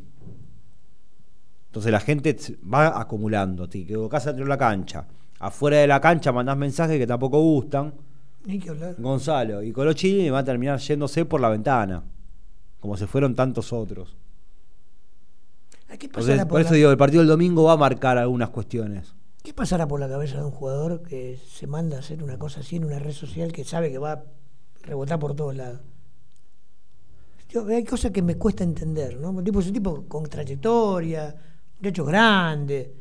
Entonces 1.66 1.92
la 1.92 2.00
gente 2.00 2.34
va 2.72 2.98
acumulando, 2.98 3.68
te 3.68 3.80
equivocás 3.80 4.24
dentro 4.24 4.44
de 4.44 4.48
la 4.48 4.56
cancha. 4.56 5.06
Afuera 5.38 5.76
de 5.76 5.86
la 5.86 6.00
cancha 6.00 6.32
mandás 6.32 6.56
mensajes 6.56 6.98
que 6.98 7.06
tampoco 7.06 7.38
gustan. 7.40 7.92
Ni 8.46 8.58
que 8.58 8.70
hablar. 8.70 8.94
Gonzalo 8.96 9.62
y 9.62 9.72
Colochini 9.72 10.30
va 10.30 10.38
a 10.38 10.44
terminar 10.44 10.78
yéndose 10.78 11.26
por 11.26 11.40
la 11.40 11.50
ventana, 11.50 12.02
como 12.86 12.96
se 12.96 13.08
fueron 13.08 13.34
tantos 13.34 13.72
otros. 13.72 14.16
¿Qué 15.98 16.06
Entonces, 16.06 16.44
por 16.44 16.60
eso 16.60 16.70
la, 16.70 16.76
digo, 16.76 16.90
el 16.92 16.96
partido 16.96 17.20
del 17.20 17.28
domingo 17.28 17.64
va 17.64 17.72
a 17.72 17.76
marcar 17.76 18.16
algunas 18.16 18.50
cuestiones. 18.50 19.12
¿Qué 19.42 19.52
pasará 19.52 19.88
por 19.88 19.98
la 19.98 20.08
cabeza 20.08 20.36
de 20.36 20.44
un 20.44 20.52
jugador 20.52 21.02
que 21.02 21.36
se 21.48 21.66
manda 21.66 21.96
a 21.96 22.00
hacer 22.00 22.22
una 22.22 22.38
cosa 22.38 22.60
así 22.60 22.76
en 22.76 22.84
una 22.84 23.00
red 23.00 23.12
social 23.12 23.50
que 23.50 23.64
sabe 23.64 23.90
que 23.90 23.98
va 23.98 24.12
a 24.12 24.22
rebotar 24.82 25.18
por 25.18 25.34
todos 25.34 25.56
lados? 25.56 25.80
Yo, 27.48 27.66
hay 27.66 27.82
cosas 27.84 28.12
que 28.12 28.22
me 28.22 28.36
cuesta 28.36 28.62
entender, 28.62 29.18
¿no? 29.18 29.42
Tipo, 29.42 29.58
es 29.58 29.66
un 29.66 29.72
tipo 29.72 30.04
con 30.06 30.24
trayectoria, 30.26 31.34
un 31.80 31.86
hecho 31.86 32.04
grande. 32.04 32.94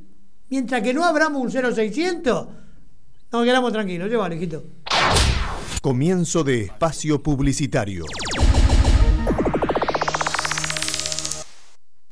mientras 0.50 0.82
que 0.82 0.94
no 0.94 1.04
abramos 1.04 1.42
un 1.42 1.50
0600, 1.74 2.46
nos 3.32 3.44
quedamos 3.44 3.72
tranquilos. 3.72 4.08
Llévalo, 4.08 4.34
hijito. 4.34 4.62
Comienzo 5.82 6.44
de 6.44 6.62
espacio 6.62 7.22
publicitario. 7.22 8.04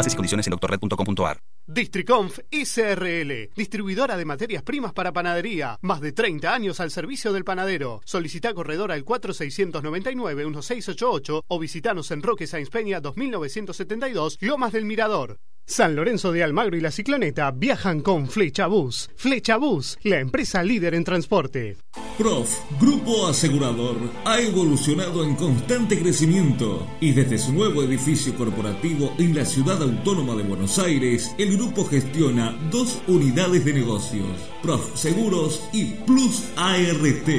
Bases 0.00 0.14
y 0.14 0.16
condiciones 0.16 0.46
en 0.46 0.52
doctorred.com.ar. 0.52 1.42
Districonf 1.66 2.38
ICRL, 2.50 3.50
distribuidora 3.54 4.16
de 4.16 4.24
materias 4.24 4.62
primas 4.62 4.94
para 4.94 5.12
panadería. 5.12 5.78
Más 5.82 6.00
de 6.00 6.12
30 6.12 6.54
años 6.54 6.80
al 6.80 6.90
servicio 6.90 7.34
del 7.34 7.44
panadero. 7.44 8.00
Solicita 8.06 8.54
corredor 8.54 8.92
al 8.92 9.04
4699-1688 9.04 11.42
o 11.46 11.58
visitanos 11.58 12.10
en 12.12 12.22
Roque 12.22 12.46
Sáenz 12.46 12.70
Peña 12.70 13.02
2972, 13.02 14.38
Lomas 14.40 14.72
del 14.72 14.86
Mirador. 14.86 15.38
San 15.70 15.94
Lorenzo 15.94 16.32
de 16.32 16.42
Almagro 16.42 16.76
y 16.76 16.80
la 16.80 16.90
Cicloneta 16.90 17.52
viajan 17.52 18.00
con 18.00 18.26
Flecha 18.26 18.66
Bus. 18.66 19.08
Flecha 19.14 19.56
Bus, 19.56 19.98
la 20.02 20.18
empresa 20.18 20.64
líder 20.64 20.96
en 20.96 21.04
transporte. 21.04 21.76
Prof, 22.18 22.58
Grupo 22.80 23.28
Asegurador, 23.28 23.96
ha 24.24 24.40
evolucionado 24.40 25.22
en 25.22 25.36
constante 25.36 26.00
crecimiento 26.00 26.84
y 27.00 27.12
desde 27.12 27.38
su 27.38 27.52
nuevo 27.52 27.84
edificio 27.84 28.34
corporativo 28.34 29.14
en 29.18 29.36
la 29.36 29.44
ciudad 29.44 29.80
autónoma 29.80 30.34
de 30.34 30.42
Buenos 30.42 30.80
Aires, 30.80 31.32
el 31.38 31.56
grupo 31.56 31.84
gestiona 31.84 32.50
dos 32.72 33.00
unidades 33.06 33.64
de 33.64 33.72
negocios, 33.72 34.26
Prof 34.64 34.96
Seguros 34.96 35.62
y 35.72 35.84
Plus 36.04 36.48
ART. 36.56 37.30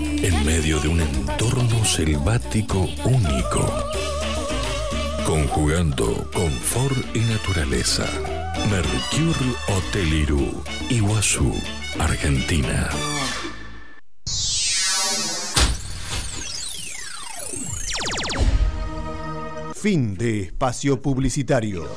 en 0.00 0.44
medio 0.44 0.80
de 0.80 0.88
un 0.88 1.00
entorno 1.00 1.84
selvático 1.84 2.88
único, 3.04 3.64
conjugando 5.24 6.28
confort 6.32 6.96
y 7.14 7.20
naturaleza. 7.20 8.06
Mercure 8.70 9.54
Hotel 9.68 10.12
Irú, 10.12 10.62
Iguazú, 10.90 11.52
Argentina. 11.98 12.90
Fin 19.74 20.14
de 20.14 20.42
espacio 20.42 21.00
publicitario. 21.00 21.88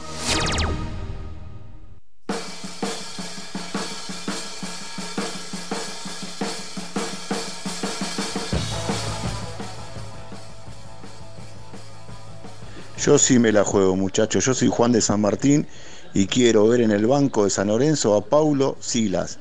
Yo 13.08 13.18
sí 13.18 13.40
me 13.40 13.54
la 13.54 13.64
juego, 13.64 13.96
muchachos. 13.96 14.44
Yo 14.44 14.54
soy 14.54 14.68
Juan 14.68 14.92
de 14.92 15.00
San 15.00 15.22
Martín 15.22 15.66
y 16.14 16.28
quiero 16.28 16.68
ver 16.68 16.82
en 16.82 16.92
el 16.92 17.08
banco 17.08 17.46
de 17.46 17.50
San 17.50 17.70
Lorenzo 17.70 18.14
a 18.16 18.26
Paulo 18.26 18.76
Silas. 18.82 19.40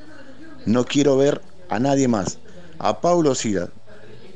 No 0.65 0.85
quiero 0.85 1.17
ver 1.17 1.41
a 1.67 1.77
nadie 1.77 2.07
más. 2.07 2.37
A 2.79 3.01
Paulo 3.01 3.35
Silas. 3.35 3.67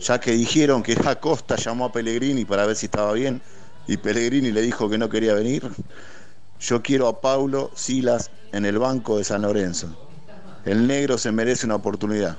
Ya 0.02 0.20
que 0.20 0.34
dijeron 0.34 0.84
que 0.84 0.98
Acosta 1.06 1.56
llamó 1.56 1.86
a 1.86 1.94
Pellegrini 1.94 2.44
para 2.44 2.66
ver 2.66 2.76
si 2.76 2.88
estaba 2.88 3.14
bien 3.14 3.42
y 3.88 3.96
Pellegrini 3.96 4.52
le 4.52 4.64
dijo 4.64 4.90
que 4.90 4.98
no 4.98 5.10
quería 5.10 5.34
venir. 5.34 5.64
Yo 6.60 6.82
quiero 6.82 7.08
a 7.08 7.22
Paulo 7.22 7.72
Silas 7.74 8.32
en 8.52 8.66
el 8.66 8.80
banco 8.80 9.18
de 9.18 9.24
San 9.24 9.44
Lorenzo. 9.44 9.96
El 10.66 10.88
negro 10.88 11.18
se 11.18 11.32
merece 11.32 11.66
una 11.66 11.76
oportunidad. 11.76 12.38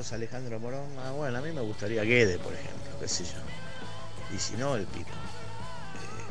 Alejandro 0.00 0.58
Morón. 0.58 0.88
Ah, 1.04 1.12
bueno, 1.12 1.36
a 1.36 1.42
mí 1.42 1.52
me 1.52 1.60
gustaría 1.60 2.02
Guede, 2.02 2.38
por 2.38 2.54
ejemplo, 2.54 2.98
qué 2.98 3.06
sé 3.06 3.24
yo. 3.24 4.34
Y 4.34 4.38
si 4.38 4.56
no, 4.56 4.74
el 4.76 4.86
Pipo. 4.86 5.10
Eh, 5.10 6.24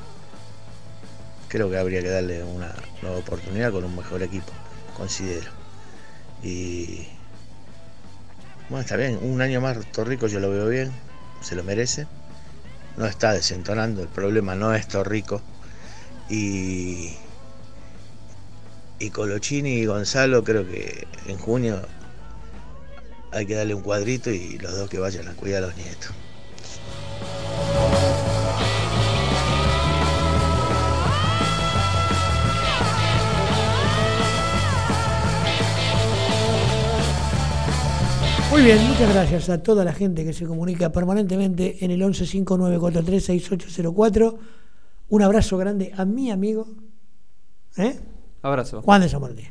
creo 1.47 1.69
que 1.69 1.77
habría 1.77 2.01
que 2.01 2.09
darle 2.09 2.43
una 2.43 2.73
nueva 3.03 3.19
oportunidad 3.19 3.71
con 3.71 3.83
un 3.83 3.95
mejor 3.95 4.23
equipo, 4.23 4.51
considero. 4.97 5.51
Y 6.41 7.07
bueno, 8.69 8.81
está 8.81 8.95
bien, 8.95 9.19
un 9.21 9.41
año 9.41 9.61
más 9.61 9.77
Torrico 9.91 10.25
yo 10.25 10.39
lo 10.39 10.49
veo 10.49 10.67
bien, 10.67 10.91
se 11.41 11.55
lo 11.55 11.63
merece. 11.63 12.07
No 12.97 13.05
está 13.05 13.31
desentonando, 13.31 14.01
el 14.01 14.07
problema 14.07 14.55
no 14.55 14.73
es 14.73 14.87
Torrico. 14.87 15.43
Y, 16.29 17.15
y 18.97 19.11
Colochini 19.11 19.73
y 19.73 19.85
Gonzalo 19.85 20.43
creo 20.43 20.67
que 20.67 21.07
en 21.27 21.37
junio 21.37 21.85
hay 23.31 23.45
que 23.45 23.55
darle 23.55 23.73
un 23.73 23.81
cuadrito 23.81 24.29
y 24.29 24.57
los 24.57 24.75
dos 24.75 24.89
que 24.89 24.99
vayan 24.99 25.27
a 25.27 25.33
cuidar 25.33 25.63
a 25.63 25.67
los 25.67 25.77
nietos. 25.77 26.11
Muy 38.51 38.63
bien, 38.63 38.85
muchas 38.85 39.13
gracias 39.13 39.49
a 39.49 39.63
toda 39.63 39.85
la 39.85 39.93
gente 39.93 40.25
que 40.25 40.33
se 40.33 40.45
comunica 40.45 40.91
permanentemente 40.91 41.85
en 41.85 41.91
el 41.91 42.01
1159436804. 42.01 44.37
Un 45.07 45.21
abrazo 45.21 45.57
grande 45.57 45.93
a 45.95 46.03
mi 46.03 46.31
amigo, 46.31 46.67
¿eh? 47.77 47.97
Abrazo. 48.41 48.81
Juan 48.81 49.01
de 49.01 49.07
San 49.07 49.21
Martín. 49.21 49.47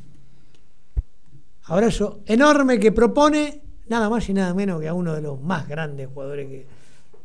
Abrazo 1.65 2.21
enorme 2.27 2.79
que 2.79 2.93
propone 2.93 3.70
nada 3.91 4.09
más 4.09 4.27
y 4.29 4.33
nada 4.35 4.55
menos 4.55 4.81
que 4.81 4.89
a 4.89 4.95
uno 4.95 5.15
de 5.15 5.21
los 5.21 5.41
más 5.43 5.69
grandes 5.69 6.09
jugadores 6.09 6.49
que 6.49 6.67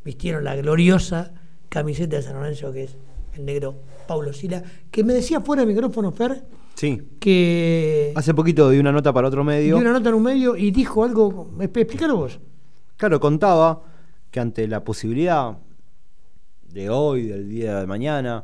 vistieron 0.03 0.43
la 0.43 0.55
gloriosa 0.55 1.32
camiseta 1.70 2.18
de 2.18 2.22
San 2.24 2.34
Lorenzo, 2.36 2.72
que 2.74 2.84
es 2.84 2.97
el 3.36 3.45
negro 3.45 3.76
Paulo 4.07 4.34
Sila, 4.34 4.63
que 4.91 5.03
me 5.03 5.13
decía 5.13 5.41
fuera 5.41 5.61
de 5.63 5.68
micrófono, 5.74 6.11
Fer, 6.11 6.43
Sí. 6.76 7.01
que 7.20 8.11
Hace 8.16 8.34
poquito 8.34 8.70
di 8.70 8.80
una 8.80 8.91
nota 8.91 9.13
para 9.13 9.28
otro 9.30 9.43
medio. 9.43 9.76
dio 9.76 9.78
una 9.78 9.93
nota 9.93 10.09
en 10.09 10.16
un 10.16 10.24
medio 10.24 10.55
y 10.57 10.72
dijo 10.72 11.03
algo, 11.05 11.51
exp- 11.57 11.78
explícalo 11.80 12.18
vos. 12.18 12.39
Claro, 12.97 13.20
contaba 13.20 13.82
que 14.32 14.39
ante 14.39 14.68
la 14.68 14.84
posibilidad 14.84 15.57
de 16.70 16.89
hoy, 16.89 17.28
del 17.28 17.49
día 17.49 17.80
de 17.80 17.88
mañana, 17.88 18.43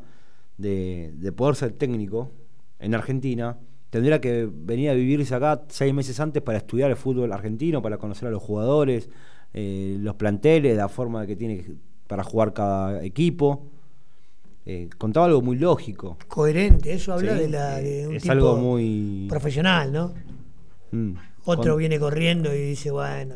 de, 0.57 1.11
de 1.15 1.31
poder 1.31 1.55
ser 1.55 1.73
técnico 1.73 2.31
en 2.79 2.95
Argentina, 2.95 3.57
tendría 3.91 4.19
que 4.19 4.49
venir 4.51 4.89
a 4.89 4.93
vivirse 4.95 5.35
acá 5.35 5.61
seis 5.69 5.93
meses 5.93 6.19
antes 6.19 6.41
para 6.41 6.57
estudiar 6.57 6.89
el 6.89 6.97
fútbol 6.97 7.31
argentino, 7.31 7.81
para 7.83 7.97
conocer 7.99 8.27
a 8.27 8.31
los 8.31 8.41
jugadores, 8.41 9.09
eh, 9.53 9.97
los 9.99 10.15
planteles, 10.15 10.75
la 10.75 10.89
forma 10.89 11.27
que 11.27 11.35
tiene 11.35 11.63
para 12.07 12.23
jugar 12.23 12.53
cada 12.53 13.03
equipo. 13.03 13.67
Eh, 14.65 14.89
contaba 14.97 15.27
algo 15.27 15.41
muy 15.41 15.57
lógico. 15.57 16.17
Coherente, 16.27 16.93
eso 16.93 17.13
habla 17.13 17.33
Sí, 17.33 17.39
de, 17.41 17.49
la, 17.49 17.79
eh, 17.81 17.83
de 17.83 18.07
un 18.07 18.15
es 18.15 18.21
tipo 18.23 18.31
algo 18.33 18.55
muy 18.57 19.27
profesional, 19.29 19.91
¿no? 19.91 20.13
Mm. 20.91 21.13
Otro 21.45 21.71
Con- 21.73 21.79
viene 21.79 21.99
corriendo 21.99 22.53
y 22.53 22.59
dice, 22.59 22.91
bueno, 22.91 23.35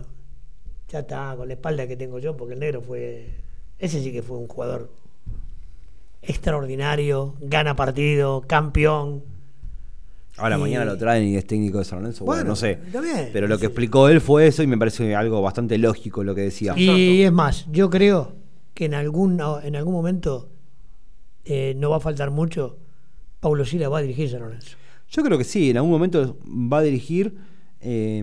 ya 0.90 1.00
está, 1.00 1.36
con 1.36 1.48
la 1.48 1.56
espalda 1.56 1.88
que 1.88 1.98
tengo 1.98 2.20
yo, 2.20 2.36
porque 2.38 2.54
el 2.54 2.60
negro 2.60 2.82
fue. 2.82 3.30
Ese 3.80 4.02
sí 4.02 4.12
que 4.14 4.22
fue 4.22 4.38
un 4.38 4.48
jugador 4.48 4.90
extraordinario, 6.22 7.36
gana 7.42 7.76
partido, 7.76 8.42
campeón. 8.48 9.24
Ahora 10.38 10.58
Y- 10.58 10.62
mañana 10.62 10.86
lo 10.86 10.98
traen 10.98 11.28
y 11.28 11.36
es 11.38 11.46
técnico 11.46 11.78
de 11.80 11.86
San 11.86 12.00
Lorenzo, 12.00 12.26
bueno, 12.26 12.42
Bueno, 12.42 12.50
no 12.52 12.56
sé. 12.56 12.80
Pero 13.32 13.48
lo 13.48 13.58
que 13.58 13.68
explicó 13.68 14.10
él 14.10 14.20
fue 14.22 14.48
eso 14.48 14.64
y 14.64 14.68
me 14.68 14.78
parece 14.78 15.16
algo 15.16 15.42
bastante 15.42 15.78
lógico 15.78 16.24
lo 16.24 16.36
que 16.36 16.42
decía. 16.42 16.74
Y 16.78 17.22
es 17.24 17.32
más, 17.32 17.66
yo 17.72 17.90
creo 17.90 18.34
que 18.74 18.86
en 18.86 18.94
algún, 18.94 19.40
en 19.64 19.76
algún 19.76 19.94
momento 19.94 20.50
eh, 21.46 21.74
no 21.78 21.90
va 21.90 21.98
a 21.98 22.00
faltar 22.02 22.32
mucho. 22.32 22.78
Paulo 23.40 23.64
Sila 23.66 23.88
va 23.90 24.00
a 24.00 24.02
dirigir 24.02 24.30
San 24.30 24.42
Lorenzo. 24.42 24.76
Yo 25.10 25.24
creo 25.24 25.38
que 25.38 25.44
sí, 25.44 25.70
en 25.70 25.78
algún 25.78 25.92
momento 25.92 26.38
va 26.46 26.80
a 26.80 26.82
dirigir. 26.82 27.38
eh, 27.80 28.22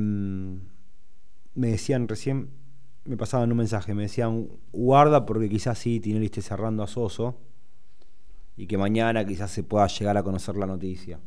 me 1.54 1.68
decían 1.68 2.08
recién, 2.08 2.48
me 3.04 3.16
pasaban 3.16 3.50
un 3.52 3.58
mensaje, 3.58 3.94
me 3.94 4.02
decían, 4.02 4.48
guarda 4.72 5.24
porque 5.26 5.48
quizás 5.48 5.78
sí 5.78 6.00
Tinelli 6.00 6.26
esté 6.26 6.40
cerrando 6.42 6.82
a 6.82 6.86
Soso 6.86 7.38
y 8.56 8.66
que 8.66 8.76
mañana 8.78 9.24
quizás 9.26 9.50
se 9.50 9.62
pueda 9.62 9.86
llegar 9.86 10.16
a 10.16 10.22
conocer 10.22 10.56
la 10.56 10.66
noticia. 10.66 11.18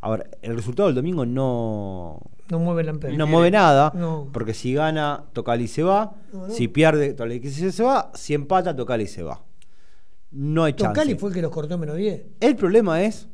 A 0.00 0.10
ver, 0.10 0.38
el 0.42 0.54
resultado 0.56 0.88
del 0.88 0.94
domingo 0.96 1.26
no. 1.26 2.20
No 2.50 2.58
mueve 2.60 2.84
la 2.84 2.90
empresa. 2.92 3.16
No 3.16 3.26
mueve 3.26 3.50
nada, 3.50 3.92
No. 3.94 4.28
porque 4.32 4.54
si 4.54 4.72
gana, 4.74 5.24
Tocali 5.32 5.68
se 5.68 5.82
va. 5.82 6.14
No, 6.32 6.46
no. 6.48 6.54
Si 6.54 6.68
pierde, 6.68 7.12
Tocali 7.14 7.40
se 7.50 7.82
va. 7.82 8.10
Si 8.14 8.32
empata, 8.34 8.74
Tocali 8.74 9.06
se 9.06 9.22
va. 9.22 9.42
No 10.30 10.64
hay 10.64 10.72
chance. 10.74 10.94
Tocali 10.94 11.14
fue 11.16 11.30
el 11.30 11.34
que 11.34 11.42
los 11.42 11.50
cortó 11.50 11.76
menos 11.78 11.96
10. 11.96 12.26
El 12.40 12.56
problema 12.56 13.02
es. 13.02 13.28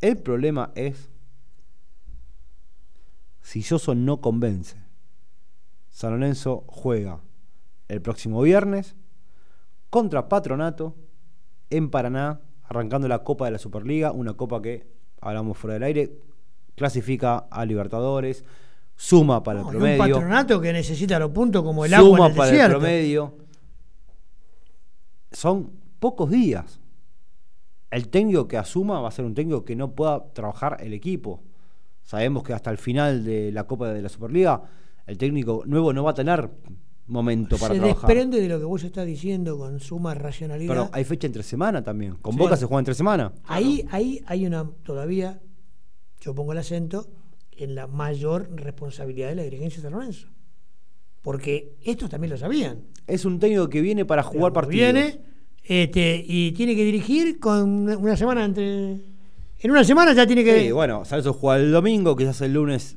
El 0.00 0.18
problema 0.18 0.72
es. 0.74 1.10
Si 3.42 3.62
Yoso 3.62 3.94
no 3.94 4.20
convence. 4.20 4.76
San 5.90 6.12
Lorenzo 6.12 6.64
juega 6.68 7.20
el 7.88 8.02
próximo 8.02 8.42
viernes 8.42 8.94
contra 9.90 10.28
Patronato 10.28 10.94
en 11.70 11.90
Paraná, 11.90 12.40
arrancando 12.62 13.08
la 13.08 13.24
Copa 13.24 13.46
de 13.46 13.52
la 13.52 13.58
Superliga, 13.58 14.12
una 14.12 14.34
copa 14.34 14.60
que, 14.62 14.86
hablamos 15.20 15.56
fuera 15.58 15.74
del 15.74 15.82
aire, 15.84 16.12
clasifica 16.74 17.46
a 17.50 17.64
Libertadores, 17.64 18.44
suma 18.96 19.42
para 19.42 19.60
No, 19.62 19.66
el 19.70 19.76
promedio. 19.76 20.04
un 20.04 20.10
patronato 20.12 20.60
que 20.60 20.72
necesita 20.72 21.18
los 21.18 21.30
puntos 21.30 21.62
como 21.62 21.84
el 21.84 21.94
agua 21.94 22.08
suma 22.16 22.26
en 22.26 22.30
el 22.32 22.36
para 22.36 22.50
desierto. 22.50 22.76
el 22.76 22.80
promedio. 22.80 23.34
Son 25.32 25.70
pocos 25.98 26.30
días. 26.30 26.80
El 27.90 28.08
técnico 28.08 28.48
que 28.48 28.58
asuma 28.58 29.00
va 29.00 29.08
a 29.08 29.12
ser 29.12 29.24
un 29.24 29.34
técnico 29.34 29.64
que 29.64 29.76
no 29.76 29.92
pueda 29.92 30.24
trabajar 30.32 30.76
el 30.80 30.92
equipo. 30.92 31.42
Sabemos 32.02 32.42
que 32.42 32.52
hasta 32.52 32.70
el 32.70 32.78
final 32.78 33.24
de 33.24 33.50
la 33.52 33.64
Copa 33.64 33.88
de 33.92 34.02
la 34.02 34.08
Superliga 34.08 34.62
el 35.06 35.16
técnico 35.16 35.62
nuevo 35.66 35.92
no 35.92 36.04
va 36.04 36.10
a 36.10 36.14
tener 36.14 36.50
momento 37.08 37.56
para 37.58 37.74
se 37.74 37.80
trabajar. 37.80 38.06
desprende 38.08 38.40
de 38.40 38.48
lo 38.48 38.58
que 38.58 38.64
vos 38.64 38.84
estás 38.84 39.06
diciendo 39.06 39.58
con 39.58 39.80
suma 39.80 40.14
racionalidad. 40.14 40.68
Pero 40.74 40.90
hay 40.92 41.04
fecha 41.04 41.26
entre 41.26 41.42
semana 41.42 41.82
también. 41.82 42.14
Con 42.16 42.34
Sí. 42.34 42.38
Boca 42.38 42.56
se 42.56 42.66
juega 42.66 42.80
entre 42.80 42.94
semana. 42.94 43.32
Ahí, 43.44 43.84
ahí 43.90 44.22
hay 44.26 44.46
una 44.46 44.68
todavía, 44.82 45.40
yo 46.20 46.34
pongo 46.34 46.52
el 46.52 46.58
acento, 46.58 47.08
en 47.52 47.74
la 47.74 47.86
mayor 47.88 48.48
responsabilidad 48.54 49.28
de 49.30 49.34
la 49.34 49.42
dirigencia 49.42 49.78
de 49.78 49.82
San 49.88 49.92
Lorenzo. 49.92 50.28
Porque 51.22 51.76
estos 51.82 52.08
también 52.08 52.30
lo 52.30 52.36
sabían. 52.38 52.84
Es 53.06 53.24
un 53.24 53.38
técnico 53.40 53.68
que 53.68 53.80
viene 53.80 54.04
para 54.04 54.22
jugar 54.22 54.52
partidos. 54.52 54.92
Viene 54.92 55.20
este, 55.64 56.24
y 56.26 56.52
tiene 56.52 56.76
que 56.76 56.84
dirigir 56.84 57.38
con 57.40 57.88
una 57.88 58.16
semana 58.16 58.44
entre. 58.44 58.92
En 59.60 59.70
una 59.70 59.82
semana 59.82 60.12
ya 60.12 60.26
tiene 60.26 60.44
que. 60.44 60.66
Sí, 60.66 60.72
bueno, 60.72 61.04
Salso 61.04 61.32
juega 61.32 61.60
el 61.60 61.72
domingo, 61.72 62.14
quizás 62.14 62.40
el 62.42 62.52
lunes 62.54 62.96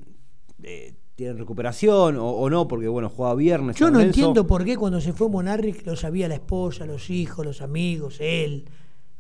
eh, 0.62 0.94
tiene 1.22 1.38
recuperación 1.38 2.18
o, 2.18 2.32
o 2.32 2.50
no, 2.50 2.68
porque 2.68 2.88
bueno, 2.88 3.08
juega 3.08 3.36
viernes. 3.36 3.76
Yo 3.76 3.92
no 3.92 4.00
entiendo 4.00 4.48
por 4.48 4.66
qué 4.66 4.76
cuando 4.76 5.00
se 5.00 5.14
fue 5.14 5.30
Monarric 5.30 5.86
lo 5.86 5.96
sabía 5.96 6.28
la 6.28 6.34
esposa, 6.34 6.88
los 6.88 7.12
hijos, 7.12 7.46
los 7.46 7.62
amigos, 7.62 8.18
él, 8.20 8.66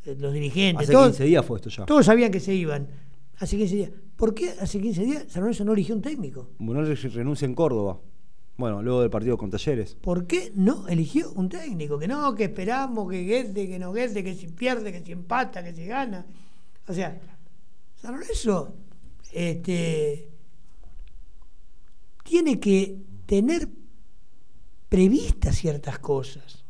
eh, 0.05 0.15
los 0.17 0.33
dirigentes. 0.33 0.85
Hace 0.85 0.93
todos, 0.93 1.09
15 1.09 1.23
días 1.25 1.45
fue 1.45 1.57
esto 1.59 1.69
ya. 1.69 1.85
Todos 1.85 2.03
sabían 2.07 2.31
que 2.31 2.39
se 2.39 2.55
iban. 2.55 2.87
Hace 3.37 3.55
15 3.55 3.75
días. 3.75 3.91
¿Por 4.15 4.33
qué 4.33 4.49
hace 4.49 4.81
15 4.81 5.03
días 5.03 5.25
San 5.27 5.43
Lorenzo 5.43 5.63
no 5.63 5.73
eligió 5.73 5.93
un 5.93 6.01
técnico? 6.01 6.49
Monarri 6.57 6.95
renuncia 6.95 7.45
en 7.45 7.53
Córdoba. 7.53 7.99
Bueno, 8.57 8.81
luego 8.81 9.01
del 9.01 9.11
partido 9.11 9.37
con 9.37 9.51
Talleres. 9.51 9.95
¿Por 10.01 10.25
qué 10.25 10.51
no 10.55 10.87
eligió 10.87 11.31
un 11.33 11.49
técnico? 11.49 11.99
Que 11.99 12.07
no, 12.07 12.33
que 12.33 12.45
esperamos, 12.45 13.11
que 13.11 13.23
Guede, 13.23 13.67
que 13.67 13.77
no 13.77 13.93
Guede, 13.93 14.23
que 14.23 14.33
si 14.33 14.47
pierde, 14.47 14.91
que 14.91 15.01
si 15.05 15.11
empata, 15.11 15.63
que 15.63 15.71
si 15.71 15.85
gana. 15.85 16.25
O 16.87 16.93
sea, 16.93 17.21
San 17.95 18.13
Lorenzo 18.15 18.73
este, 19.31 20.30
tiene 22.31 22.61
que 22.61 22.95
tener 23.25 23.67
previstas 24.87 25.57
ciertas 25.57 25.99
cosas. 25.99 26.63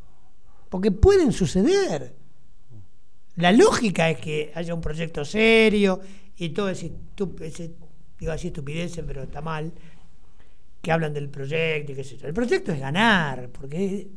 Porque 0.70 0.90
pueden 0.90 1.32
suceder. 1.32 2.16
La 3.36 3.52
lógica 3.52 4.10
es 4.10 4.18
que 4.18 4.52
haya 4.56 4.74
un 4.74 4.82
proyecto 4.82 5.24
serio 5.24 6.02
y 6.36 6.50
todo 6.50 6.70
ese, 6.70 6.92
digo 7.16 8.32
así 8.32 8.48
estupideces, 8.48 9.04
pero 9.06 9.22
está 9.22 9.42
mal, 9.42 9.72
que 10.82 10.92
hablan 10.92 11.14
del 11.14 11.30
proyecto 11.30 11.92
y 11.92 11.96
qué 11.96 12.04
sé 12.04 12.18
yo. 12.18 12.28
El 12.28 12.34
proyecto 12.34 12.72
es 12.72 12.80
ganar, 12.80 13.50
porque 13.50 14.10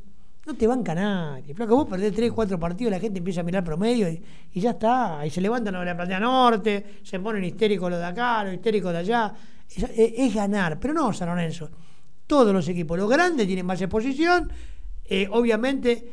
no 0.47 0.55
te 0.55 0.67
banca 0.67 0.95
nadie. 0.95 1.55
Flaco, 1.55 1.77
vos 1.77 1.89
perdés 1.89 2.15
3, 2.15 2.31
4 2.33 2.59
partidos, 2.59 2.91
la 2.91 3.01
gente 3.01 3.19
empieza 3.19 3.41
a 3.41 3.45
mirar 3.45 3.65
promedio 3.65 4.09
y, 4.09 4.23
ya 4.61 4.71
está. 4.71 5.25
Y 5.27 5.31
se 5.31 5.41
levantan 5.41 5.75
los 5.75 5.81
de 5.81 5.87
la 5.87 5.97
platea 5.97 6.21
norte, 6.21 7.01
se 7.03 7.19
ponen 7.21 7.45
histéricos 7.45 7.91
los 7.91 7.99
de 7.99 8.07
acá, 8.07 8.45
los 8.45 8.55
histéricos 8.55 8.93
de 8.93 8.99
allá. 8.99 9.33
Es, 9.69 10.35
ganar, 10.35 10.79
pero 10.79 10.93
no 10.93 11.13
San 11.13 11.29
Lorenzo. 11.29 11.71
Todos 12.27 12.53
los 12.53 12.69
equipos, 12.69 12.99
los 12.99 13.09
grandes 13.09 13.47
tienen 13.47 13.67
más 13.67 13.81
exposición, 13.81 14.51
eh, 15.05 15.27
obviamente 15.31 16.13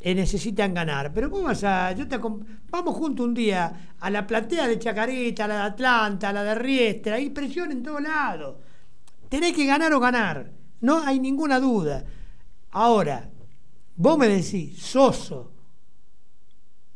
eh, 0.00 0.14
necesitan 0.14 0.72
ganar. 0.74 1.12
Pero 1.12 1.28
vos 1.28 1.42
vas 1.42 1.64
a, 1.64 1.92
yo 1.92 2.06
te 2.06 2.18
vamos 2.18 2.96
juntos 2.96 3.26
un 3.26 3.34
día 3.34 3.94
a 3.98 4.10
la 4.10 4.26
platea 4.26 4.68
de 4.68 4.78
Chacarita, 4.78 5.44
a 5.44 5.48
la 5.48 5.54
de 5.54 5.62
Atlanta, 5.62 6.28
a 6.28 6.32
la 6.32 6.44
de 6.44 6.54
Riestra, 6.54 7.16
hay 7.16 7.30
presión 7.30 7.72
en 7.72 7.82
todos 7.82 8.02
lados. 8.02 8.56
Tenés 9.28 9.52
que 9.52 9.66
ganar 9.66 9.92
o 9.92 10.00
ganar, 10.00 10.50
no 10.80 11.02
hay 11.02 11.18
ninguna 11.18 11.58
duda. 11.58 12.04
Ahora, 12.70 13.28
vos 14.02 14.18
me 14.18 14.28
decís, 14.28 14.82
Soso, 14.82 15.52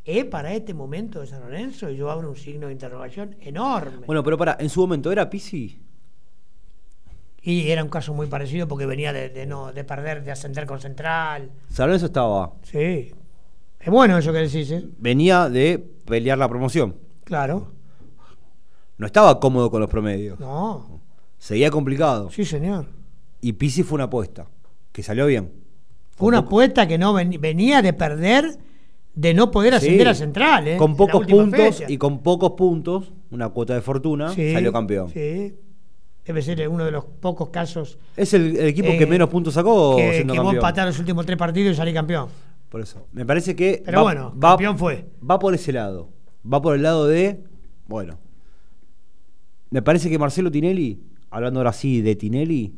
¿es 0.04 0.24
para 0.24 0.52
este 0.52 0.74
momento 0.74 1.20
de 1.20 1.28
San 1.28 1.40
Lorenzo? 1.40 1.88
Y 1.88 1.96
yo 1.96 2.10
abro 2.10 2.28
un 2.28 2.36
signo 2.36 2.66
de 2.66 2.72
interrogación 2.72 3.36
enorme. 3.40 4.04
Bueno, 4.06 4.24
pero 4.24 4.36
para, 4.36 4.56
en 4.58 4.68
su 4.68 4.80
momento 4.80 5.12
era 5.12 5.30
Pisi. 5.30 5.80
Y 7.42 7.70
era 7.70 7.84
un 7.84 7.90
caso 7.90 8.12
muy 8.12 8.26
parecido 8.26 8.66
porque 8.66 8.86
venía 8.86 9.12
de, 9.12 9.28
de 9.28 9.46
no, 9.46 9.72
de 9.72 9.84
perder, 9.84 10.24
de 10.24 10.32
ascender 10.32 10.66
con 10.66 10.80
Central. 10.80 11.52
San 11.70 11.86
Lorenzo 11.86 12.06
estaba. 12.06 12.54
Sí. 12.62 13.12
Es 13.78 13.88
bueno 13.88 14.18
eso 14.18 14.32
que 14.32 14.38
decís, 14.38 14.68
¿eh? 14.72 14.84
Venía 14.98 15.48
de 15.48 15.78
pelear 15.78 16.38
la 16.38 16.48
promoción. 16.48 16.96
Claro. 17.22 17.72
No 18.98 19.06
estaba 19.06 19.38
cómodo 19.38 19.70
con 19.70 19.80
los 19.80 19.88
promedios. 19.88 20.40
No. 20.40 21.00
Seguía 21.38 21.70
complicado. 21.70 22.30
Sí, 22.32 22.44
señor. 22.44 22.86
Y 23.40 23.52
Pisi 23.52 23.84
fue 23.84 23.94
una 23.94 24.04
apuesta. 24.04 24.48
Que 24.90 25.04
salió 25.04 25.26
bien. 25.26 25.65
Fue 26.16 26.28
una 26.28 26.38
apuesta 26.38 26.88
que 26.88 26.98
no 26.98 27.12
ven- 27.14 27.38
venía 27.40 27.80
de 27.82 27.92
perder, 27.92 28.58
de 29.14 29.34
no 29.34 29.50
poder 29.50 29.74
ascender 29.74 30.06
Sí. 30.06 30.10
a 30.10 30.14
Central, 30.14 30.66
¿eh? 30.68 30.76
Con 30.76 30.96
pocos 30.96 31.26
puntos 31.26 31.76
fecha. 31.78 31.90
y 31.90 31.96
con 31.98 32.22
pocos 32.22 32.52
puntos, 32.52 33.12
una 33.30 33.48
cuota 33.50 33.74
de 33.74 33.80
fortuna, 33.82 34.32
Sí, 34.32 34.52
salió 34.52 34.72
campeón. 34.72 35.10
Sí. 35.10 35.54
Debe 36.24 36.42
ser 36.42 36.68
uno 36.68 36.84
de 36.84 36.90
los 36.90 37.04
pocos 37.04 37.50
casos. 37.50 37.98
Es 38.16 38.34
el, 38.34 38.56
el 38.56 38.66
equipo 38.66 38.88
eh, 38.88 38.98
que 38.98 39.06
menos 39.06 39.28
puntos 39.28 39.54
sacó 39.54 39.94
que, 39.96 40.14
siendo 40.14 40.34
que 40.34 40.40
vos 40.40 40.54
empatás 40.54 40.86
los 40.86 40.98
últimos 40.98 41.24
tres 41.24 41.38
partidos 41.38 41.72
y 41.72 41.76
salí 41.76 41.92
campeón. 41.94 42.28
Por 42.68 42.80
eso. 42.80 43.06
Me 43.12 43.24
parece 43.24 43.54
que. 43.54 43.82
Pero 43.84 44.02
bueno, 44.02 44.34
campeón 44.40 44.76
fue. 44.76 45.06
Va 45.28 45.38
por 45.38 45.54
ese 45.54 45.72
lado. 45.72 46.08
Va 46.50 46.60
por 46.60 46.74
el 46.74 46.82
lado 46.82 47.06
de. 47.06 47.44
Bueno. 47.86 48.18
Me 49.70 49.82
parece 49.82 50.10
que 50.10 50.18
Marcelo 50.18 50.50
Tinelli, 50.50 51.00
hablando 51.30 51.60
ahora 51.60 51.72
sí 51.72 52.00
de 52.00 52.16
Tinelli, 52.16 52.74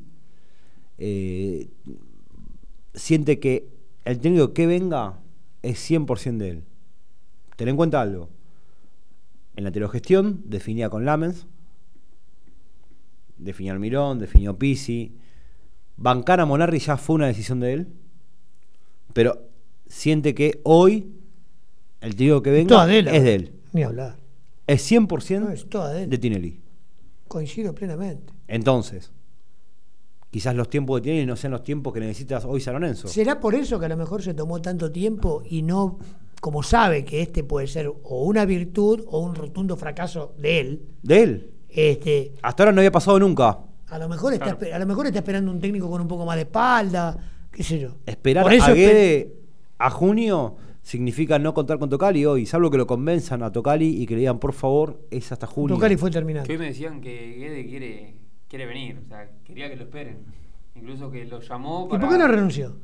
eh, 0.98 1.68
siente 2.98 3.38
que 3.38 3.68
el 4.04 4.18
técnico 4.18 4.52
que 4.52 4.66
venga 4.66 5.20
es 5.62 5.90
100% 5.90 6.36
de 6.36 6.50
él. 6.50 6.64
Ten 7.56 7.68
en 7.68 7.76
cuenta 7.76 8.00
algo. 8.00 8.28
En 9.56 9.64
la 9.64 9.72
telegestión 9.72 10.42
definía 10.44 10.88
con 10.88 11.04
Lamens, 11.04 11.46
definió 13.38 13.72
Almirón, 13.72 14.18
definió 14.18 14.58
Pisi. 14.58 15.16
Bancar 15.96 16.40
a 16.40 16.46
Monarri 16.46 16.78
ya 16.78 16.96
fue 16.96 17.16
una 17.16 17.26
decisión 17.26 17.58
de 17.60 17.72
él, 17.72 17.88
pero 19.12 19.48
siente 19.86 20.34
que 20.34 20.60
hoy 20.62 21.12
el 22.00 22.14
técnico 22.14 22.42
que 22.42 22.50
venga 22.50 22.68
Toda 22.68 22.86
de 22.86 22.98
él, 23.00 23.08
es 23.08 23.22
de 23.24 23.34
él. 23.34 23.52
Ni 23.72 23.82
hablar. 23.82 24.16
Es 24.66 24.90
100% 24.90 25.40
No, 25.40 25.50
es 25.50 26.10
de 26.10 26.18
Tinelli. 26.18 26.60
Coincido 27.26 27.74
plenamente. 27.74 28.32
Entonces, 28.46 29.10
quizás 30.30 30.54
los 30.54 30.68
tiempos 30.68 31.00
de 31.00 31.04
Tinelli 31.04 31.26
no 31.26 31.36
sean 31.36 31.52
los 31.52 31.62
tiempos 31.62 31.92
que 31.92 32.00
necesitas 32.00 32.44
hoy 32.44 32.60
San 32.60 32.74
Lorenzo. 32.74 33.08
¿Será 33.08 33.40
por 33.40 33.54
eso 33.54 33.78
que 33.78 33.86
a 33.86 33.88
lo 33.88 33.96
mejor 33.96 34.22
se 34.22 34.34
tomó 34.34 34.60
tanto 34.60 34.90
tiempo 34.90 35.42
y 35.48 35.62
no, 35.62 35.98
como 36.40 36.62
sabe 36.62 37.04
que 37.04 37.22
este 37.22 37.44
puede 37.44 37.66
ser 37.66 37.88
o 37.88 38.24
una 38.24 38.44
virtud 38.44 39.04
o 39.06 39.20
un 39.20 39.34
rotundo 39.34 39.76
fracaso 39.76 40.34
de 40.38 40.60
él? 40.60 40.82
De 41.02 41.22
él. 41.22 41.50
Este, 41.68 42.32
Hasta 42.42 42.62
ahora 42.62 42.72
no 42.72 42.80
había 42.80 42.92
pasado 42.92 43.18
nunca. 43.18 43.58
a 43.88 43.98
lo 43.98 44.08
mejor 44.08 44.32
está, 44.32 44.58
a 44.72 44.78
lo 44.78 44.86
mejor 44.86 45.06
está 45.06 45.18
esperando 45.18 45.50
un 45.50 45.60
técnico 45.60 45.90
con 45.90 46.00
un 46.00 46.08
poco 46.08 46.24
más 46.24 46.36
de 46.36 46.42
espalda, 46.42 47.16
qué 47.50 47.62
sé 47.62 47.78
yo. 47.78 47.96
Esperar 48.06 48.44
Por 48.44 48.52
eso 48.52 48.66
a 48.66 48.74
Guede 48.74 49.34
a 49.78 49.90
junio 49.90 50.56
significa 50.82 51.38
no 51.38 51.52
contar 51.54 51.78
con 51.78 51.88
Tocali 51.90 52.24
hoy, 52.24 52.46
salvo 52.46 52.70
que 52.70 52.78
lo 52.78 52.86
convenzan 52.86 53.42
a 53.42 53.52
Tocali 53.52 54.02
y 54.02 54.06
que 54.06 54.14
le 54.14 54.20
digan, 54.20 54.38
por 54.38 54.52
favor, 54.54 55.06
es 55.10 55.30
hasta 55.32 55.46
junio. 55.46 55.76
Tocali 55.76 55.96
fue 55.96 56.10
terminado. 56.10 56.46
Que 56.46 56.52
hoy 56.52 56.58
me 56.58 56.66
decían 56.66 57.00
que 57.00 57.34
Guede 57.36 57.66
quiere, 57.66 58.14
quiere 58.48 58.66
venir, 58.66 58.98
o 59.04 59.08
sea, 59.08 59.28
quería 59.44 59.68
que 59.68 59.76
lo 59.76 59.84
esperen. 59.84 60.18
Incluso 60.74 61.10
que 61.10 61.24
lo 61.24 61.40
llamó 61.40 61.86
¿Y 61.86 61.90
para... 61.90 62.00
por 62.00 62.10
qué 62.10 62.18
no 62.18 62.28
renunció? 62.28 62.76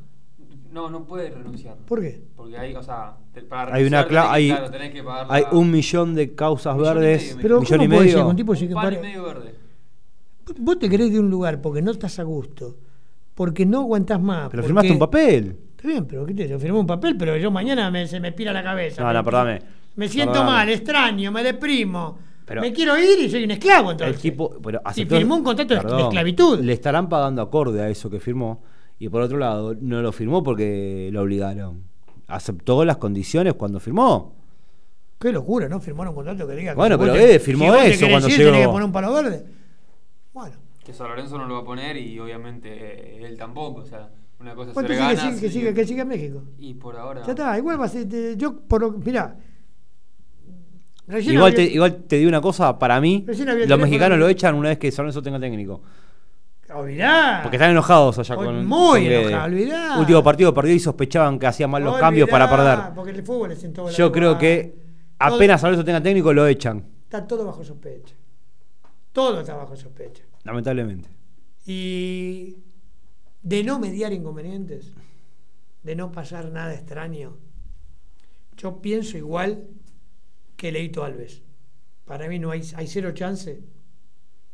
No, 0.73 0.91
no 0.91 1.05
puede 1.05 1.31
renunciar. 1.31 1.77
¿Por 1.87 2.01
qué? 2.01 2.21
Porque 2.35 2.59
hay, 2.59 2.75
o 2.75 2.83
sea, 2.83 3.17
te- 3.33 3.43
para 3.43 3.73
Hay 3.75 3.85
una 3.85 4.03
renunciar 4.03 4.09
cla- 4.09 4.09
tenés 4.09 4.29
que- 4.31 4.35
hay, 4.35 4.49
claro, 4.59 4.71
tenés 4.73 4.93
que 4.93 5.03
pagar 5.05 5.27
hay 5.31 5.45
un 5.53 5.71
millón 5.71 6.15
de 6.17 6.35
causas 6.35 6.77
Millón 6.77 6.93
y 6.97 7.01
verdes, 7.01 7.23
medio, 7.23 7.43
Pero 7.43 7.61
millón 7.61 7.81
y 7.81 7.85
¿cómo 7.87 7.97
puede 7.97 8.09
ser 8.09 8.17
medio. 8.19 8.29
un 8.31 8.37
tipo 8.37 8.57
sin 8.57 8.69
que 8.69 8.75
Un 8.75 8.83
pan 8.83 8.93
y 8.93 8.97
pare- 8.97 9.09
medio 9.09 9.23
verde. 9.25 9.55
Vos 10.59 10.79
te 10.79 10.89
querés 10.91 11.13
de 11.13 11.21
un 11.21 11.31
lugar 11.31 11.61
porque 11.61 11.81
no 11.81 11.91
estás 11.93 12.19
a 12.19 12.25
gusto, 12.25 12.77
porque 13.35 13.65
no 13.65 13.81
aguantás 13.81 14.21
más. 14.21 14.51
Pero 14.51 14.63
porque- 14.63 14.67
firmaste 14.67 14.93
un 14.93 14.99
papel. 14.99 15.57
Está 15.77 15.89
bien, 15.89 16.07
pero 16.07 16.27
¿qué 16.27 16.35
te 16.35 16.49
yo 16.49 16.59
firmé 16.59 16.79
un 16.79 16.87
papel, 16.87 17.17
pero 17.17 17.37
yo 17.37 17.51
mañana 17.51 17.91
me, 17.91 18.07
se 18.09 18.19
me 18.19 18.33
pira 18.33 18.53
la 18.53 18.63
cabeza. 18.63 19.03
No, 19.03 19.13
no, 19.13 19.23
perdóname. 19.25 19.61
Me 19.97 20.09
siento 20.09 20.43
mal, 20.43 20.69
extraño, 20.69 21.31
me 21.31 21.43
deprimo. 21.45 22.19
Pero- 22.47 22.61
Me 22.61 22.73
quiero 22.73 22.99
ir 22.99 23.19
y 23.21 23.31
soy 23.31 23.45
un 23.45 23.51
esclavo 23.53 23.91
entonces. 23.93 24.17
El 24.17 24.21
tipo, 24.23 24.55
pero 24.63 24.81
aceptó- 24.85 25.17
firmó 25.17 25.37
un 25.37 25.45
contrato 25.45 25.75
de- 25.97 26.03
esclavitud. 26.03 26.61
Le 26.61 26.73
estarán 26.75 27.09
pagando 27.09 27.41
acorde 27.43 27.83
a 27.83 27.89
eso 27.89 28.11
que 28.11 28.21
firmó. 28.21 28.63
Y 28.99 29.09
por 29.09 29.23
otro 29.23 29.39
lado, 29.39 29.75
no 29.81 30.03
lo 30.03 30.13
firmó 30.13 30.43
porque 30.43 31.09
lo 31.13 31.23
obligaron. 31.23 31.83
Aceptó 32.29 32.85
las 32.85 32.99
condiciones 32.99 33.55
cuando 33.55 33.81
firmó. 33.81 34.35
Qué 35.19 35.33
locura, 35.33 35.69
¿no? 35.69 35.81
Firmar 35.81 36.09
un 36.09 36.15
contrato 36.15 36.47
que 36.47 36.55
diga 36.55 36.73
que 36.73 36.77
Bueno, 36.77 36.99
pero, 36.99 37.13
te- 37.15 37.35
eh, 37.37 37.39
firmó 37.39 37.65
si 37.65 37.71
vos 37.71 37.85
eso 37.85 38.07
cuando 38.09 38.29
ir, 38.29 38.37
llegó. 38.37 38.51
tenés 38.51 38.67
que 38.67 38.73
poner 38.73 38.85
un 38.87 38.93
palo 38.93 39.13
verde. 39.15 39.45
Que 40.85 40.93
San 40.93 41.09
Lorenzo 41.09 41.39
no 41.39 41.47
lo 41.47 41.55
va 41.55 41.61
a 41.61 41.65
poner 41.65 41.97
y 41.97 42.19
obviamente 42.21 42.69
eh, 42.71 43.25
él 43.25 43.39
tampoco. 43.39 43.81
O 43.81 43.85
sea, 43.87 44.11
una 44.39 44.55
cosa 44.55 44.71
es 44.71 44.75
Pues 44.75 44.87
ser 44.87 44.93
entonces 44.93 44.99
que 44.99 45.17
ganas 45.17 45.39
siga, 45.39 45.41
que, 45.41 45.47
y- 45.47 45.51
siga, 45.61 45.75
que 45.75 45.87
siga 45.87 46.03
en 46.03 46.09
México. 46.09 46.43
Y 46.59 46.75
por 46.75 46.97
ahora. 46.97 47.23
Ya 47.25 47.31
está, 47.33 47.57
igual 47.57 47.81
va 47.81 47.87
a 47.87 47.89
ser. 47.89 48.07
de- 48.07 48.37
Yo, 48.37 48.55
por 48.61 48.83
lo 48.83 48.91
mirá. 48.93 49.35
Recién 51.07 51.35
Igual 51.35 51.53
había- 51.53 51.67
te, 51.67 51.73
igual 51.75 51.95
te 52.09 52.17
digo 52.17 52.29
una 52.29 52.41
cosa, 52.41 52.79
para 52.79 53.01
mí, 53.01 53.25
los 53.67 53.79
mexicanos 53.79 54.19
lo 54.19 54.29
echan 54.29 54.55
una 54.55 54.71
vez 54.71 54.79
que 54.79 54.91
San 54.91 55.05
Lorenzo 55.05 55.23
tenga 55.23 55.39
técnico. 55.39 55.83
Olvidá. 56.75 57.41
Porque 57.43 57.57
están 57.57 57.71
enojados 57.71 58.19
allá 58.19 58.35
con. 58.37 58.67
muy 58.67 59.07
enojados, 59.07 59.47
olvidá. 59.53 59.99
Último 59.99 60.25
partido 60.25 60.53
perdió 60.55 60.75
y 60.75 60.81
sospechaban 60.81 61.39
que 61.39 61.47
hacían 61.47 61.71
mal 61.71 61.83
los 61.85 61.93
Olvidá, 61.93 62.07
cambios 62.07 62.29
para 62.31 62.49
perder. 62.51 62.79
Porque 62.95 63.11
el 63.13 63.23
fútbol 63.23 63.55
Yo 63.97 64.11
creo 64.11 64.39
que 64.39 64.75
apenas 65.19 65.61
San 65.61 65.71
Lorenzo 65.71 65.85
tenga 65.85 66.03
técnico 66.03 66.33
lo 66.33 66.47
echan, 66.47 66.85
Está 67.05 67.27
todo 67.27 67.45
bajo 67.45 67.63
sospecha. 67.63 68.15
Todo 69.13 69.41
está 69.41 69.55
bajo 69.55 69.77
sospecha. 69.77 70.25
lamentablemente. 70.43 71.09
Y 71.67 72.57
de 73.43 73.63
no 73.63 73.79
mediar 73.79 74.13
inconvenientes, 74.13 74.93
de 75.85 75.95
no 75.95 76.11
pasar 76.11 76.51
nada 76.51 76.75
extraño, 76.75 77.37
yo 78.57 78.81
pienso 78.81 79.17
igual 79.17 79.65
que 80.65 80.73
Leito 80.73 81.05
Alves. 81.05 81.43
Para 82.07 82.27
mí 82.27 82.39
no 82.39 82.51
hay, 82.51 82.63
hay 82.75 82.87
cero 82.87 83.13
chance 83.13 83.61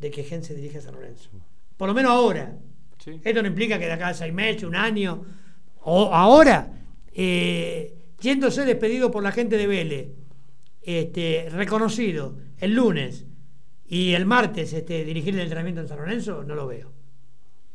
de 0.00 0.10
que 0.10 0.24
Gen 0.24 0.42
se 0.42 0.56
dirija 0.56 0.80
a 0.80 0.82
San 0.82 0.94
Lorenzo. 0.94 1.30
Por 1.76 1.86
lo 1.86 1.94
menos 1.94 2.10
ahora. 2.10 2.58
Esto 3.22 3.42
no 3.42 3.46
implica 3.46 3.78
que 3.78 3.86
de 3.86 3.92
acá 3.92 4.08
a 4.08 4.14
seis 4.14 4.34
meses, 4.34 4.64
un 4.64 4.74
año, 4.74 5.22
o 5.82 6.12
ahora, 6.12 6.68
eh, 7.14 7.94
yéndose 8.20 8.64
despedido 8.64 9.12
por 9.12 9.22
la 9.22 9.30
gente 9.30 9.56
de 9.56 9.68
Vélez, 9.68 10.08
este, 10.82 11.46
reconocido 11.48 12.36
el 12.58 12.74
lunes 12.74 13.24
y 13.86 14.12
el 14.14 14.26
martes 14.26 14.72
este, 14.72 15.04
dirigir 15.04 15.34
el 15.34 15.42
entrenamiento 15.42 15.80
en 15.80 15.86
San 15.86 15.98
Lorenzo, 15.98 16.42
no 16.42 16.56
lo 16.56 16.66
veo. 16.66 16.90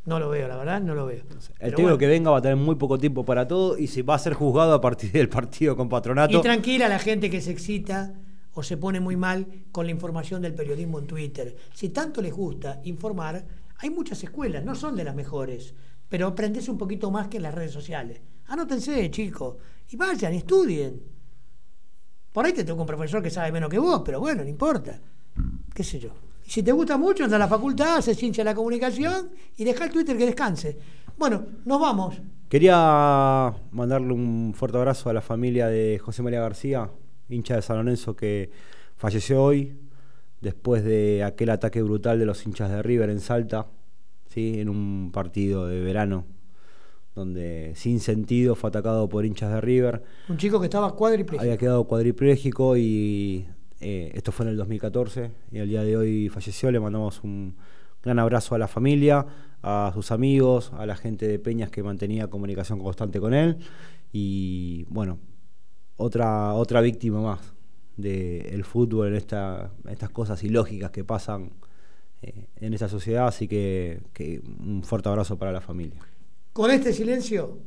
No 0.03 0.19
lo 0.19 0.29
veo, 0.29 0.49
la 0.49 0.57
verdad, 0.57 0.81
no 0.81 0.93
lo 0.93 1.05
veo. 1.05 1.23
El 1.59 1.69
técnico 1.69 1.81
bueno. 1.83 1.97
que 1.97 2.07
venga 2.07 2.31
va 2.31 2.39
a 2.39 2.41
tener 2.41 2.57
muy 2.57 2.75
poco 2.75 2.97
tiempo 2.99 3.23
para 3.23 3.47
todo 3.47 3.77
y 3.77 3.87
se 3.87 4.03
va 4.03 4.15
a 4.15 4.19
ser 4.19 4.33
juzgado 4.33 4.73
a 4.73 4.81
partir 4.81 5.13
del 5.13 5.29
partido 5.29 5.77
con 5.77 5.87
Patronato. 5.87 6.37
Y 6.37 6.41
tranquila 6.41 6.89
la 6.89 6.99
gente 6.99 7.29
que 7.29 7.39
se 7.39 7.51
excita 7.51 8.13
o 8.55 8.63
se 8.63 8.77
pone 8.77 8.99
muy 8.99 9.15
mal 9.15 9.45
con 9.71 9.85
la 9.85 9.91
información 9.91 10.41
del 10.41 10.55
periodismo 10.55 10.97
en 10.97 11.07
Twitter. 11.07 11.55
Si 11.73 11.89
tanto 11.89 12.21
les 12.21 12.33
gusta 12.33 12.81
informar, 12.85 13.45
hay 13.77 13.89
muchas 13.89 14.23
escuelas, 14.23 14.63
no 14.63 14.73
son 14.73 14.95
de 14.95 15.03
las 15.03 15.13
mejores, 15.13 15.75
pero 16.09 16.27
aprendes 16.27 16.67
un 16.69 16.77
poquito 16.77 17.11
más 17.11 17.27
que 17.27 17.37
en 17.37 17.43
las 17.43 17.53
redes 17.53 17.71
sociales. 17.71 18.21
Anótense, 18.47 19.11
chicos, 19.11 19.57
y 19.89 19.97
vayan, 19.97 20.33
estudien. 20.33 21.01
Por 22.31 22.45
ahí 22.45 22.53
te 22.53 22.63
toca 22.63 22.81
un 22.81 22.87
profesor 22.87 23.21
que 23.21 23.29
sabe 23.29 23.51
menos 23.51 23.69
que 23.69 23.79
vos, 23.79 24.01
pero 24.05 24.19
bueno, 24.19 24.43
no 24.43 24.49
importa. 24.49 24.99
¿Qué 25.73 25.83
sé 25.83 25.99
yo? 25.99 26.09
Y 26.45 26.49
si 26.49 26.63
te 26.63 26.71
gusta 26.71 26.97
mucho, 26.97 27.25
anda 27.25 27.35
a 27.35 27.39
la 27.39 27.47
facultad, 27.47 28.01
se 28.01 28.25
hincha 28.25 28.43
la 28.43 28.55
comunicación 28.55 29.31
y 29.57 29.65
deja 29.65 29.85
el 29.85 29.91
Twitter 29.91 30.17
que 30.17 30.25
descanse. 30.25 30.79
Bueno, 31.17 31.45
nos 31.65 31.79
vamos. 31.81 32.21
Quería 32.47 33.53
mandarle 33.71 34.13
un 34.13 34.53
fuerte 34.55 34.77
abrazo 34.77 35.09
a 35.09 35.13
la 35.13 35.21
familia 35.21 35.67
de 35.67 35.99
José 35.99 36.21
María 36.21 36.41
García, 36.41 36.89
hincha 37.29 37.55
de 37.55 37.61
San 37.61 37.77
Lorenzo, 37.77 38.15
que 38.15 38.49
falleció 38.95 39.43
hoy 39.43 39.75
después 40.41 40.83
de 40.83 41.23
aquel 41.23 41.49
ataque 41.49 41.81
brutal 41.81 42.19
de 42.19 42.25
los 42.25 42.45
hinchas 42.45 42.69
de 42.69 42.81
River 42.83 43.09
en 43.09 43.19
Salta, 43.19 43.67
¿sí? 44.27 44.59
en 44.59 44.69
un 44.69 45.11
partido 45.11 45.67
de 45.67 45.81
verano, 45.81 46.25
donde 47.15 47.73
sin 47.75 47.99
sentido 47.99 48.55
fue 48.55 48.69
atacado 48.69 49.09
por 49.09 49.25
hinchas 49.25 49.51
de 49.51 49.61
River. 49.61 50.03
Un 50.29 50.37
chico 50.37 50.59
que 50.59 50.65
estaba 50.65 50.95
cuádriple. 50.95 51.39
Había 51.39 51.57
quedado 51.57 51.85
cuadripléjico 51.85 52.77
y 52.77 53.47
eh, 53.79 54.11
esto 54.13 54.31
fue 54.31 54.45
en 54.45 54.51
el 54.51 54.57
2014 54.57 55.31
y 55.51 55.57
el 55.57 55.69
día 55.69 55.83
de 55.83 55.97
hoy 55.97 56.29
falleció. 56.29 56.71
Le 56.71 56.79
mandamos 56.79 57.23
un 57.23 57.55
gran 58.03 58.19
abrazo 58.19 58.53
a 58.53 58.59
la 58.59 58.67
familia, 58.67 59.25
a 59.63 59.91
sus 59.93 60.11
amigos, 60.11 60.71
a 60.77 60.85
la 60.85 60.95
gente 60.95 61.27
de 61.27 61.39
Peñas 61.39 61.71
que 61.71 61.81
mantenía 61.81 62.27
comunicación 62.27 62.79
constante 62.79 63.19
con 63.19 63.33
él 63.33 63.57
y 64.11 64.85
bueno, 64.89 65.17
otra, 65.97 66.53
otra 66.53 66.81
víctima 66.81 67.21
más 67.21 67.55
del 67.97 68.57
de 68.57 68.63
fútbol 68.63 69.07
en 69.07 69.15
esta, 69.15 69.71
estas 69.89 70.09
cosas 70.09 70.43
ilógicas 70.43 70.91
que 70.91 71.03
pasan 71.03 71.51
eh, 72.21 72.47
en 72.57 72.73
esta 72.73 72.89
sociedad. 72.89 73.27
Así 73.27 73.47
que, 73.47 74.01
un 74.59 74.83
fuerte 74.83 75.09
abrazo 75.09 75.37
para 75.37 75.51
la 75.51 75.61
familia. 75.61 76.01
Con 76.53 76.71
este 76.71 76.93
silencio 76.93 77.57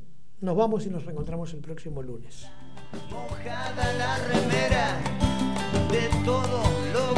nos 0.40 0.56
vamos 0.56 0.86
y 0.86 0.90
nos 0.90 1.04
reencontramos 1.04 1.52
el 1.54 1.60
próximo 1.60 2.02
lunes. 2.02 2.48